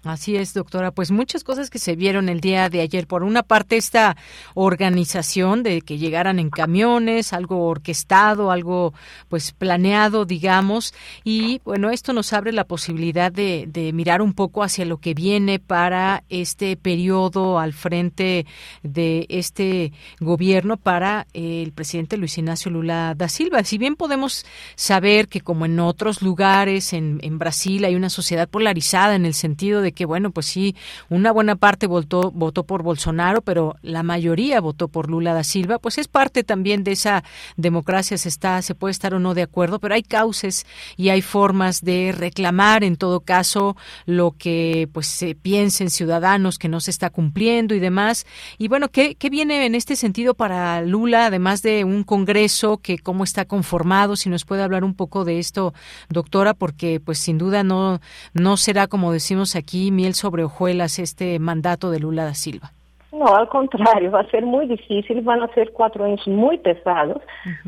[0.03, 0.89] Así es, doctora.
[0.89, 3.05] Pues muchas cosas que se vieron el día de ayer.
[3.05, 4.17] Por una parte, esta
[4.55, 8.95] organización de que llegaran en camiones, algo orquestado, algo
[9.29, 10.95] pues planeado, digamos.
[11.23, 15.59] Y bueno, esto nos abre la posibilidad de, mirar un poco hacia lo que viene
[15.59, 18.47] para este periodo al frente
[18.81, 23.63] de este gobierno para el presidente Luis Ignacio Lula da Silva.
[23.63, 24.45] Si bien podemos
[24.75, 29.33] saber que como en otros lugares, en, en Brasil hay una sociedad polarizada en el
[29.35, 30.75] sentido de que, bueno, pues sí,
[31.09, 35.79] una buena parte votó, votó por Bolsonaro, pero la mayoría votó por Lula da Silva,
[35.79, 37.23] pues es parte también de esa
[37.57, 40.65] democracia, se está, se puede estar o no de acuerdo, pero hay cauces
[40.97, 46.69] y hay formas de reclamar en todo caso lo que pues se piensen ciudadanos que
[46.69, 48.25] no se está cumpliendo y demás.
[48.57, 52.97] Y bueno, ¿qué, ¿qué viene en este sentido para Lula, además de un congreso que
[52.97, 54.15] cómo está conformado?
[54.15, 55.73] Si nos puede hablar un poco de esto,
[56.09, 58.01] doctora, porque pues sin duda no,
[58.33, 62.71] no será como decimos aquí miel sobre hojuelas este mandato de Lula da Silva?
[63.11, 67.21] No, al contrario, va a ser muy difícil, van a ser cuatro años muy pesados,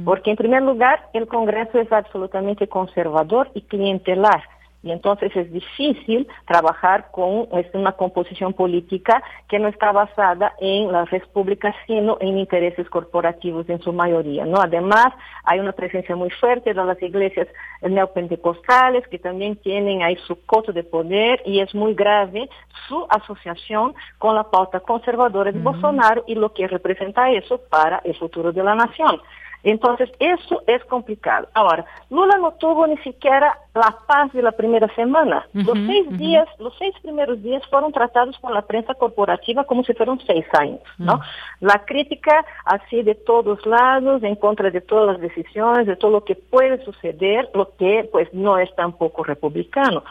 [0.05, 4.43] porque en primer lugar el Congreso es absolutamente conservador y clientelar.
[4.83, 11.09] Y entonces es difícil trabajar con una composición política que no está basada en las
[11.09, 14.45] repúblicas, sino en intereses corporativos en su mayoría.
[14.45, 14.59] ¿no?
[14.59, 15.07] Además,
[15.45, 17.47] hay una presencia muy fuerte de las iglesias
[17.81, 22.49] neopentecostales que también tienen ahí su coto de poder y es muy grave
[22.87, 28.15] su asociación con la pauta conservadora de Bolsonaro y lo que representa eso para el
[28.17, 29.21] futuro de la nación.
[29.63, 31.47] Entonces, eso es complicado.
[31.53, 35.47] Ahora, Lula no tuvo ni siquiera la paz de la primera semana.
[35.53, 39.93] los seis días, los seis primeros días fueron tratados por la prensa corporativa como si
[39.93, 41.19] fueran seis años, ¿no?
[41.59, 46.23] La crítica así de todos lados, en contra de todas las decisiones, de todo lo
[46.23, 50.03] que puede suceder, lo que pues no es tampoco republicano.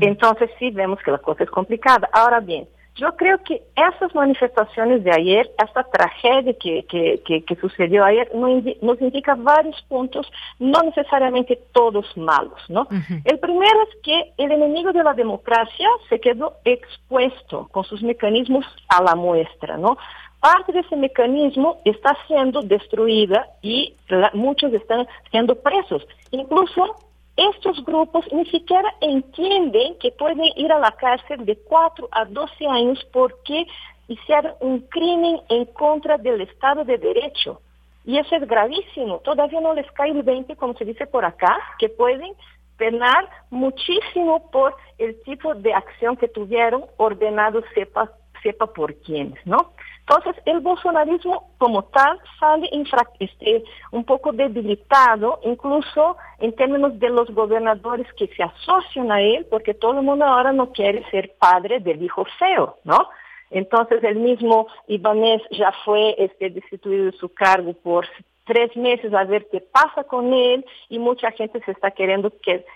[0.00, 2.08] Entonces sí vemos que la cosa es complicada.
[2.12, 2.66] Ahora bien,
[2.96, 9.00] yo creo que esas manifestaciones de ayer, esta tragedia que, que, que, sucedió ayer, nos
[9.00, 10.26] indica varios puntos,
[10.58, 12.88] no necesariamente todos malos, ¿no?
[13.24, 18.64] El primero es que el enemigo de la democracia se quedó expuesto con sus mecanismos
[18.88, 19.98] a la muestra, ¿no?
[20.40, 23.94] Parte de ese mecanismo está siendo destruida y
[24.32, 26.06] muchos están siendo presos.
[26.30, 26.96] Incluso
[27.36, 32.66] estos grupos ni siquiera entienden que pueden ir a la cárcel de 4 a 12
[32.66, 33.66] años porque
[34.08, 37.60] hicieron un crimen en contra del Estado de Derecho.
[38.04, 39.18] Y eso es gravísimo.
[39.18, 42.32] Todavía no les cae el 20, como se dice por acá, que pueden
[42.78, 48.10] penar muchísimo por el tipo de acción que tuvieron ordenado sepa,
[48.46, 49.72] sepa por quiénes, ¿no?
[50.08, 52.70] Entonces, el bolsonarismo como tal sale
[53.18, 59.46] este, un poco debilitado, incluso en términos de los gobernadores que se asocian a él,
[59.50, 63.08] porque todo el mundo ahora no quiere ser padre del hijo feo, ¿no?
[63.50, 68.06] Entonces, el mismo Ibanez ya fue este, destituido de su cargo por
[68.44, 72.32] tres meses a ver qué pasa con él y mucha gente se está queriendo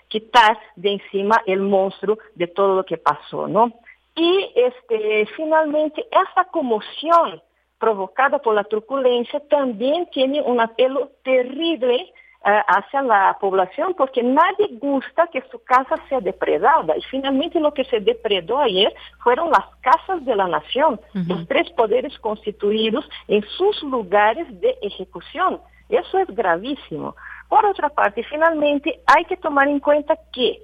[0.09, 3.71] quitar de encima el monstruo de todo lo que pasó, ¿no?
[4.15, 7.41] Y este, finalmente, esa conmoción
[7.79, 12.13] provocada por la truculencia también tiene un apelo terrible
[12.43, 16.97] eh, hacia la población porque nadie gusta que su casa sea depredada.
[16.97, 18.93] Y finalmente lo que se depredó ayer
[19.23, 25.61] fueron las casas de la nación, los tres poderes constituidos en sus lugares de ejecución.
[25.87, 27.15] Eso es gravísimo.
[27.47, 30.63] Por otra parte, finalmente hay que tomar en cuenta que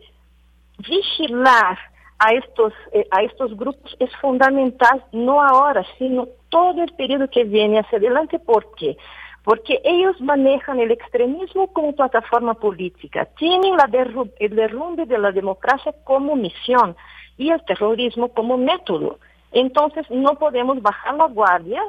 [0.80, 1.78] vigilar
[2.20, 7.44] a estos, eh, a estos grupos es fundamental, no ahora, sino todo el periodo que
[7.44, 8.40] viene hacia adelante.
[8.40, 8.98] ¿Por qué?
[9.44, 13.90] Porque ellos manejan el extremismo como plataforma política, tienen la
[14.40, 16.96] el derrumbe de la democracia como misión
[17.38, 19.20] y el terrorismo como método.
[19.52, 21.82] Entonces no podemos bajar la guardia,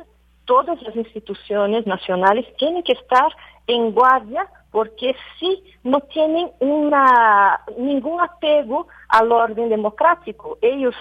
[0.45, 3.29] todas las instituciones nacionales tienen que estar
[3.67, 10.59] en guardia porque si no tienen una, ningún apego al orden democrático.
[10.61, 10.95] Ellos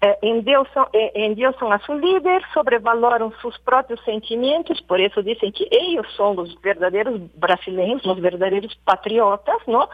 [0.00, 5.66] eh, endiosan, eh, endiosan, a su líder, sobrevaloran sus propios sentimientos, por eso dicen que
[5.70, 9.88] ellos son los verdaderos brasileños, los verdaderos patriotas, ¿no?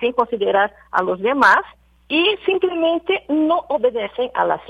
[0.00, 1.58] Sin considerar a los demás,
[2.08, 4.66] y simplemente no obedecen a las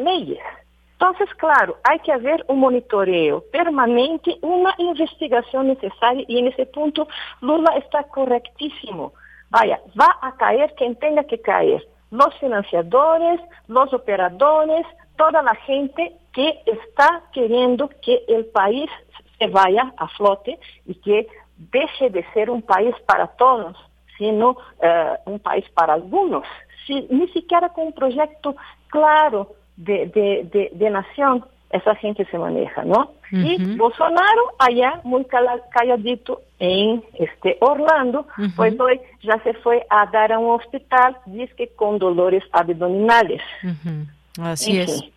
[0.97, 1.07] leyes.
[1.07, 7.07] Entonces, claro, hay que haber un monitoreo permanente, una investigación necesaria y en ese punto
[7.41, 9.13] Lula está correctísimo.
[9.51, 14.87] Vaya, va a caer quien tenga que caer, los financiadores, los operadores,
[15.17, 18.91] toda la gente que está queriendo que el país
[19.39, 23.77] se vaya a flote y que deje de ser un país para todos,
[24.19, 26.45] sino eh, un país para algunos.
[26.89, 28.57] ni siquiera con un proyecto
[28.89, 33.13] claro de, de, de, nación esa gente se maneja, ¿no?
[33.31, 40.33] Y Bolsonaro allá muy calladito en este Orlando, pues hoy ya se fue a dar
[40.33, 43.43] a un hospital, dice que con dolores abdominales.
[44.39, 45.11] Así es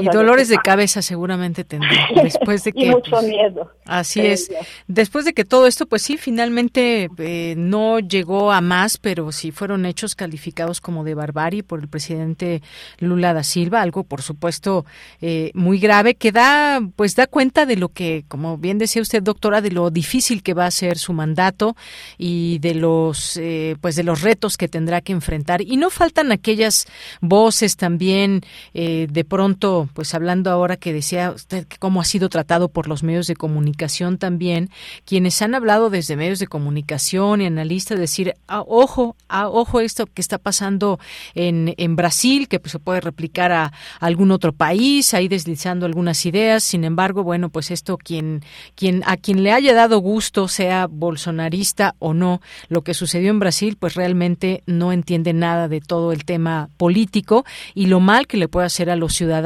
[0.00, 3.70] y dolores de cabeza seguramente tendrá después de que y mucho pues, miedo.
[3.86, 4.50] Así es.
[4.86, 9.50] Después de que todo esto, pues sí, finalmente eh, no llegó a más, pero sí
[9.50, 12.62] fueron hechos calificados como de barbarie por el presidente
[12.98, 14.84] Lula da Silva, algo por supuesto
[15.20, 19.22] eh, muy grave que da, pues da cuenta de lo que, como bien decía usted,
[19.22, 21.76] doctora, de lo difícil que va a ser su mandato
[22.18, 25.62] y de los, eh, pues de los retos que tendrá que enfrentar.
[25.62, 26.86] Y no faltan aquellas
[27.20, 28.42] voces también
[28.72, 33.26] de pronto pues hablando ahora que decía usted cómo ha sido tratado por los medios
[33.26, 34.70] de comunicación también,
[35.04, 40.06] quienes han hablado desde medios de comunicación y analistas, decir, ah, ojo, ah, ojo esto
[40.06, 40.98] que está pasando
[41.34, 46.64] en, Brasil, que pues, se puede replicar a, algún otro país, ahí deslizando algunas ideas,
[46.64, 48.42] sin embargo, bueno, pues esto quien,
[48.74, 53.38] quien, a quien le haya dado gusto, sea bolsonarista o no, lo que sucedió en
[53.38, 57.44] Brasil, pues realmente no entiende nada de todo el tema político
[57.74, 59.43] y lo mal que le puede hacer a los ciudadanos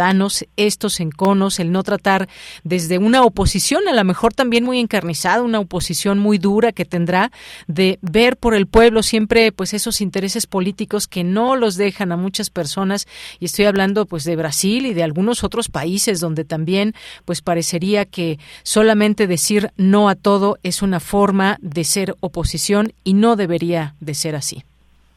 [0.56, 2.28] estos enconos, el no tratar
[2.64, 7.30] desde una oposición, a lo mejor también muy encarnizada, una oposición muy dura que tendrá
[7.66, 12.16] de ver por el pueblo siempre pues esos intereses políticos que no los dejan a
[12.16, 13.06] muchas personas
[13.40, 16.94] y estoy hablando pues de Brasil y de algunos otros países donde también
[17.24, 23.14] pues parecería que solamente decir no a todo es una forma de ser oposición y
[23.14, 24.62] no debería de ser así.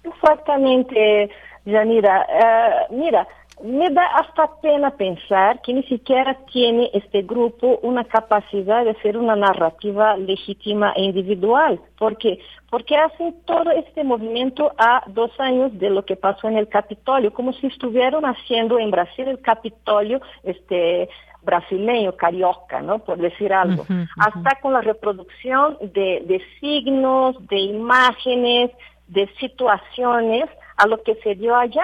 [0.03, 1.29] Exactamente,
[1.65, 2.25] Yanira.
[2.89, 3.27] Uh, mira,
[3.63, 9.17] me da hasta pena pensar que ni siquiera tiene este grupo una capacidad de hacer
[9.17, 12.39] una narrativa legítima e individual, porque
[12.69, 17.33] porque hacen todo este movimiento a dos años de lo que pasó en el Capitolio,
[17.33, 21.09] como si estuvieran haciendo en Brasil el Capitolio este
[21.41, 22.99] brasileño, carioca, ¿no?
[22.99, 23.85] Por decir algo.
[24.17, 28.71] Hasta con la reproducción de, de signos, de imágenes,
[29.07, 30.45] de situaciones
[30.77, 31.83] a lo que se dio allá.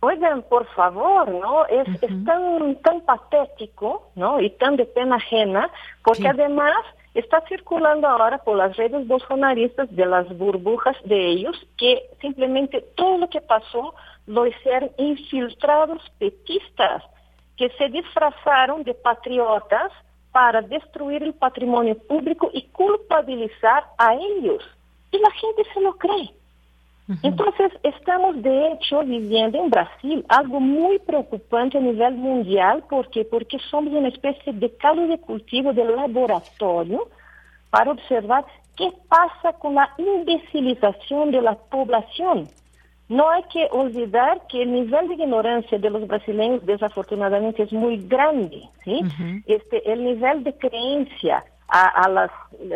[0.00, 1.66] Oigan, por favor, ¿no?
[1.66, 1.88] Es,
[2.24, 4.40] tan, tan patético, ¿no?
[4.40, 5.70] Y tan de pena ajena,
[6.04, 6.76] porque además
[7.14, 13.18] está circulando ahora por las redes bolsonaristas de las burbujas de ellos que simplemente todo
[13.18, 13.94] lo que pasó
[14.26, 17.02] lo hicieron infiltrados petistas
[17.56, 19.90] que se disfrazaron de patriotas
[20.30, 24.62] para destruir el patrimonio público y culpabilizar a ellos.
[25.10, 26.30] Y la gente se lo cree.
[27.22, 33.58] Entonces, estamos de hecho viviendo en Brasil algo muy preocupante a nivel mundial, porque porque
[33.70, 37.08] somos una especie de caldo de cultivo del laboratorio
[37.70, 38.44] para observar
[38.76, 42.48] qué pasa con la imbecilización de la población.
[43.08, 48.06] No hay que olvidar que el nivel de ignorancia de los brasileños desafortunadamente es muy
[48.06, 49.00] grande, ¿sí?
[49.46, 52.30] Este el nivel de creencia a, las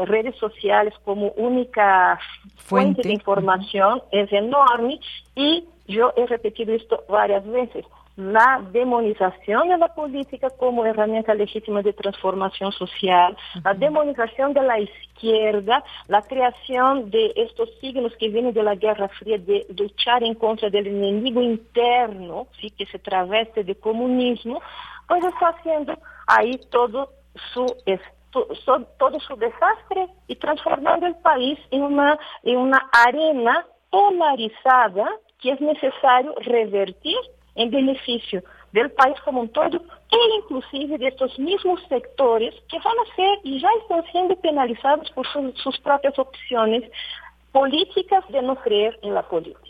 [0.06, 2.18] redes sociales como única
[2.56, 3.02] fuente.
[3.02, 5.00] de información es enorme
[5.34, 7.84] y yo he repetido esto varias veces.
[8.16, 14.78] La demonización de la política como herramienta legítima de transformación social, la demonización de la
[14.78, 20.34] izquierda, la creación de estos signos que vienen de la Guerra Fría de luchar en
[20.34, 22.70] contra del enemigo interno, ¿sí?
[22.70, 24.60] que se traveste de comunismo,
[25.08, 27.08] pues está haciendo ahí todo
[27.54, 27.64] su
[28.32, 35.60] todo su desastre y transformando el país en una, en una arena polarizada que es
[35.60, 37.18] necesario revertir
[37.54, 38.42] en beneficio
[38.72, 43.38] del país como un todo e inclusive de estos mismos sectores que van a ser
[43.44, 46.90] y ya están siendo penalizados por sus propias opciones
[47.52, 49.61] políticas de no creer en la política.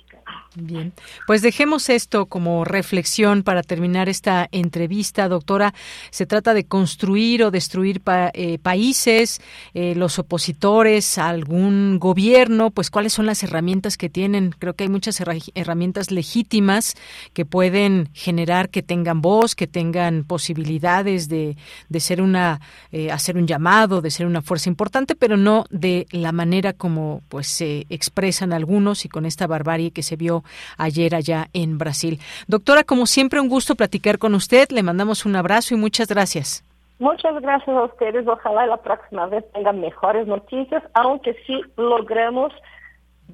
[0.55, 0.93] Bien,
[1.27, 5.73] pues dejemos esto como reflexión para terminar esta entrevista, doctora.
[6.11, 8.03] Se trata de construir o destruir
[8.35, 9.41] eh, países,
[9.73, 14.55] eh, los opositores, algún gobierno, pues cuáles son las herramientas que tienen.
[14.59, 15.23] Creo que hay muchas
[15.55, 16.97] herramientas legítimas
[17.33, 21.57] que pueden generar que tengan voz, que tengan posibilidades de,
[21.89, 26.07] de ser una, eh, hacer un llamado, de ser una fuerza importante, pero no de
[26.11, 30.43] la manera como pues se expresan algunos y con esta barbarie que se vio
[30.79, 32.19] ayer allá en Brasil.
[32.47, 34.71] Doctora, como siempre, un gusto platicar con usted.
[34.71, 36.65] Le mandamos un abrazo y muchas gracias.
[36.99, 38.27] Muchas gracias a ustedes.
[38.27, 42.53] Ojalá la próxima vez tengan mejores noticias, aunque sí logremos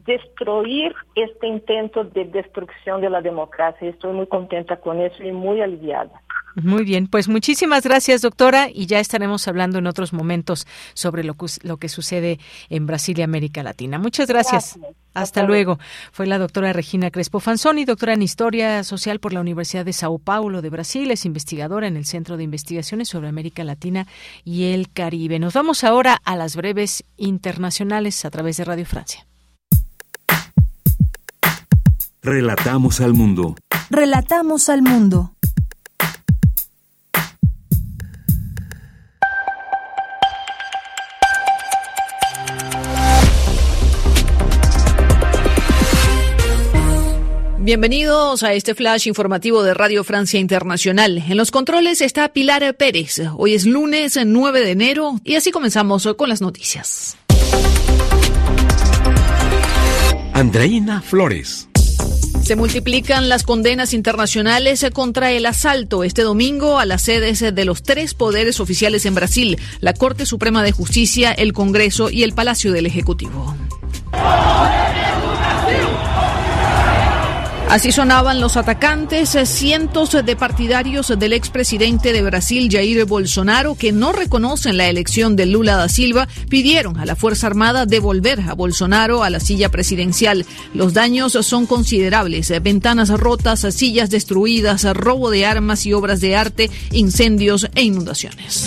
[0.07, 3.89] destruir este intento de destrucción de la democracia.
[3.89, 6.23] Estoy muy contenta con eso y muy aliviada.
[6.63, 11.35] Muy bien, pues muchísimas gracias, doctora, y ya estaremos hablando en otros momentos sobre lo
[11.35, 13.99] que, lo que sucede en Brasil y América Latina.
[13.99, 14.79] Muchas gracias.
[15.15, 15.79] Hasta, luego.
[16.13, 20.19] Fue la doctora Regina Crespo Fanzoni, doctora en Historia Social por la Universidad de Sao
[20.19, 24.07] Paulo de Brasil, es investigadora en el Centro de Investigaciones sobre América Latina
[24.45, 25.39] y el Caribe.
[25.39, 29.27] Nos vamos ahora a las breves internacionales a través de Radio Francia.
[32.23, 33.57] Relatamos al mundo.
[33.91, 35.33] Relatamos al mundo.
[47.69, 51.19] Bienvenidos a este flash informativo de Radio Francia Internacional.
[51.29, 53.21] En los controles está Pilar Pérez.
[53.37, 57.19] Hoy es lunes 9 de enero y así comenzamos con las noticias.
[60.33, 61.69] Andreina Flores.
[62.43, 67.83] Se multiplican las condenas internacionales contra el asalto este domingo a las sedes de los
[67.83, 72.73] tres poderes oficiales en Brasil, la Corte Suprema de Justicia, el Congreso y el Palacio
[72.73, 73.55] del Ejecutivo.
[77.69, 83.93] Así sonaban los atacantes, eh, cientos de partidarios del expresidente de Brasil, Jair Bolsonaro, que
[83.93, 88.55] no reconocen la elección de Lula da Silva, pidieron a la Fuerza Armada devolver a
[88.55, 90.47] Bolsonaro a la silla presidencial.
[90.73, 96.37] Los daños son considerables, eh, ventanas rotas, sillas destruidas, robo de armas y obras de
[96.37, 98.67] arte, incendios e inundaciones.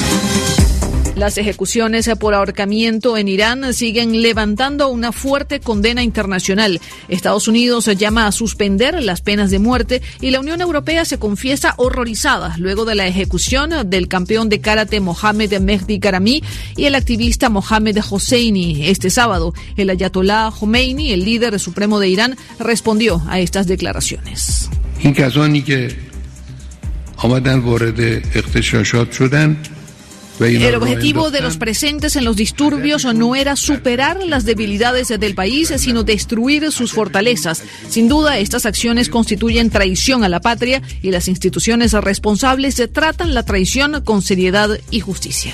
[1.16, 6.80] Las ejecuciones por ahorcamiento en Irán siguen levantando una fuerte condena internacional.
[7.10, 11.74] Estados Unidos llama a suspender las penas de muerte y la Unión Europea se confiesa
[11.78, 16.44] horrorizada luego de la ejecución del campeón de karate Mohamed Mehdi Karami
[16.78, 19.54] y el activista Mohamed Hosseini este sábado.
[19.76, 24.70] El ayatollah Khomeini, el líder supremo de Irán, respondió a estas declaraciones.
[30.42, 35.72] El objetivo de los presentes en los disturbios no era superar las debilidades del país,
[35.78, 37.64] sino destruir sus fortalezas.
[37.90, 43.44] Sin duda, estas acciones constituyen traición a la patria y las instituciones responsables tratan la
[43.44, 45.54] traición con seriedad y justicia.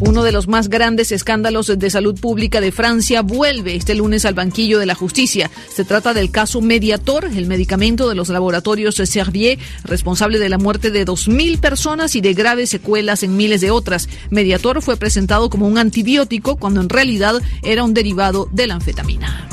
[0.00, 4.34] Uno de los más grandes escándalos de salud pública de Francia vuelve este lunes al
[4.34, 5.50] banquillo de la justicia.
[5.74, 10.90] Se trata del caso Mediator, el medicamento de los laboratorios Servier, responsable de la muerte
[10.90, 14.08] de 2.000 personas y de graves secuelas en miles de otras.
[14.30, 19.48] Mediator fue presentado como un antibiótico cuando en realidad era un derivado de la anfetamina.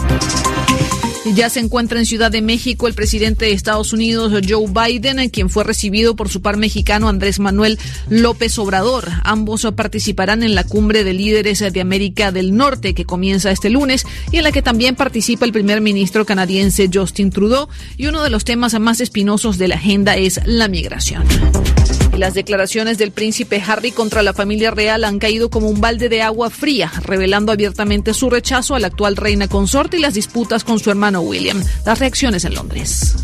[1.34, 5.50] Ya se encuentra en Ciudad de México el presidente de Estados Unidos, Joe Biden, quien
[5.50, 7.80] fue recibido por su par mexicano Andrés Manuel
[8.10, 9.10] López Obrador.
[9.24, 14.06] Ambos participarán en la cumbre de líderes de América del Norte que comienza este lunes
[14.32, 17.70] y en la que también participa el primer ministro canadiense Justin Trudeau.
[17.98, 21.24] Y uno de los temas más espinosos de la agenda es la migración.
[22.18, 26.22] Las declaraciones del príncipe Harry contra la familia real han caído como un balde de
[26.22, 30.80] agua fría, revelando abiertamente su rechazo a la actual reina consorte y las disputas con
[30.80, 31.62] su hermano William.
[31.86, 33.18] Las reacciones en Londres.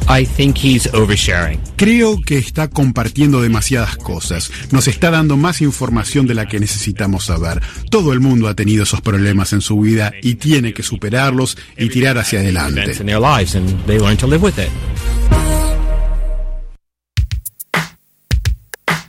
[1.77, 4.51] Creo que está compartiendo demasiadas cosas.
[4.72, 7.61] Nos está dando más información de la que necesitamos saber.
[7.89, 11.89] Todo el mundo ha tenido esos problemas en su vida y tiene que superarlos y
[11.89, 12.93] tirar hacia adelante.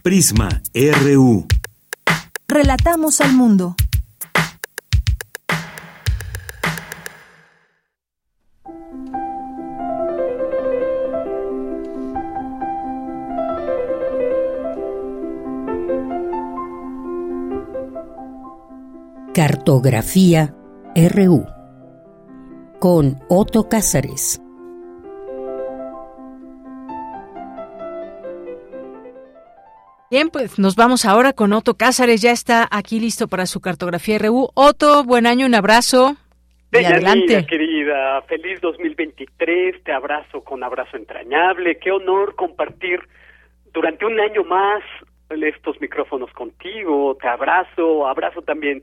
[0.03, 1.47] Prisma RU.
[2.49, 3.77] Relatamos al mundo.
[19.33, 20.53] Cartografía
[20.97, 21.47] RU
[22.81, 24.41] con Otto Cázares.
[30.12, 34.18] Bien, pues nos vamos ahora con Otto Cázares, ya está aquí listo para su cartografía
[34.18, 34.51] RU.
[34.55, 36.16] Otto, buen año, un abrazo.
[36.70, 37.47] Y adelante.
[37.47, 43.01] querida, feliz 2023, te abrazo con abrazo entrañable, qué honor compartir
[43.72, 44.82] durante un año más
[45.30, 48.82] estos micrófonos contigo, te abrazo, abrazo también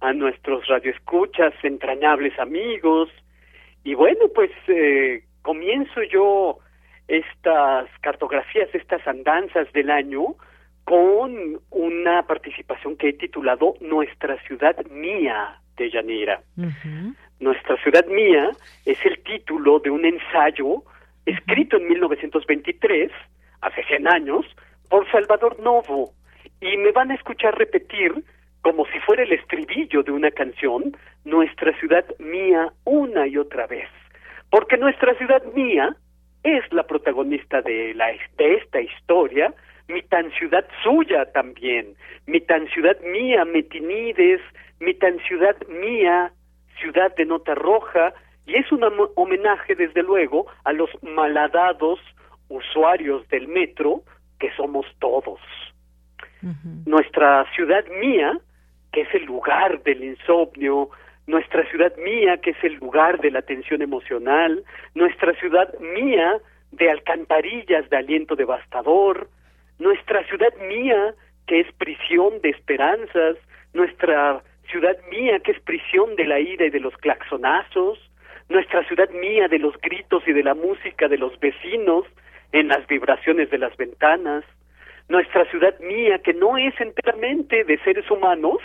[0.00, 3.10] a nuestros radioescuchas, entrañables amigos,
[3.84, 6.60] y bueno, pues eh, comienzo yo
[7.08, 10.34] estas cartografías, estas andanzas del año,
[10.84, 16.42] con una participación que he titulado Nuestra ciudad mía de Yanira.
[17.40, 18.50] Nuestra ciudad mía
[18.84, 20.82] es el título de un ensayo
[21.26, 23.10] escrito en 1923,
[23.60, 24.46] hace 100 años,
[24.88, 26.12] por Salvador Novo.
[26.60, 28.12] Y me van a escuchar repetir,
[28.60, 33.88] como si fuera el estribillo de una canción, Nuestra ciudad mía una y otra vez.
[34.50, 35.96] Porque nuestra ciudad mía
[36.42, 39.54] es la protagonista de, la, de esta historia,
[39.92, 41.94] mi tan ciudad suya también,
[42.26, 44.40] mi tan ciudad mía, Metinides,
[44.80, 46.32] mi tan ciudad mía,
[46.80, 48.14] ciudad de nota roja,
[48.46, 48.82] y es un
[49.14, 52.00] homenaje, desde luego, a los malhadados
[52.48, 54.02] usuarios del metro,
[54.40, 55.40] que somos todos.
[56.86, 58.36] Nuestra ciudad mía,
[58.92, 60.90] que es el lugar del insomnio,
[61.28, 64.64] nuestra ciudad mía, que es el lugar de la tensión emocional,
[64.94, 66.40] nuestra ciudad mía
[66.72, 69.28] de alcantarillas de aliento devastador,
[69.78, 71.14] nuestra ciudad mía,
[71.46, 73.36] que es prisión de esperanzas,
[73.72, 77.98] nuestra ciudad mía, que es prisión de la ira y de los claxonazos,
[78.48, 82.04] nuestra ciudad mía de los gritos y de la música de los vecinos
[82.52, 84.44] en las vibraciones de las ventanas,
[85.08, 88.58] nuestra ciudad mía que no es enteramente de seres humanos,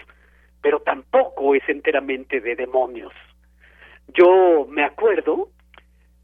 [0.61, 3.13] pero tampoco es enteramente de demonios.
[4.13, 5.49] Yo me acuerdo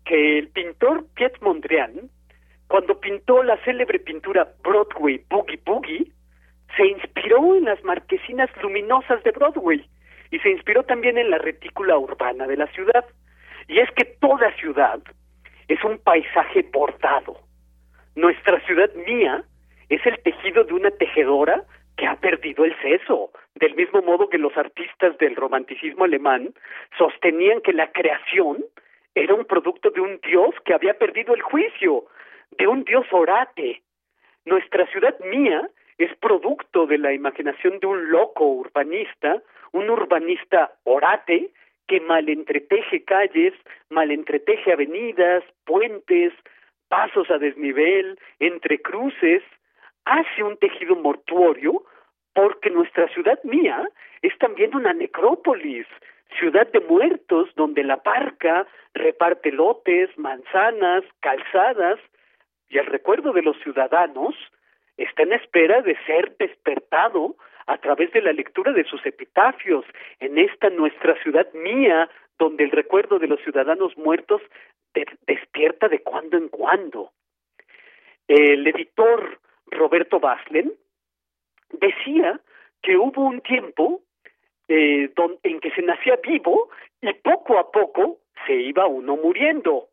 [0.05, 2.09] que el pintor Piet Mondrian,
[2.73, 6.11] cuando pintó la célebre pintura Broadway Boogie Boogie,
[6.75, 9.87] se inspiró en las marquesinas luminosas de Broadway
[10.31, 13.05] y se inspiró también en la retícula urbana de la ciudad.
[13.67, 14.99] Y es que toda ciudad
[15.67, 17.37] es un paisaje bordado.
[18.15, 19.43] Nuestra ciudad mía
[19.89, 21.61] es el tejido de una tejedora
[21.95, 26.55] que ha perdido el seso, del mismo modo que los artistas del romanticismo alemán
[26.97, 28.65] sostenían que la creación
[29.13, 32.07] era un producto de un dios que había perdido el juicio,
[32.57, 33.81] de un dios orate.
[34.45, 41.51] Nuestra ciudad mía es producto de la imaginación de un loco urbanista, un urbanista orate
[41.87, 43.53] que malentreteje calles,
[43.89, 46.33] malentreteje avenidas, puentes,
[46.87, 49.43] pasos a desnivel, entre cruces,
[50.05, 51.83] hace un tejido mortuorio
[52.33, 53.87] porque nuestra ciudad mía
[54.21, 55.87] es también una necrópolis,
[56.39, 61.99] ciudad de muertos donde la parca reparte lotes, manzanas, calzadas,
[62.73, 64.33] y el recuerdo de los ciudadanos
[64.97, 67.35] está en espera de ser despertado
[67.67, 69.85] a través de la lectura de sus epitafios
[70.19, 72.09] en esta nuestra ciudad mía,
[72.39, 74.41] donde el recuerdo de los ciudadanos muertos
[75.27, 77.11] despierta de cuando en cuando.
[78.27, 80.73] El editor Roberto Baslen
[81.73, 82.39] decía
[82.81, 84.01] que hubo un tiempo
[84.67, 85.11] eh,
[85.43, 86.69] en que se nacía vivo
[87.01, 88.17] y poco a poco
[88.47, 89.89] se iba uno muriendo.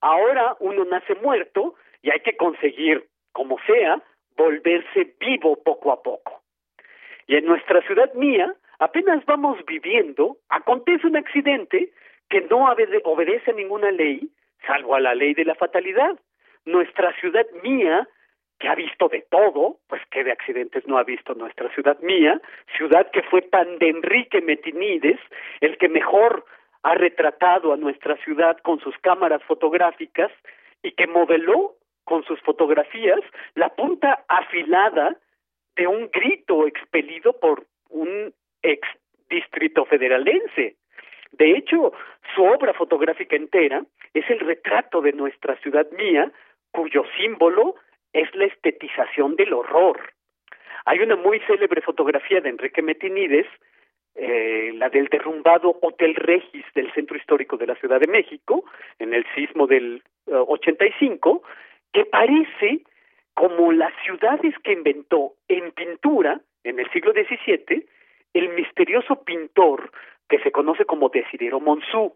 [0.00, 4.02] Ahora uno nace muerto y hay que conseguir, como sea,
[4.36, 6.42] volverse vivo poco a poco.
[7.26, 11.92] Y en nuestra ciudad mía, apenas vamos viviendo, acontece un accidente
[12.28, 12.66] que no
[13.04, 14.30] obedece a ninguna ley,
[14.66, 16.18] salvo a la ley de la fatalidad.
[16.64, 18.08] Nuestra ciudad mía
[18.58, 22.40] que ha visto de todo, pues que de accidentes no ha visto nuestra ciudad mía,
[22.76, 25.18] ciudad que fue tan de Enrique Metinides,
[25.60, 26.44] el que mejor
[26.82, 30.30] ha retratado a nuestra ciudad con sus cámaras fotográficas
[30.82, 31.74] y que modeló
[32.10, 33.20] con sus fotografías
[33.54, 35.16] la punta afilada
[35.76, 38.80] de un grito expelido por un ex
[39.28, 40.74] distrito federalense.
[41.30, 41.92] De hecho,
[42.34, 46.32] su obra fotográfica entera es el retrato de nuestra ciudad mía,
[46.72, 47.76] cuyo símbolo
[48.12, 50.12] es la estetización del horror.
[50.86, 53.46] Hay una muy célebre fotografía de Enrique Metinides,
[54.16, 58.64] eh, la del derrumbado Hotel Regis del Centro Histórico de la Ciudad de México,
[58.98, 61.60] en el sismo del 85, eh,
[61.92, 62.82] que parece
[63.34, 67.86] como las ciudades que inventó en pintura en el siglo XVII
[68.34, 69.90] el misterioso pintor
[70.28, 72.14] que se conoce como Desidero Monsú.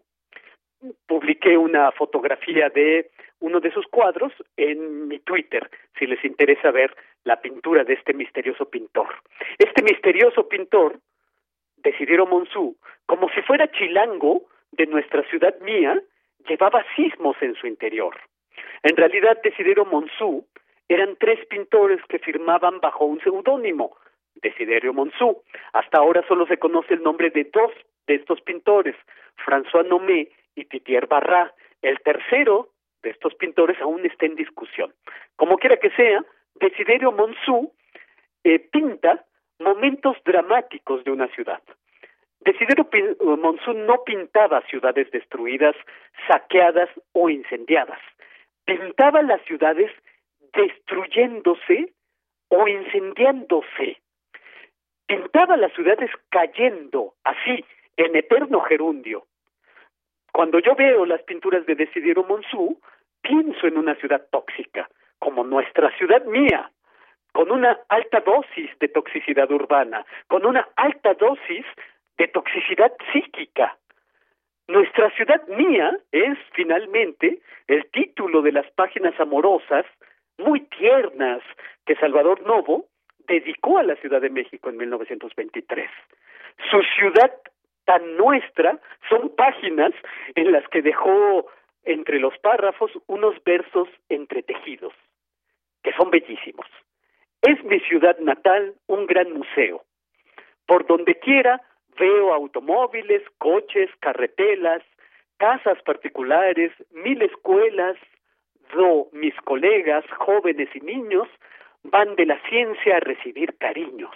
[1.07, 6.95] Publiqué una fotografía de uno de sus cuadros en mi Twitter, si les interesa ver
[7.23, 9.07] la pintura de este misterioso pintor.
[9.57, 10.99] Este misterioso pintor,
[11.77, 15.99] Desidero Monsú, como si fuera chilango de nuestra ciudad mía,
[16.47, 18.15] llevaba sismos en su interior.
[18.83, 20.45] En realidad, Desidero Monsú
[20.87, 23.97] eran tres pintores que firmaban bajo un seudónimo,
[24.35, 25.41] Desiderio Monsú.
[25.73, 27.71] Hasta ahora solo se conoce el nombre de dos
[28.07, 28.95] de estos pintores,
[29.45, 31.53] François Nomé y Titier Barra.
[31.81, 32.69] El tercero
[33.01, 34.93] de estos pintores aún está en discusión.
[35.35, 36.23] Como quiera que sea,
[36.55, 37.71] Desiderio Monsú
[38.43, 39.25] eh, pinta
[39.59, 41.61] momentos dramáticos de una ciudad.
[42.41, 42.87] Desiderio
[43.37, 45.75] Monsú no pintaba ciudades destruidas,
[46.27, 47.99] saqueadas o incendiadas.
[48.65, 49.91] Pintaba las ciudades
[50.53, 51.93] destruyéndose
[52.49, 54.01] o incendiándose.
[55.07, 57.63] Pintaba las ciudades cayendo, así,
[57.97, 59.25] en eterno gerundio.
[60.31, 62.79] Cuando yo veo las pinturas de Desiderio Monsú,
[63.21, 64.89] pienso en una ciudad tóxica,
[65.19, 66.71] como nuestra ciudad mía,
[67.31, 71.65] con una alta dosis de toxicidad urbana, con una alta dosis
[72.17, 73.77] de toxicidad psíquica.
[74.67, 79.85] Nuestra ciudad mía es finalmente el título de las páginas amorosas
[80.37, 81.41] muy tiernas
[81.85, 82.85] que Salvador Novo
[83.27, 85.89] dedicó a la Ciudad de México en 1923.
[86.71, 87.31] Su ciudad
[87.85, 89.93] tan nuestra son páginas
[90.33, 91.45] en las que dejó
[91.83, 94.93] entre los párrafos unos versos entretejidos,
[95.83, 96.65] que son bellísimos.
[97.43, 99.83] Es mi ciudad natal un gran museo.
[100.65, 101.61] Por donde quiera
[101.97, 104.81] veo automóviles, coches, carretelas,
[105.37, 107.97] casas particulares, mil escuelas,
[108.73, 111.27] do mis colegas, jóvenes y niños,
[111.83, 114.15] van de la ciencia a recibir cariños.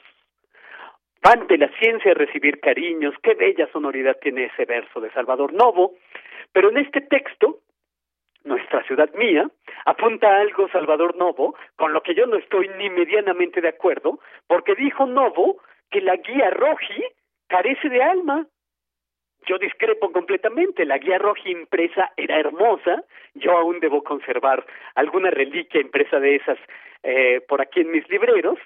[1.22, 3.14] Van de la ciencia a recibir cariños.
[3.22, 5.96] Qué bella sonoridad tiene ese verso de Salvador Novo.
[6.54, 7.60] Pero en este texto,
[8.44, 9.50] nuestra ciudad mía,
[9.86, 14.76] apunta algo Salvador Novo, con lo que yo no estoy ni medianamente de acuerdo, porque
[14.76, 15.58] dijo Novo
[15.92, 17.04] que la guía Roji
[17.50, 18.48] carece de alma.
[19.46, 20.86] Yo discrepo completamente.
[20.86, 23.04] La guía roja impresa era hermosa.
[23.34, 24.66] Yo aún debo conservar
[24.96, 26.58] alguna reliquia impresa de esas
[27.04, 28.58] eh, por aquí en mis libreros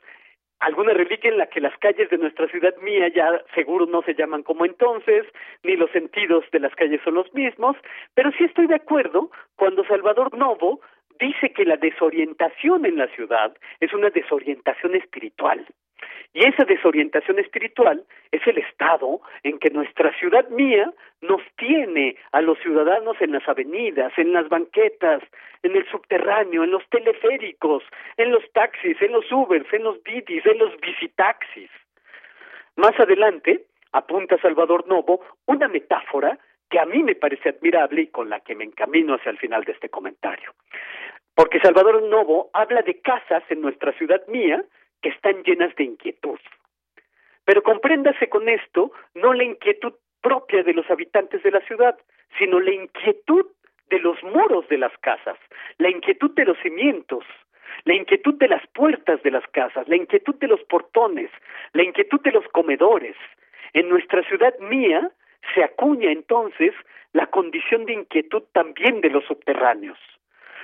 [0.63, 4.15] alguna reliquia en la que las calles de nuestra ciudad mía ya seguro no se
[4.15, 5.25] llaman como entonces,
[5.63, 7.75] ni los sentidos de las calles son los mismos,
[8.13, 10.79] pero sí estoy de acuerdo cuando Salvador Novo
[11.19, 15.65] dice que la desorientación en la ciudad es una desorientación espiritual.
[16.33, 22.41] Y esa desorientación espiritual es el estado en que nuestra ciudad mía nos tiene a
[22.41, 25.21] los ciudadanos en las avenidas, en las banquetas,
[25.61, 27.83] en el subterráneo, en los teleféricos,
[28.17, 31.69] en los taxis, en los Ubers, en los Didis, en los visitaxis.
[32.75, 36.39] Más adelante, apunta Salvador Novo, una metáfora
[36.69, 39.63] que a mí me parece admirable y con la que me encamino hacia el final
[39.63, 40.51] de este comentario.
[41.35, 44.63] Porque Salvador Novo habla de casas en nuestra ciudad mía
[45.03, 46.39] que están llenas de inquietud.
[47.45, 51.99] Pero compréndase con esto no la inquietud propia de los habitantes de la ciudad,
[52.39, 53.45] sino la inquietud
[53.89, 55.37] de los muros de las casas,
[55.77, 57.25] la inquietud de los cimientos,
[57.83, 61.29] la inquietud de las puertas de las casas, la inquietud de los portones,
[61.73, 63.17] la inquietud de los comedores.
[63.73, 65.11] En nuestra ciudad mía
[65.53, 66.73] se acuña entonces
[67.11, 69.99] la condición de inquietud también de los subterráneos.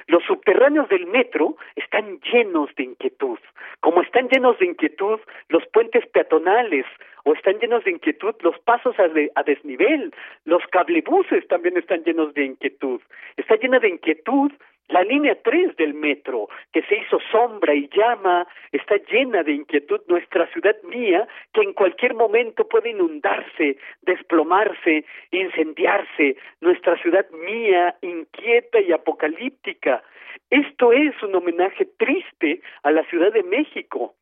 [0.10, 3.38] Los subterráneos del metro están llenos de inquietud,
[3.80, 5.19] como están llenos de inquietud
[5.49, 6.88] los puentes peatonales
[7.26, 10.11] o están llenos de inquietud los pasos a, desnivel,
[10.45, 12.99] los cablebuses también están llenos de inquietud,
[13.38, 14.52] está llena de inquietud
[14.90, 20.02] la línea 3 del metro, que se hizo sombra y llama, está llena de inquietud.
[20.07, 26.38] Nuestra ciudad mía, que en cualquier momento puede inundarse, desplomarse, incendiarse.
[26.61, 30.03] Nuestra ciudad mía, inquieta y apocalíptica.
[30.49, 34.16] Esto es un homenaje triste a la Ciudad de México,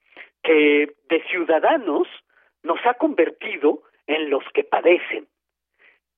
[0.44, 2.08] que de ciudadanos
[2.64, 5.28] nos ha convertido en los que padecen.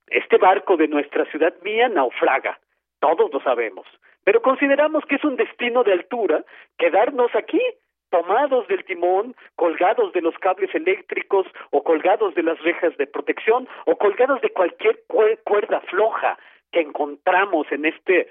[0.08, 2.60] Este barco de nuestra ciudad mía naufraga,
[3.00, 3.86] todos lo sabemos
[4.24, 6.44] pero consideramos que es un destino de altura
[6.78, 7.62] quedarnos aquí
[8.10, 13.68] tomados del timón, colgados de los cables eléctricos o colgados de las rejas de protección
[13.86, 16.38] o colgados de cualquier cuerda floja
[16.72, 18.30] que encontramos en este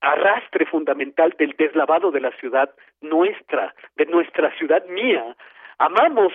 [0.00, 2.70] arrastre fundamental del deslavado de la ciudad
[3.00, 5.36] nuestra, de nuestra ciudad mía.
[5.78, 6.32] Amamos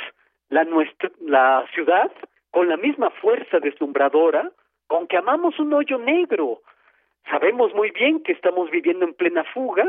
[0.50, 2.12] la, nuestra, la ciudad
[2.50, 4.52] con la misma fuerza deslumbradora
[4.88, 6.62] con que amamos un hoyo negro,
[7.30, 9.86] Sabemos muy bien que estamos viviendo en plena fuga,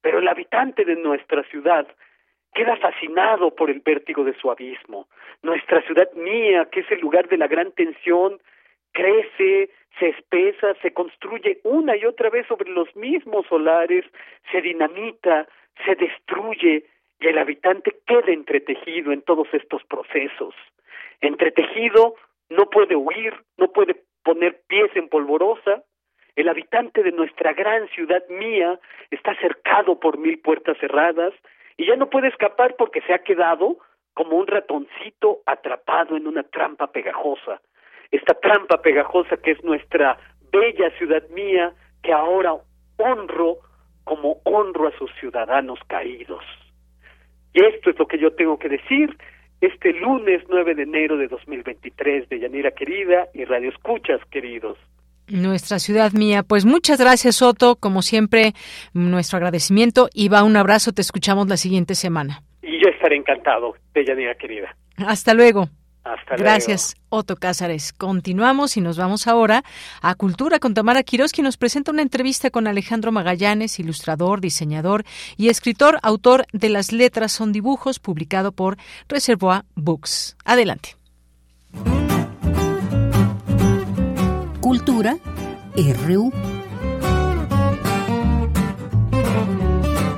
[0.00, 1.86] pero el habitante de nuestra ciudad
[2.54, 5.08] queda fascinado por el vértigo de su abismo.
[5.42, 8.40] Nuestra ciudad mía, que es el lugar de la gran tensión,
[8.92, 14.04] crece, se espesa, se construye una y otra vez sobre los mismos solares,
[14.50, 15.48] se dinamita,
[15.84, 16.84] se destruye
[17.20, 20.54] y el habitante queda entretejido en todos estos procesos.
[21.20, 22.16] Entretejido
[22.50, 25.84] no puede huir, no puede poner pies en polvorosa,
[26.36, 28.78] el habitante de nuestra gran ciudad mía
[29.10, 31.34] está cercado por mil puertas cerradas
[31.76, 33.78] y ya no puede escapar porque se ha quedado
[34.14, 37.60] como un ratoncito atrapado en una trampa pegajosa.
[38.10, 40.18] Esta trampa pegajosa que es nuestra
[40.52, 41.72] bella ciudad mía
[42.02, 42.54] que ahora
[42.98, 43.58] honro
[44.04, 46.44] como honro a sus ciudadanos caídos.
[47.54, 49.16] Y esto es lo que yo tengo que decir
[49.60, 54.76] este lunes 9 de enero de 2023 de Yanira querida y Radio Escuchas queridos.
[55.32, 56.42] Nuestra ciudad mía.
[56.42, 57.76] Pues muchas gracias, Soto.
[57.76, 58.52] Como siempre,
[58.92, 60.92] nuestro agradecimiento y va un abrazo.
[60.92, 62.42] Te escuchamos la siguiente semana.
[62.62, 64.76] Y yo estaré encantado, Deyanira querida.
[64.98, 65.70] Hasta luego.
[66.04, 67.92] Hasta Gracias, Otto Cázares.
[67.92, 69.62] Continuamos y nos vamos ahora
[70.02, 75.04] a Cultura con Tamara Quiroz, quien nos presenta una entrevista con Alejandro Magallanes, ilustrador, diseñador
[75.36, 78.76] y escritor, autor de Las letras son dibujos, publicado por
[79.08, 80.36] Reservoir Books.
[80.44, 81.01] Adelante.
[84.72, 85.18] Cultura
[85.76, 86.32] RU.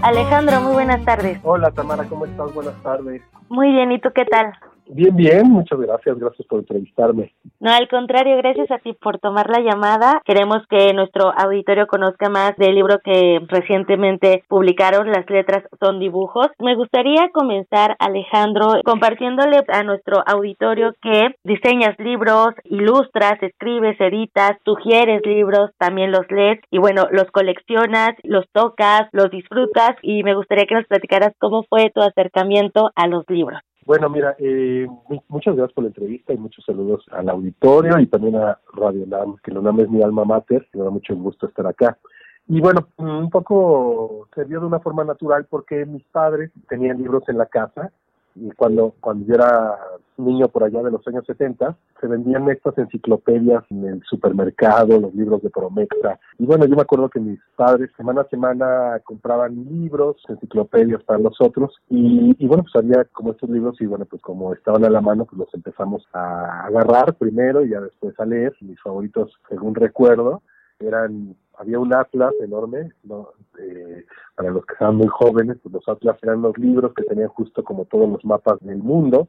[0.00, 1.40] Alejandro, muy buenas tardes.
[1.42, 2.54] Hola Tamara, ¿cómo estás?
[2.54, 3.20] Buenas tardes.
[3.48, 4.52] Muy bien, ¿y tú qué tal?
[4.86, 7.32] Bien, bien, muchas gracias, gracias por entrevistarme.
[7.60, 10.20] No, al contrario, gracias a ti por tomar la llamada.
[10.24, 16.48] Queremos que nuestro auditorio conozca más del libro que recientemente publicaron, Las letras son dibujos.
[16.58, 25.24] Me gustaría comenzar, Alejandro, compartiéndole a nuestro auditorio que diseñas libros, ilustras, escribes, editas, sugieres
[25.24, 30.66] libros, también los lees y bueno, los coleccionas, los tocas, los disfrutas y me gustaría
[30.66, 33.60] que nos platicaras cómo fue tu acercamiento a los libros.
[33.86, 34.86] Bueno, mira, eh,
[35.28, 39.36] muchas gracias por la entrevista y muchos saludos al auditorio y también a Radio NAM,
[39.42, 41.98] que la NAM es mi alma mater, me da mucho gusto estar acá.
[42.46, 47.24] Y bueno, un poco se dio de una forma natural porque mis padres tenían libros
[47.28, 47.92] en la casa
[48.34, 49.78] y cuando, cuando yo era
[50.16, 55.14] niño por allá de los años 70, se vendían estas enciclopedias en el supermercado, los
[55.14, 56.18] libros de Promexa.
[56.38, 61.18] Y bueno, yo me acuerdo que mis padres semana a semana compraban libros, enciclopedias para
[61.18, 61.74] nosotros.
[61.88, 65.00] Y, y bueno, pues había como estos libros y bueno, pues como estaban a la
[65.00, 68.54] mano, pues los empezamos a agarrar primero y ya después a leer.
[68.60, 70.42] Mis favoritos, según recuerdo,
[70.78, 73.28] eran había un atlas enorme, ¿no?
[73.58, 74.04] Eh,
[74.34, 77.62] para los que estaban muy jóvenes, pues los atlas eran los libros que tenían justo
[77.62, 79.28] como todos los mapas del mundo.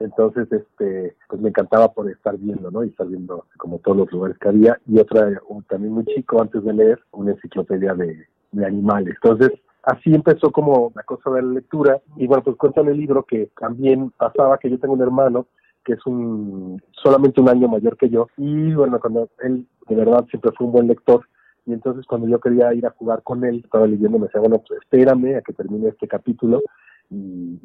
[0.00, 2.82] Entonces, este, pues me encantaba por estar viendo, ¿no?
[2.82, 4.78] Y estar viendo como todos los lugares que había.
[4.86, 9.14] Y otra, también muy chico, antes de leer, una enciclopedia de, de animales.
[9.22, 9.52] Entonces,
[9.84, 12.00] así empezó como la cosa de la lectura.
[12.16, 15.46] Y bueno, pues cuéntame el libro que también pasaba que yo tengo un hermano
[15.84, 20.26] que es un solamente un año mayor que yo y bueno cuando él de verdad
[20.28, 21.24] siempre fue un buen lector
[21.66, 24.62] y entonces cuando yo quería ir a jugar con él, estaba leyendo, me decía, bueno,
[24.66, 26.62] pues espérame a que termine este capítulo
[27.10, 27.58] y,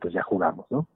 [0.00, 0.88] pues ya jugamos, ¿no?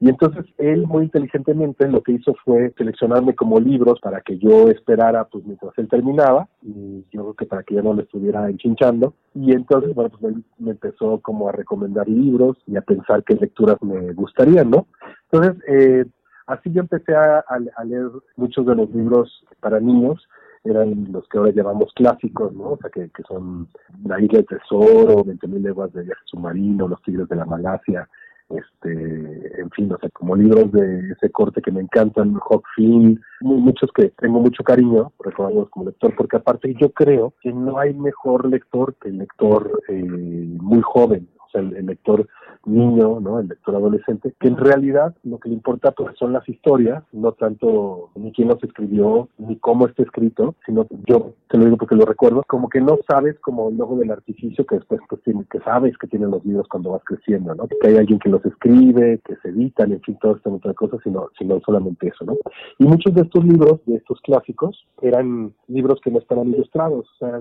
[0.00, 4.68] Y entonces él muy inteligentemente lo que hizo fue seleccionarme como libros para que yo
[4.68, 8.48] esperara pues mientras él terminaba y yo creo que para que yo no le estuviera
[8.48, 13.24] enchinchando y entonces bueno pues él me empezó como a recomendar libros y a pensar
[13.24, 14.86] qué lecturas me gustarían, ¿no?
[15.30, 16.06] Entonces eh,
[16.46, 17.44] así yo empecé a
[17.84, 20.26] leer muchos de los libros para niños
[20.64, 22.72] eran los que ahora llamamos clásicos, ¿no?
[22.72, 23.68] O sea, que, que son
[24.04, 28.08] La Isla del Tesoro, 20.000 leguas de viaje submarino, Los Tigres de la Malasia,
[28.50, 33.20] este, en fin, o sea, como libros de ese corte que me encantan, Hawk Finn,
[33.40, 37.94] muchos que tengo mucho cariño, recordamos como lector, porque aparte yo creo que no hay
[37.94, 42.28] mejor lector que el lector eh, muy joven, el, lector
[42.64, 43.40] niño, ¿no?
[43.40, 47.32] El lector adolescente, que en realidad lo que le importa pues son las historias, no
[47.32, 51.96] tanto ni quién los escribió, ni cómo está escrito, sino yo te lo digo porque
[51.96, 55.44] lo recuerdo, como que no sabes como el logo del artificio que después pues tiene,
[55.50, 57.66] que sabes que tienen los libros cuando vas creciendo, ¿no?
[57.66, 60.98] Que hay alguien que los escribe, que se editan, en fin, todo esto otra cosa,
[61.02, 62.36] sino, sino solamente eso, ¿no?
[62.78, 67.40] Y muchos de estos libros, de estos clásicos, eran libros que no estaban ilustrados, sea,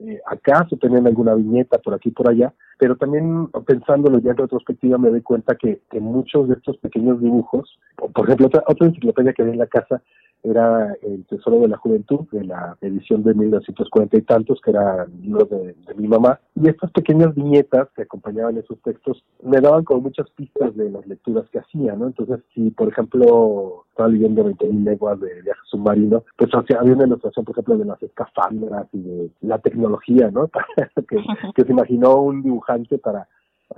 [0.00, 4.96] eh, acaso tenían alguna viñeta por aquí por allá, pero también pensándolo ya en retrospectiva
[4.96, 7.78] me doy cuenta que, que muchos de estos pequeños dibujos,
[8.14, 10.00] por ejemplo, otra, otra enciclopedia que había en la casa
[10.42, 15.04] era El Tesoro de la Juventud, de la edición de 1940 y tantos, que era
[15.04, 16.40] el libro de, mi mamá.
[16.54, 21.06] Y estas pequeñas viñetas que acompañaban esos textos me daban como muchas pistas de las
[21.06, 22.06] lecturas que hacía, ¿no?
[22.06, 27.44] Entonces, si por ejemplo estaba leyendo 20.000 leguas de viaje submarino, pues había una ilustración,
[27.44, 30.48] por ejemplo, de las escafandras y de la tecnología, ¿no?
[31.08, 31.16] que,
[31.54, 33.26] que se imaginó un dibujante para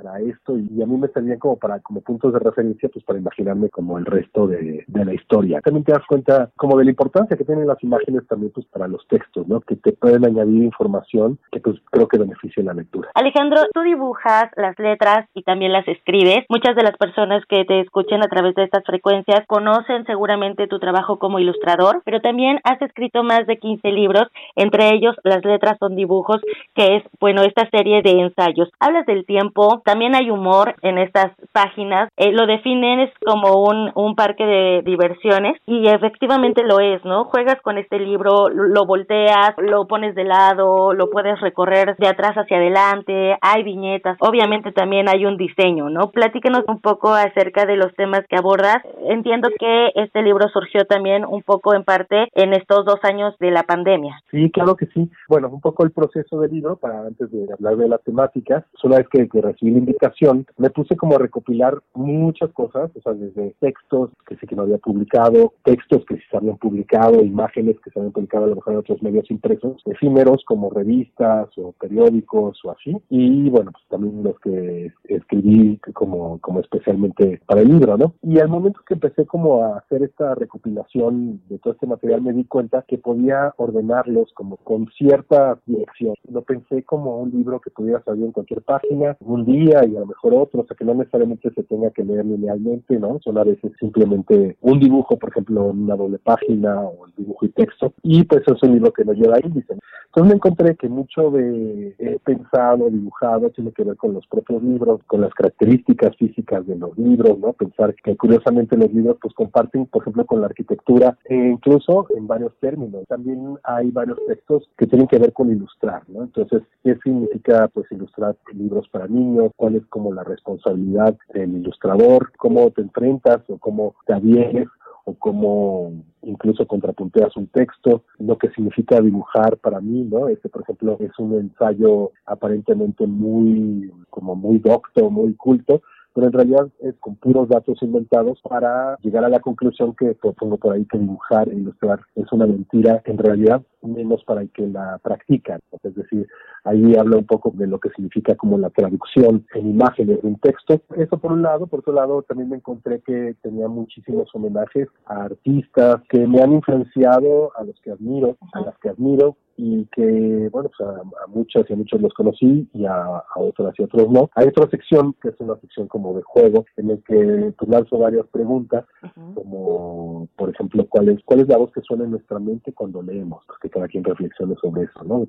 [0.01, 3.18] para esto y a mí me servían como para como puntos de referencia pues para
[3.18, 5.60] imaginarme como el resto de, de, la historia.
[5.60, 8.89] También te das cuenta como de la importancia que tienen las imágenes también pues para
[8.89, 9.60] los textos, ¿no?
[9.60, 13.10] Que te pueden añadir información que pues creo que beneficia la lectura.
[13.14, 16.44] Alejandro, tú dibujas las letras y también las escribes.
[16.48, 20.78] Muchas de las personas que te escuchan a través de estas frecuencias conocen seguramente tu
[20.78, 25.77] trabajo como ilustrador, pero también has escrito más de 15 libros, entre ellos Las letras
[25.78, 26.40] son dibujos,
[26.74, 28.70] que es, bueno, esta serie de ensayos.
[28.78, 32.11] Hablas del tiempo, también hay humor en estas páginas.
[32.17, 37.25] Eh, lo definen es como un, parque de diversiones y efectivamente lo es, ¿no?
[37.25, 42.35] Juegas con este libro, lo volteas, lo pones de lado, lo puedes recorrer de atrás
[42.35, 46.11] hacia adelante, hay viñetas, obviamente también hay un diseño, ¿no?
[46.11, 48.79] Platícanos un poco acerca de los temas que abordas.
[49.09, 53.51] Entiendo que este libro surgió también un poco en parte en estos dos años de
[53.51, 54.21] la pandemia.
[54.31, 55.11] Sí, claro que sí.
[55.29, 58.99] Bueno, un poco el proceso del libro, para antes de hablar de las temáticas, una
[58.99, 63.55] vez que, que recibí invitación, me puse como a recopilar muchas cosas, o sea, desde
[63.61, 67.99] textos que sí que no había publicado textos que se habían publicado, imágenes que se
[67.99, 72.71] habían publicado a lo mejor en otros medios impresos, efímeros como revistas o periódicos o
[72.71, 78.15] así, y bueno, pues también los que escribí como, como especialmente para el libro, ¿no?
[78.23, 82.33] Y al momento que empecé como a hacer esta recopilación de todo este material me
[82.33, 86.15] di cuenta que podía ordenarlos como con cierta dirección.
[86.31, 89.82] Lo pensé como un libro que pudiera salir en cualquier página, un día y a
[89.82, 93.19] lo mejor otro, o sea que no necesariamente se tenga que leer linealmente, ¿no?
[93.23, 97.47] Son a veces simplemente un dibujo, por ejemplo, en una doble página o el dibujo
[97.47, 99.77] y texto, y pues es un libro que no lleva índice.
[100.07, 104.62] Entonces me encontré que mucho de he pensado, dibujado, tiene que ver con los propios
[104.62, 107.53] libros, con las características físicas de los libros, ¿no?
[107.53, 112.27] Pensar que curiosamente los libros pues comparten, por ejemplo, con la arquitectura, e incluso en
[112.27, 113.05] varios términos.
[113.09, 116.23] También hay varios textos que tienen que ver con ilustrar, ¿no?
[116.23, 119.49] Entonces, ¿qué significa pues ilustrar libros para niños?
[119.56, 122.32] ¿Cuál es como la responsabilidad del ilustrador?
[122.36, 124.68] ¿Cómo te enfrentas o cómo te adhieres
[125.05, 130.28] o cómo incluso contrapunteas un texto, lo que significa dibujar para mí, ¿no?
[130.28, 135.82] Este, por ejemplo, es un ensayo aparentemente muy, como muy docto, muy culto,
[136.15, 140.57] pero en realidad es con puros datos inventados para llegar a la conclusión que propongo
[140.57, 144.66] por ahí que dibujar e ilustrar es una mentira en realidad menos para el que
[144.66, 145.61] la practican.
[145.82, 146.27] Es decir,
[146.65, 150.39] ahí habla un poco de lo que significa como la traducción en imágenes de un
[150.39, 150.81] texto.
[150.97, 151.66] Eso por un lado.
[151.66, 156.53] Por otro lado, también me encontré que tenía muchísimos homenajes a artistas que me han
[156.53, 161.27] influenciado, a los que admiro, a las que admiro, y que, bueno, pues a, a
[161.28, 164.31] muchas y a muchos los conocí y a, a, otras y otros no.
[164.35, 167.99] Hay otra sección que es una sección como de juego en el que pues lanzo
[167.99, 168.87] varias preguntas,
[169.35, 173.03] como por ejemplo, ¿cuál es, cuál es la voz que suena en nuestra mente cuando
[173.03, 173.45] leemos?
[173.47, 175.27] Porque cada quien reflexione sobre eso, ¿no?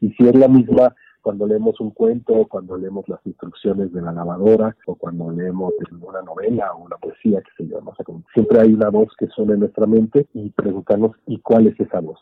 [0.00, 0.94] Y si es la misma
[1.24, 5.72] cuando leemos un cuento, cuando leemos las instrucciones de la lavadora, o cuando leemos
[6.02, 7.92] una novela o una poesía, que se llama.
[7.92, 11.66] O sea, siempre hay una voz que suena en nuestra mente y preguntarnos, ¿y cuál
[11.66, 12.20] es esa voz?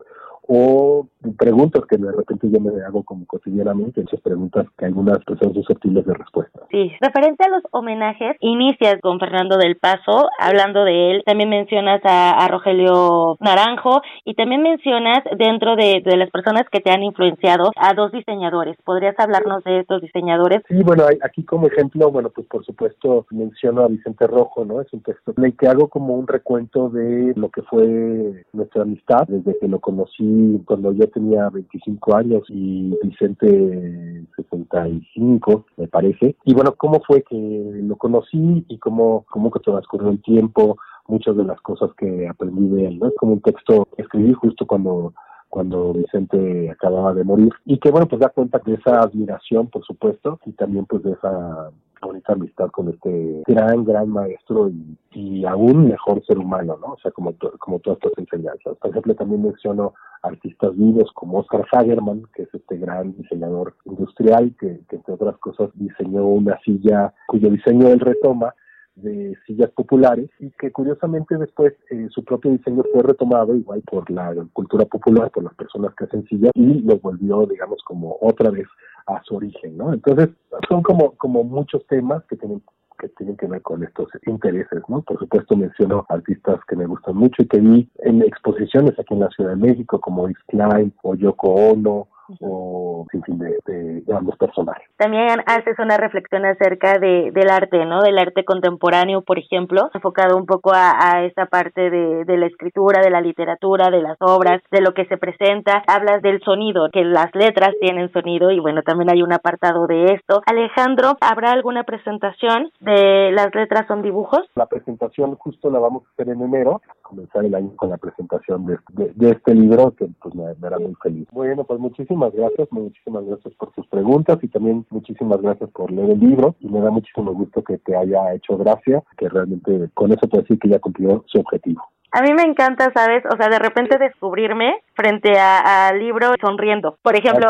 [0.48, 1.06] o
[1.38, 6.04] preguntas que de repente yo me hago como cotidianamente, esas preguntas que algunas personas susceptibles
[6.04, 6.60] de respuesta.
[6.70, 12.00] Sí, referente a los homenajes, inicias con Fernando del Paso, hablando de él, también mencionas
[12.04, 17.02] a, a Rogelio Naranjo y también mencionas dentro de, de, las personas que te han
[17.02, 18.76] influenciado a dos diseñadores.
[18.92, 20.60] ¿Podrías hablarnos de estos diseñadores?
[20.68, 24.82] Sí, bueno, aquí como ejemplo, bueno, pues por supuesto menciono a Vicente Rojo, ¿no?
[24.82, 28.82] Es un texto en el que hago como un recuento de lo que fue nuestra
[28.82, 36.36] amistad desde que lo conocí cuando yo tenía 25 años y Vicente 65, me parece.
[36.44, 40.76] Y bueno, ¿cómo fue que lo conocí y cómo, cómo que transcurrió el tiempo?
[41.08, 43.08] Muchas de las cosas que aprendí de él, ¿no?
[43.08, 45.14] Es como un texto que escribí justo cuando
[45.52, 47.52] cuando Vicente acababa de morir.
[47.66, 51.12] Y que bueno pues da cuenta de esa admiración por supuesto y también pues de
[51.12, 51.70] esa
[52.00, 56.98] bonita amistad con este gran gran maestro y, y aún mejor ser humano no o
[57.02, 58.78] sea como como todas estas enseñanzas.
[58.78, 59.92] Por ejemplo también menciono
[60.22, 65.68] artistas vivos como Oscar Hagerman que es este gran diseñador industrial que entre otras cosas
[65.74, 68.54] diseñó una silla cuyo diseño él retoma
[68.94, 74.10] de sillas populares y que curiosamente después eh, su propio diseño fue retomado igual por
[74.10, 78.50] la cultura popular, por las personas que hacen sillas y lo volvió, digamos, como otra
[78.50, 78.66] vez
[79.06, 79.92] a su origen, ¿no?
[79.92, 80.30] Entonces
[80.68, 82.62] son como, como muchos temas que tienen
[82.98, 85.02] que tienen que ver con estos intereses, ¿no?
[85.02, 89.20] Por supuesto menciono artistas que me gustan mucho y que vi en exposiciones aquí en
[89.20, 92.08] la Ciudad de México como Yves Klein o Yoko Ono
[92.40, 94.88] o sin fin de, de, grandes personajes.
[94.96, 98.02] También haces una reflexión acerca de, del arte, ¿no?
[98.02, 102.46] Del arte contemporáneo, por ejemplo, enfocado un poco a, a esa parte de, de, la
[102.46, 105.82] escritura, de la literatura, de las obras, de lo que se presenta.
[105.86, 110.14] Hablas del sonido, que las letras tienen sonido y bueno, también hay un apartado de
[110.14, 110.42] esto.
[110.46, 114.40] Alejandro, ¿habrá alguna presentación de las letras son dibujos?
[114.54, 116.80] La presentación justo la vamos a hacer en enero,
[117.12, 120.66] comenzar el año con la presentación de, de, de este libro que pues me, me
[120.66, 121.28] hará muy feliz.
[121.30, 126.10] Bueno, pues muchísimas gracias, muchísimas gracias por tus preguntas y también muchísimas gracias por leer
[126.10, 130.10] el libro y me da muchísimo gusto que te haya hecho gracia, que realmente con
[130.10, 131.82] eso puedo decir que ya cumplió su objetivo.
[132.12, 133.24] A mí me encanta, ¿sabes?
[133.26, 136.96] O sea, de repente descubrirme frente al libro sonriendo.
[137.02, 137.48] Por ejemplo,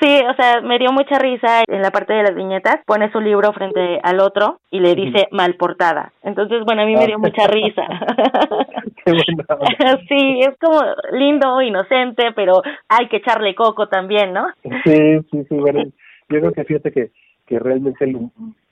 [0.00, 2.76] sí, o sea, me dio mucha risa en la parte de las viñetas.
[2.86, 6.12] Pone su libro frente al otro y le dice mal portada.
[6.22, 7.82] Entonces, bueno, a mí me dio mucha risa.
[10.08, 10.80] sí, es como
[11.12, 14.46] lindo, inocente, pero hay que echarle coco también, ¿no?
[14.62, 15.82] Sí, sí, sí, bueno,
[16.30, 17.10] yo creo que fíjate que
[17.46, 18.06] que realmente,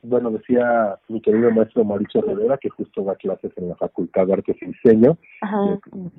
[0.02, 4.32] bueno, decía mi querido maestro Mauricio Rivera, que justo da clases en la Facultad de
[4.34, 5.16] Artes y Diseño,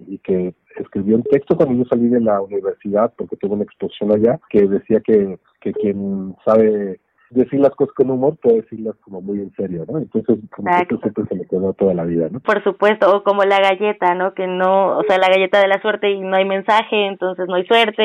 [0.07, 3.65] y, y, que escribió un texto cuando yo salí de la universidad, porque tuve una
[3.65, 6.99] exposición allá, que decía que, que quien sabe
[7.33, 9.99] decir las cosas con humor, puede decirlas como muy en serio, ¿no?
[9.99, 12.39] Entonces, como que siempre se me quedó toda la vida, ¿no?
[12.39, 14.33] Por supuesto, o como la galleta, ¿no?
[14.33, 17.55] Que no, o sea, la galleta de la suerte y no hay mensaje, entonces no
[17.55, 18.03] hay suerte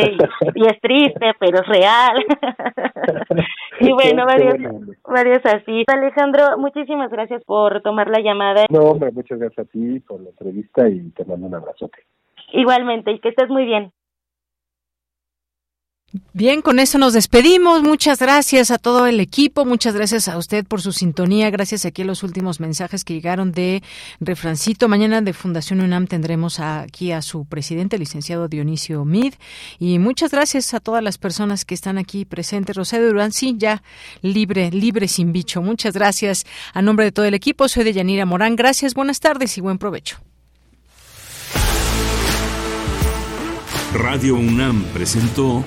[0.54, 2.16] y, es triste, pero es real.
[3.80, 4.56] y bueno, varios,
[5.04, 5.84] varios así.
[5.86, 8.66] Alejandro, muchísimas gracias por tomar la llamada.
[8.70, 11.98] No, muchas gracias a ti por la entrevista y te mando un abrazote.
[12.52, 13.92] Igualmente, y que estés muy bien.
[16.32, 17.82] Bien, con eso nos despedimos.
[17.82, 19.66] Muchas gracias a todo el equipo.
[19.66, 21.50] Muchas gracias a usted por su sintonía.
[21.50, 23.82] Gracias aquí a los últimos mensajes que llegaron de
[24.18, 24.88] Refrancito.
[24.88, 29.34] Mañana de Fundación UNAM tendremos aquí a su presidente, licenciado Dionisio Mid.
[29.78, 32.74] Y muchas gracias a todas las personas que están aquí presentes.
[32.74, 33.82] Rosario Durán, sí, ya
[34.22, 35.60] libre, libre sin bicho.
[35.60, 36.46] Muchas gracias.
[36.72, 38.56] A nombre de todo el equipo, soy de Yanira Morán.
[38.56, 40.16] Gracias, buenas tardes y buen provecho.
[43.92, 45.66] Radio UNAM presentó